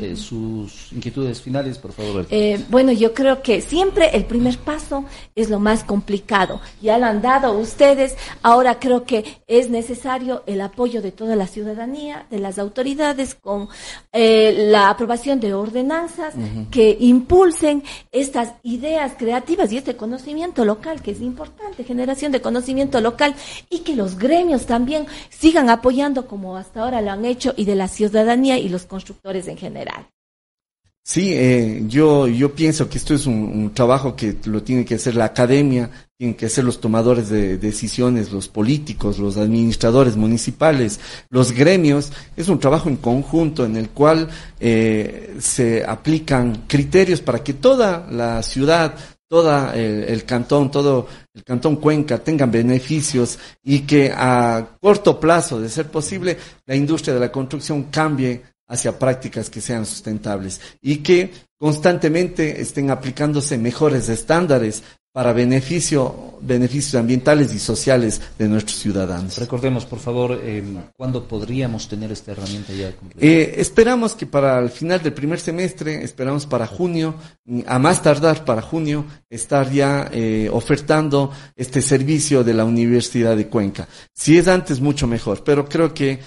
Eh, 0.00 0.16
sus 0.16 0.90
inquietudes 0.90 1.42
finales, 1.42 1.76
por 1.76 1.92
favor. 1.92 2.26
Eh, 2.30 2.64
bueno, 2.70 2.92
yo 2.92 3.12
creo 3.12 3.42
que 3.42 3.60
siempre 3.60 4.08
el 4.16 4.24
primer 4.24 4.56
paso 4.56 5.04
es 5.34 5.50
lo 5.50 5.60
más 5.60 5.84
complicado. 5.84 6.62
Ya 6.80 6.96
lo 6.96 7.04
han 7.04 7.20
dado 7.20 7.52
ustedes. 7.58 8.16
Ahora 8.42 8.78
creo 8.78 9.04
que 9.04 9.42
es 9.46 9.68
necesario 9.68 10.44
el 10.46 10.62
apoyo 10.62 11.02
de 11.02 11.12
toda 11.12 11.36
la 11.36 11.46
ciudadanía, 11.46 12.24
de 12.30 12.38
las 12.38 12.58
autoridades, 12.58 13.34
con 13.34 13.68
eh, 14.12 14.68
la 14.70 14.88
aprobación 14.88 15.40
de 15.40 15.52
ordenanzas 15.52 16.34
que 16.70 16.96
impulsen 16.98 17.82
estas 18.12 18.54
ideas 18.62 19.12
creativas 19.18 19.72
y 19.72 19.76
este 19.76 19.94
conocimiento 19.94 20.64
local, 20.64 21.02
que 21.02 21.10
es 21.10 21.20
importante, 21.20 21.84
generación 21.84 22.32
de 22.32 22.40
conocimiento 22.40 22.98
local, 23.02 23.34
y 23.68 23.80
que 23.80 23.94
los 23.94 24.16
gremios 24.16 24.64
también 24.64 25.06
sigan 25.28 25.68
apoyando 25.68 26.26
como 26.26 26.56
hasta 26.56 26.80
ahora 26.80 27.02
lo 27.02 27.10
han 27.10 27.26
hecho, 27.26 27.52
y 27.58 27.66
de 27.66 27.74
la 27.74 27.88
ciudadanía 27.88 28.56
y 28.56 28.70
los 28.70 28.86
constructores 28.86 29.48
en 29.48 29.58
general. 29.58 29.81
Sí, 31.04 31.32
eh, 31.34 31.82
yo, 31.88 32.28
yo 32.28 32.54
pienso 32.54 32.88
que 32.88 32.96
esto 32.96 33.12
es 33.12 33.26
un, 33.26 33.72
trabajo 33.74 34.14
que 34.14 34.36
lo 34.44 34.62
tiene 34.62 34.84
que 34.84 34.94
hacer 34.94 35.16
la 35.16 35.24
academia, 35.24 35.90
tienen 36.16 36.36
que 36.36 36.46
hacer 36.46 36.62
los 36.62 36.80
tomadores 36.80 37.28
de 37.28 37.58
decisiones, 37.58 38.30
los 38.30 38.46
políticos, 38.46 39.18
los 39.18 39.36
administradores 39.36 40.16
municipales, 40.16 41.00
los 41.28 41.50
gremios. 41.50 42.12
Es 42.36 42.48
un 42.48 42.60
trabajo 42.60 42.88
en 42.88 42.96
conjunto 42.98 43.64
en 43.64 43.76
el 43.76 43.90
cual 43.90 44.28
eh, 44.60 45.34
se 45.40 45.84
aplican 45.84 46.66
criterios 46.68 47.20
para 47.20 47.42
que 47.42 47.54
toda 47.54 48.06
la 48.08 48.40
ciudad, 48.44 48.94
todo 49.28 49.72
el, 49.72 50.04
el, 50.04 50.24
cantón, 50.24 50.70
todo 50.70 51.08
el 51.34 51.42
cantón 51.42 51.76
Cuenca 51.76 52.18
tengan 52.18 52.52
beneficios 52.52 53.40
y 53.64 53.80
que 53.80 54.12
a 54.14 54.76
corto 54.80 55.18
plazo, 55.18 55.60
de 55.60 55.68
ser 55.68 55.88
posible, 55.90 56.38
la 56.64 56.76
industria 56.76 57.14
de 57.14 57.20
la 57.20 57.32
construcción 57.32 57.84
cambie 57.84 58.51
hacia 58.72 58.98
prácticas 58.98 59.50
que 59.50 59.60
sean 59.60 59.84
sustentables 59.84 60.60
y 60.80 60.96
que 60.98 61.30
constantemente 61.58 62.60
estén 62.62 62.90
aplicándose 62.90 63.58
mejores 63.58 64.08
estándares 64.08 64.82
para 65.12 65.34
beneficio, 65.34 66.38
beneficios 66.40 66.94
ambientales 66.94 67.52
y 67.52 67.58
sociales 67.58 68.18
de 68.38 68.48
nuestros 68.48 68.78
ciudadanos. 68.78 69.36
Recordemos, 69.36 69.84
por 69.84 69.98
favor, 69.98 70.40
eh, 70.42 70.64
¿cuándo 70.96 71.28
podríamos 71.28 71.86
tener 71.86 72.10
esta 72.10 72.32
herramienta 72.32 72.72
ya 72.72 72.94
eh, 73.20 73.54
esperamos 73.58 74.14
que 74.14 74.24
para 74.24 74.58
el 74.58 74.70
final 74.70 75.02
del 75.02 75.12
primer 75.12 75.38
semestre, 75.38 76.02
esperamos 76.02 76.46
para 76.46 76.66
junio, 76.66 77.14
a 77.66 77.78
más 77.78 78.02
tardar 78.02 78.46
para 78.46 78.62
junio, 78.62 79.04
estar 79.28 79.70
ya 79.70 80.08
eh, 80.10 80.48
ofertando 80.50 81.30
este 81.56 81.82
servicio 81.82 82.42
de 82.42 82.54
la 82.54 82.64
Universidad 82.64 83.36
de 83.36 83.48
Cuenca. 83.48 83.86
Si 84.14 84.38
es 84.38 84.48
antes, 84.48 84.80
mucho 84.80 85.06
mejor, 85.06 85.44
pero 85.44 85.68
creo 85.68 85.92
que 85.92 86.20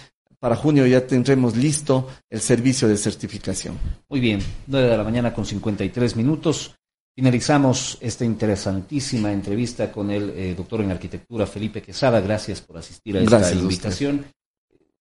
para 0.45 0.57
junio 0.57 0.85
ya 0.85 1.07
tendremos 1.07 1.57
listo 1.57 2.07
el 2.29 2.39
servicio 2.39 2.87
de 2.87 2.97
certificación. 2.97 3.79
Muy 4.07 4.19
bien, 4.19 4.39
9 4.67 4.89
de 4.89 4.95
la 4.95 5.03
mañana 5.03 5.33
con 5.33 5.43
53 5.43 6.15
minutos. 6.15 6.75
Finalizamos 7.15 7.97
esta 7.99 8.25
interesantísima 8.25 9.31
entrevista 9.31 9.91
con 9.91 10.11
el 10.11 10.29
eh, 10.29 10.53
doctor 10.53 10.81
en 10.81 10.91
arquitectura 10.91 11.47
Felipe 11.47 11.81
Quesada. 11.81 12.21
Gracias 12.21 12.61
por 12.61 12.77
asistir 12.77 13.17
a 13.17 13.21
esta 13.21 13.53
invitación. 13.53 14.23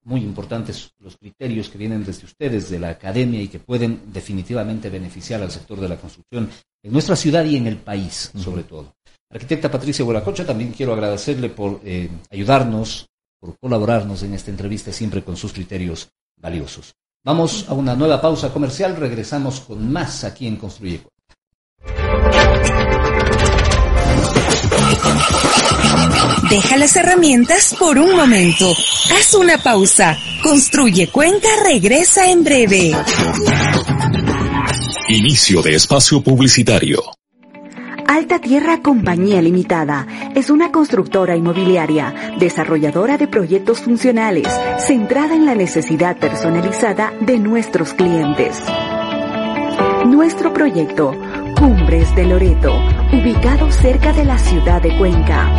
Muy 0.04 0.22
importantes 0.22 0.92
los 0.98 1.18
criterios 1.18 1.68
que 1.68 1.76
vienen 1.76 2.06
desde 2.06 2.24
ustedes, 2.24 2.70
de 2.70 2.78
la 2.78 2.88
academia, 2.88 3.42
y 3.42 3.48
que 3.48 3.58
pueden 3.58 4.00
definitivamente 4.14 4.88
beneficiar 4.88 5.42
al 5.42 5.50
sector 5.50 5.78
de 5.78 5.90
la 5.90 5.98
construcción 5.98 6.48
en 6.82 6.90
nuestra 6.90 7.16
ciudad 7.16 7.44
y 7.44 7.56
en 7.56 7.66
el 7.66 7.76
país, 7.76 8.32
sobre 8.34 8.62
todo. 8.62 8.94
Arquitecta 9.28 9.70
Patricia 9.70 10.06
Bueracocha, 10.06 10.46
también 10.46 10.72
quiero 10.72 10.94
agradecerle 10.94 11.50
por 11.50 11.82
eh, 11.84 12.08
ayudarnos 12.30 13.10
por 13.44 13.58
colaborarnos 13.58 14.22
en 14.22 14.32
esta 14.32 14.50
entrevista 14.50 14.90
siempre 14.90 15.22
con 15.22 15.36
sus 15.36 15.52
criterios 15.52 16.08
valiosos. 16.40 16.94
Vamos 17.22 17.66
a 17.68 17.74
una 17.74 17.94
nueva 17.94 18.20
pausa 18.20 18.50
comercial, 18.50 18.96
regresamos 18.96 19.60
con 19.60 19.92
más 19.92 20.24
aquí 20.24 20.46
en 20.46 20.56
Construye 20.56 21.02
Deja 26.48 26.76
las 26.76 26.96
herramientas 26.96 27.74
por 27.78 27.98
un 27.98 28.16
momento. 28.16 28.70
Haz 29.10 29.34
una 29.34 29.58
pausa. 29.58 30.16
Construye 30.42 31.08
Cuenca 31.08 31.48
regresa 31.64 32.30
en 32.30 32.44
breve. 32.44 32.92
Inicio 35.08 35.62
de 35.62 35.74
espacio 35.74 36.22
publicitario. 36.22 37.02
Alta 38.06 38.38
Tierra 38.38 38.80
Compañía 38.82 39.40
Limitada. 39.40 40.06
Es 40.34 40.50
una 40.50 40.70
constructora 40.70 41.36
inmobiliaria, 41.36 42.14
desarrolladora 42.38 43.16
de 43.16 43.28
proyectos 43.28 43.80
funcionales, 43.80 44.48
centrada 44.78 45.34
en 45.34 45.46
la 45.46 45.54
necesidad 45.54 46.16
personalizada 46.18 47.12
de 47.20 47.38
nuestros 47.38 47.94
clientes. 47.94 48.62
Nuestro 50.06 50.52
proyecto, 50.52 51.12
Cumbres 51.58 52.14
de 52.14 52.24
Loreto, 52.26 52.74
ubicado 53.12 53.70
cerca 53.70 54.12
de 54.12 54.24
la 54.24 54.38
ciudad 54.38 54.82
de 54.82 54.96
Cuenca, 54.98 55.50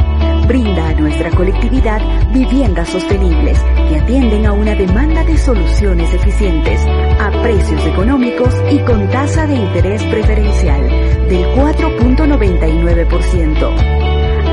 brinda 0.47 0.89
a 0.89 0.93
nuestra 0.93 1.31
colectividad 1.31 2.01
viviendas 2.31 2.89
sostenibles 2.89 3.59
que 3.89 3.97
atienden 3.97 4.45
a 4.45 4.53
una 4.53 4.75
demanda 4.75 5.23
de 5.23 5.37
soluciones 5.37 6.13
eficientes, 6.13 6.79
a 7.19 7.31
precios 7.41 7.83
económicos 7.85 8.53
y 8.71 8.79
con 8.79 9.09
tasa 9.09 9.47
de 9.47 9.55
interés 9.55 10.03
preferencial 10.03 11.04
del 11.27 11.45
4.99%. 11.55 13.75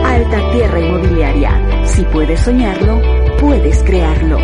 Alta 0.04 0.50
Tierra 0.52 0.80
Inmobiliaria. 0.80 1.84
Si 1.84 2.02
puedes 2.04 2.40
soñarlo, 2.40 3.02
puedes 3.38 3.82
crearlo. 3.82 4.38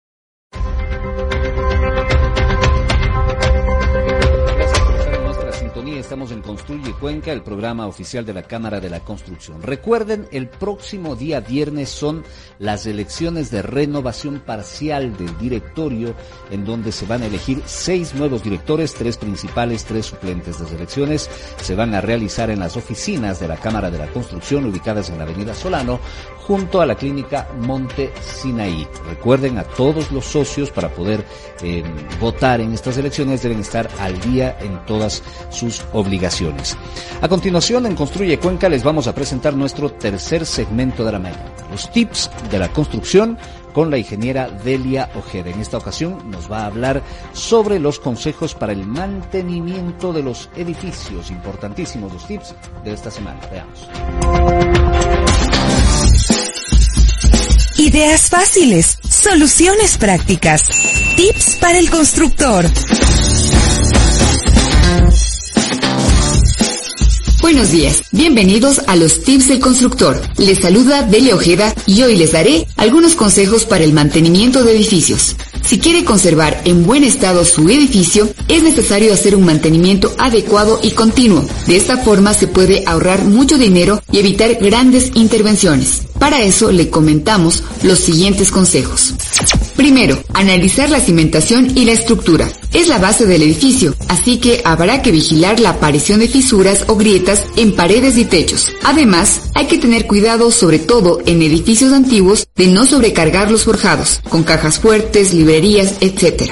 Cuenca, 7.06 7.32
el 7.32 7.44
programa 7.44 7.86
oficial 7.86 8.26
de 8.26 8.34
la 8.34 8.42
Cámara 8.42 8.80
de 8.80 8.90
la 8.90 9.00
Construcción. 9.00 9.62
Recuerden, 9.62 10.28
el 10.32 10.48
próximo 10.48 11.16
día 11.16 11.40
viernes 11.40 11.90
son 11.90 12.24
las 12.58 12.88
elecciones 12.88 13.52
de 13.52 13.62
renovación 13.62 14.40
parcial 14.40 15.16
del 15.16 15.38
directorio, 15.38 16.16
en 16.50 16.66
donde 16.66 16.92
se 16.92 17.06
van 17.06 17.22
a 17.22 17.28
elegir 17.28 17.62
seis 17.68 18.16
nuevos 18.16 18.42
directores, 18.42 18.96
tres 18.96 19.18
principales, 19.18 19.86
tres 19.86 20.08
suplentes. 20.08 20.60
Las 20.60 20.72
elecciones 20.72 21.30
se 21.62 21.76
van 21.76 21.94
a 21.94 22.02
realizar 22.02 22.50
en 22.50 22.58
las 22.58 22.76
oficinas 22.76 23.40
de 23.40 23.50
la 23.50 23.58
Cámara 23.58 23.92
de 23.92 24.00
la 24.00 24.08
Construcción, 24.08 24.66
ubicadas 24.66 25.12
en 25.12 25.20
la 25.20 25.26
Avenida 25.26 25.54
Solano, 25.54 26.00
junto 26.48 26.82
a 26.82 26.86
la 26.86 26.96
clínica 26.96 27.48
Monte 27.60 28.14
Sinaí. 28.22 28.88
Recuerden 29.08 29.58
a 29.58 29.64
todos 29.64 30.12
los 30.12 30.26
socios 30.26 30.70
para 30.70 30.90
poder 30.90 31.26
eh, 31.62 31.84
votar 32.20 32.62
en 32.62 32.74
estas 32.74 32.98
elecciones 32.98 33.42
deben 33.42 33.60
estar 33.60 33.90
al 34.00 34.20
día 34.20 34.58
en 34.60 34.86
todas 34.86 35.24
sus 35.50 35.84
obligaciones. 35.94 36.78
A 37.22 37.28
continuación, 37.28 37.86
en 37.86 37.96
Construye 37.96 38.40
Cuenca 38.40 38.70
les 38.70 38.84
vamos 38.84 39.08
a 39.08 39.16
presentar 39.16 39.56
nuestro 39.56 39.92
tercer 39.92 40.46
segmento 40.46 41.04
de 41.04 41.12
la 41.12 41.20
mañana, 41.20 41.46
los 41.72 41.90
tips 41.92 42.30
de 42.52 42.60
la 42.60 42.70
construcción 42.70 43.38
con 43.74 43.92
la 43.92 43.98
ingeniera 43.98 44.50
Delia 44.50 45.10
Ojeda. 45.16 45.50
En 45.50 45.60
esta 45.60 45.78
ocasión 45.78 46.32
nos 46.32 46.50
va 46.50 46.62
a 46.62 46.68
hablar 46.68 47.02
sobre 47.34 47.80
los 47.80 48.00
consejos 48.00 48.56
para 48.56 48.72
el 48.72 48.86
mantenimiento 48.86 50.14
de 50.14 50.24
los 50.24 50.50
edificios. 50.56 51.30
Importantísimos 51.30 52.14
los 52.14 52.26
tips 52.26 52.56
de 52.84 52.94
esta 52.94 53.12
semana. 53.12 53.42
Veamos. 53.52 54.85
Ideas 57.78 58.30
fáciles, 58.30 58.98
soluciones 59.10 59.98
prácticas, 59.98 60.62
tips 61.18 61.58
para 61.60 61.78
el 61.78 61.90
constructor. 61.90 62.66
Buenos 67.42 67.72
días, 67.72 68.04
bienvenidos 68.12 68.80
a 68.88 68.96
los 68.96 69.22
tips 69.24 69.50
del 69.50 69.60
constructor. 69.60 70.22
Les 70.38 70.60
saluda 70.60 71.04
Delia 71.04 71.36
Ojeda 71.36 71.76
y 71.86 72.02
hoy 72.04 72.16
les 72.16 72.32
daré 72.32 72.66
algunos 72.78 73.14
consejos 73.16 73.66
para 73.66 73.84
el 73.84 73.92
mantenimiento 73.92 74.64
de 74.64 74.72
edificios. 74.72 75.36
Si 75.66 75.80
quiere 75.80 76.06
conservar 76.06 76.62
en 76.66 76.86
buen 76.86 77.04
estado 77.04 77.44
su 77.44 77.68
edificio, 77.70 78.30
es 78.48 78.62
necesario 78.62 79.12
hacer 79.12 79.36
un 79.36 79.46
mantenimiento 79.46 80.14
adecuado 80.20 80.80
y 80.84 80.92
continuo. 80.92 81.44
De 81.66 81.76
esta 81.76 81.98
forma 81.98 82.36
se 82.36 82.48
puede 82.48 82.84
ahorrar 82.86 83.24
mucho 83.26 83.58
dinero 83.58 84.00
y 84.12 84.20
evitar 84.20 84.54
grandes 84.62 85.12
intervenciones. 85.16 86.04
Para 86.20 86.44
eso 86.44 86.72
le 86.72 86.92
comentamos 86.92 87.64
los 87.82 87.98
siguientes 87.98 88.52
consejos. 88.52 89.16
Primero, 89.76 90.18
analizar 90.34 90.90
la 90.90 91.00
cimentación 91.00 91.78
y 91.78 91.86
la 91.86 91.92
estructura. 91.92 92.50
Es 92.74 92.88
la 92.88 92.98
base 92.98 93.26
del 93.26 93.44
edificio, 93.44 93.94
así 94.08 94.38
que 94.38 94.62
habrá 94.64 95.02
que 95.02 95.12
vigilar 95.12 95.60
la 95.60 95.72
aparición 95.72 96.20
de 96.20 96.28
fisuras 96.28 96.86
o 96.88 96.96
grietas 96.96 97.44
en 97.58 97.76
paredes 97.76 98.18
y 98.18 98.26
techos. 98.26 98.72
Además, 98.84 99.42
hay 99.54 99.68
que 99.68 99.78
tener 99.78 100.08
cuidado, 100.08 100.52
sobre 100.52 100.80
todo 100.80 101.20
en 101.26 101.42
edificios 101.42 101.92
antiguos, 101.92 102.48
de 102.56 102.68
no 102.68 102.86
sobrecargar 102.86 103.52
los 103.52 103.64
forjados, 103.64 104.22
con 104.30 104.44
cajas 104.44 104.80
fuertes, 104.80 105.34
librerías, 105.34 105.96
etc. 106.02 106.52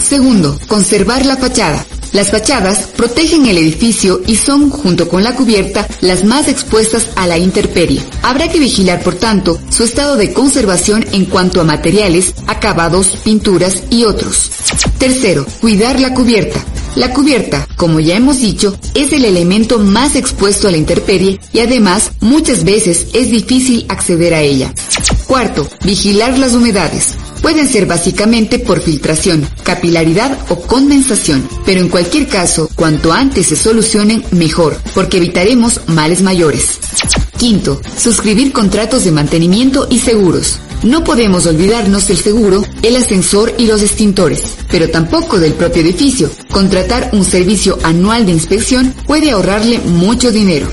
Segundo, 0.00 0.58
conservar 0.66 1.26
la 1.26 1.36
fachada. 1.36 1.84
Las 2.12 2.30
fachadas 2.30 2.88
protegen 2.96 3.46
el 3.46 3.58
edificio 3.58 4.20
y 4.26 4.34
son, 4.34 4.68
junto 4.70 5.08
con 5.08 5.22
la 5.22 5.36
cubierta, 5.36 5.86
las 6.00 6.24
más 6.24 6.48
expuestas 6.48 7.10
a 7.14 7.26
la 7.26 7.38
intemperie. 7.38 8.02
Habrá 8.22 8.48
que 8.48 8.58
vigilar, 8.58 9.02
por 9.02 9.14
tanto, 9.14 9.60
su 9.70 9.84
estado 9.84 10.16
de 10.16 10.32
conservación 10.32 11.06
en 11.12 11.26
cuanto 11.26 11.60
a 11.60 11.64
materiales, 11.64 12.34
acabados, 12.48 13.16
pinturas 13.22 13.84
y 13.90 14.04
otros. 14.04 14.50
Tercero, 14.98 15.46
cuidar 15.60 16.00
la 16.00 16.12
cubierta. 16.12 16.64
La 16.96 17.12
cubierta, 17.12 17.68
como 17.76 18.00
ya 18.00 18.16
hemos 18.16 18.40
dicho, 18.40 18.76
es 18.94 19.12
el 19.12 19.24
elemento 19.24 19.78
más 19.78 20.16
expuesto 20.16 20.66
a 20.66 20.72
la 20.72 20.76
intemperie 20.76 21.38
y 21.52 21.60
además 21.60 22.10
muchas 22.20 22.64
veces 22.64 23.06
es 23.14 23.30
difícil 23.30 23.86
acceder 23.88 24.34
a 24.34 24.40
ella. 24.40 24.74
Cuarto, 25.30 25.68
vigilar 25.84 26.36
las 26.38 26.56
humedades. 26.56 27.14
Pueden 27.40 27.68
ser 27.68 27.86
básicamente 27.86 28.58
por 28.58 28.80
filtración, 28.80 29.48
capilaridad 29.62 30.36
o 30.48 30.56
condensación, 30.56 31.48
pero 31.64 31.80
en 31.80 31.88
cualquier 31.88 32.26
caso, 32.26 32.68
cuanto 32.74 33.12
antes 33.12 33.46
se 33.46 33.54
solucionen, 33.54 34.24
mejor, 34.32 34.76
porque 34.92 35.18
evitaremos 35.18 35.82
males 35.86 36.20
mayores. 36.20 36.80
Quinto, 37.40 37.80
suscribir 37.96 38.52
contratos 38.52 39.04
de 39.04 39.12
mantenimiento 39.12 39.86
y 39.88 39.98
seguros. 39.98 40.58
No 40.82 41.04
podemos 41.04 41.46
olvidarnos 41.46 42.06
del 42.06 42.18
seguro, 42.18 42.62
el 42.82 42.96
ascensor 42.96 43.54
y 43.56 43.64
los 43.64 43.80
extintores, 43.80 44.58
pero 44.70 44.90
tampoco 44.90 45.40
del 45.40 45.54
propio 45.54 45.80
edificio. 45.80 46.30
Contratar 46.50 47.08
un 47.14 47.24
servicio 47.24 47.78
anual 47.82 48.26
de 48.26 48.32
inspección 48.32 48.94
puede 49.06 49.30
ahorrarle 49.30 49.78
mucho 49.78 50.30
dinero. 50.30 50.68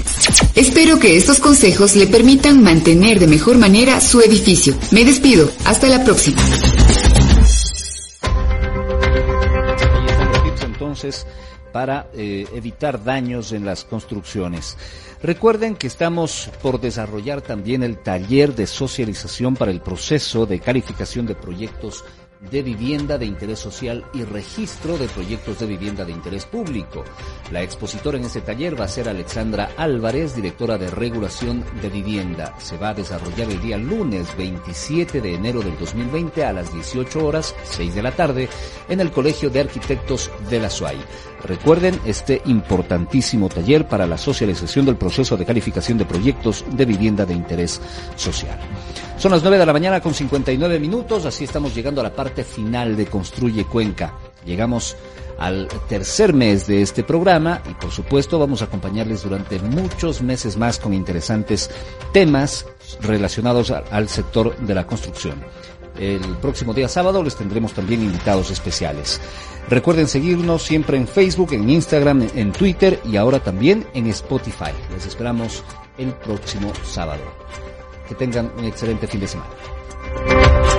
Espero 0.55 0.99
que 0.99 1.15
estos 1.15 1.39
consejos 1.39 1.95
le 1.95 2.05
permitan 2.05 2.61
mantener 2.61 3.18
de 3.18 3.28
mejor 3.28 3.57
manera 3.57 4.01
su 4.01 4.20
edificio. 4.20 4.76
Me 4.91 5.05
despido. 5.05 5.49
Hasta 5.63 5.88
la 5.88 6.03
próxima. 6.03 6.41
entonces 10.97 11.26
para 11.78 12.08
eh, 12.16 12.48
evitar 12.56 13.04
daños 13.04 13.52
en 13.52 13.64
las 13.64 13.86
construcciones. 13.86 14.76
Recuerden 15.22 15.76
que 15.76 15.86
estamos 15.86 16.50
por 16.60 16.82
desarrollar 16.82 17.44
también 17.44 17.84
el 17.84 18.00
taller 18.00 18.56
de 18.56 18.66
socialización 18.66 19.56
para 19.56 19.70
el 19.70 19.80
proceso 19.80 20.48
de 20.48 20.60
calificación 20.60 21.28
de 21.28 21.36
proyectos 21.36 22.04
de 22.40 22.62
vivienda 22.62 23.18
de 23.18 23.26
interés 23.26 23.60
social 23.60 24.06
y 24.14 24.24
registro 24.24 24.98
de 24.98 25.08
proyectos 25.08 25.60
de 25.60 25.66
vivienda 25.66 26.06
de 26.06 26.12
interés 26.12 26.46
público. 26.46 27.04
La 27.52 27.62
expositora 27.62 28.18
en 28.18 28.26
este 28.26 28.42
taller 28.42 28.80
va 28.80 28.86
a 28.86 28.90
ser 28.90 29.10
Alexandra 29.10 29.70
Álvarez, 29.78 30.36
directora 30.36 30.78
de 30.78 30.90
regulación 30.90 31.64
de 31.82 31.90
vivienda. 31.90 32.56
Se 32.60 32.78
va 32.78 32.90
a 32.90 32.94
desarrollar 32.94 33.50
el 33.50 33.62
día 33.62 33.78
lunes 33.78 34.36
27 34.38 35.22
de 35.22 35.34
enero 35.34 35.62
del 35.62 35.78
2020 35.78 36.46
a 36.46 36.54
las 36.54 36.74
18 36.74 37.26
horas, 37.26 37.56
6 37.64 37.96
de 37.96 38.04
la 38.04 38.12
tarde, 38.12 38.50
en 38.90 39.00
el 39.00 39.12
Colegio 39.12 39.50
de 39.50 39.62
Arquitectos 39.62 40.32
de 40.50 40.60
la 40.60 40.70
SUAY. 40.70 40.98
Recuerden 41.44 42.00
este 42.06 42.42
importantísimo 42.46 43.48
taller 43.50 43.88
para 43.88 44.08
la 44.08 44.18
socialización 44.18 44.86
del 44.86 44.98
proceso 44.98 45.38
de 45.38 45.46
calificación 45.46 45.98
de 45.98 46.06
proyectos 46.06 46.66
de 46.72 46.86
vivienda 46.86 47.26
de 47.26 47.34
interés 47.34 47.80
social. 48.16 48.58
Son 49.18 49.32
las 49.32 49.42
9 49.42 49.58
de 49.58 49.66
la 49.66 49.74
mañana 49.74 50.00
con 50.00 50.14
59 50.14 50.80
minutos, 50.80 51.26
así 51.26 51.44
estamos 51.44 51.74
llegando 51.74 52.02
a 52.02 52.04
la 52.04 52.14
parte 52.14 52.27
final 52.44 52.96
de 52.96 53.06
Construye 53.08 53.66
Cuenca. 53.66 54.14
Llegamos 54.46 54.96
al 55.38 55.68
tercer 55.88 56.34
mes 56.34 56.68
de 56.68 56.82
este 56.82 57.04
programa 57.04 57.62
y 57.70 57.74
por 57.76 57.92
supuesto 57.92 58.40
vamos 58.40 58.62
a 58.62 58.66
acompañarles 58.66 59.24
durante 59.24 59.60
muchos 59.60 60.22
meses 60.22 60.58
más 60.58 60.80
con 60.80 60.94
interesantes 60.94 61.70
temas 62.12 62.66
relacionados 63.02 63.72
al 63.72 64.10
sector 64.10 64.58
de 64.58 64.76
la 64.76 64.88
construcción. 64.88 65.44
El 66.00 66.22
próximo 66.38 66.74
día 66.74 66.88
sábado 66.88 67.24
les 67.24 67.36
tendremos 67.36 67.74
también 67.74 68.04
invitados 68.04 68.52
especiales. 68.52 69.20
Recuerden 69.70 70.08
seguirnos 70.08 70.64
siempre 70.64 70.98
en 70.98 71.08
Facebook, 71.08 71.54
en 71.54 71.70
Instagram, 71.70 72.28
en 72.36 72.52
Twitter 72.52 73.02
y 73.04 73.18
ahora 73.18 73.40
también 73.40 73.86
en 73.94 74.08
Spotify. 74.08 74.72
Les 74.94 75.06
esperamos 75.06 75.64
el 75.98 76.14
próximo 76.14 76.72
sábado. 76.84 77.24
Que 78.08 78.16
tengan 78.16 78.52
un 78.58 78.66
excelente 78.66 79.08
fin 79.08 79.20
de 79.20 79.28
semana. 79.28 80.77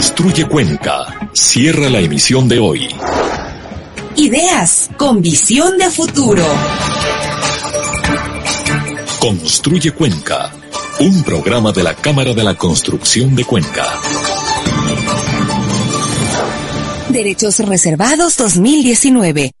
Construye 0.00 0.48
Cuenca. 0.48 1.28
Cierra 1.34 1.90
la 1.90 2.00
emisión 2.00 2.48
de 2.48 2.58
hoy. 2.58 2.88
Ideas 4.16 4.88
con 4.96 5.20
visión 5.20 5.76
de 5.76 5.90
futuro. 5.90 6.42
Construye 9.18 9.92
Cuenca. 9.92 10.50
Un 11.00 11.22
programa 11.22 11.70
de 11.72 11.82
la 11.82 11.94
Cámara 11.94 12.32
de 12.32 12.42
la 12.42 12.54
Construcción 12.54 13.36
de 13.36 13.44
Cuenca. 13.44 13.84
Derechos 17.10 17.58
Reservados 17.58 18.38
2019. 18.38 19.52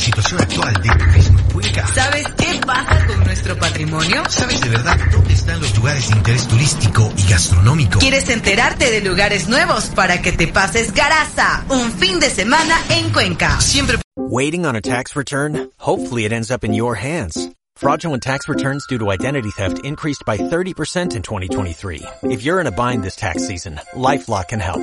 situación 0.00 0.40
actual 0.40 0.72
de 0.82 1.04
Turismo 1.04 1.40
Cuenca. 1.52 1.86
¿Sabes 1.94 2.26
pasa 2.70 3.06
con 3.06 3.24
nuestro 3.24 3.58
patrimonio? 3.58 4.22
¿Sabes 4.28 4.60
de 4.60 4.68
verdad 4.68 4.96
dónde 5.10 5.34
están 5.34 5.60
los 5.60 5.76
lugares 5.76 6.08
de 6.08 6.16
interés 6.16 6.46
turístico 6.46 7.12
y 7.16 7.28
gastronómico? 7.28 7.98
¿Quieres 7.98 8.28
enterarte 8.28 8.90
de 8.90 9.00
lugares 9.00 9.48
nuevos 9.48 9.86
para 9.86 10.22
que 10.22 10.32
te 10.32 10.46
pases 10.46 10.92
garaza 10.94 11.64
un 11.68 11.90
fin 11.92 12.20
de 12.20 12.30
semana 12.30 12.76
en 12.90 13.10
Cuenca? 13.12 13.60
Siempre. 13.60 13.98
Waiting 14.16 14.66
on 14.66 14.76
a 14.76 14.80
tax 14.80 15.16
return? 15.16 15.70
Hopefully 15.78 16.24
it 16.24 16.32
ends 16.32 16.50
up 16.50 16.62
in 16.62 16.72
your 16.72 16.94
hands. 16.94 17.50
Fraudulent 17.74 18.22
tax 18.22 18.48
returns 18.48 18.86
due 18.86 18.98
to 18.98 19.10
identity 19.10 19.50
theft 19.50 19.84
increased 19.84 20.22
by 20.24 20.36
30% 20.36 21.16
in 21.16 21.22
2023. 21.22 22.02
If 22.24 22.42
you're 22.42 22.60
in 22.60 22.66
a 22.66 22.72
bind 22.72 23.02
this 23.02 23.16
tax 23.16 23.46
season, 23.46 23.80
LifeLock 23.94 24.48
can 24.48 24.60
help. 24.60 24.82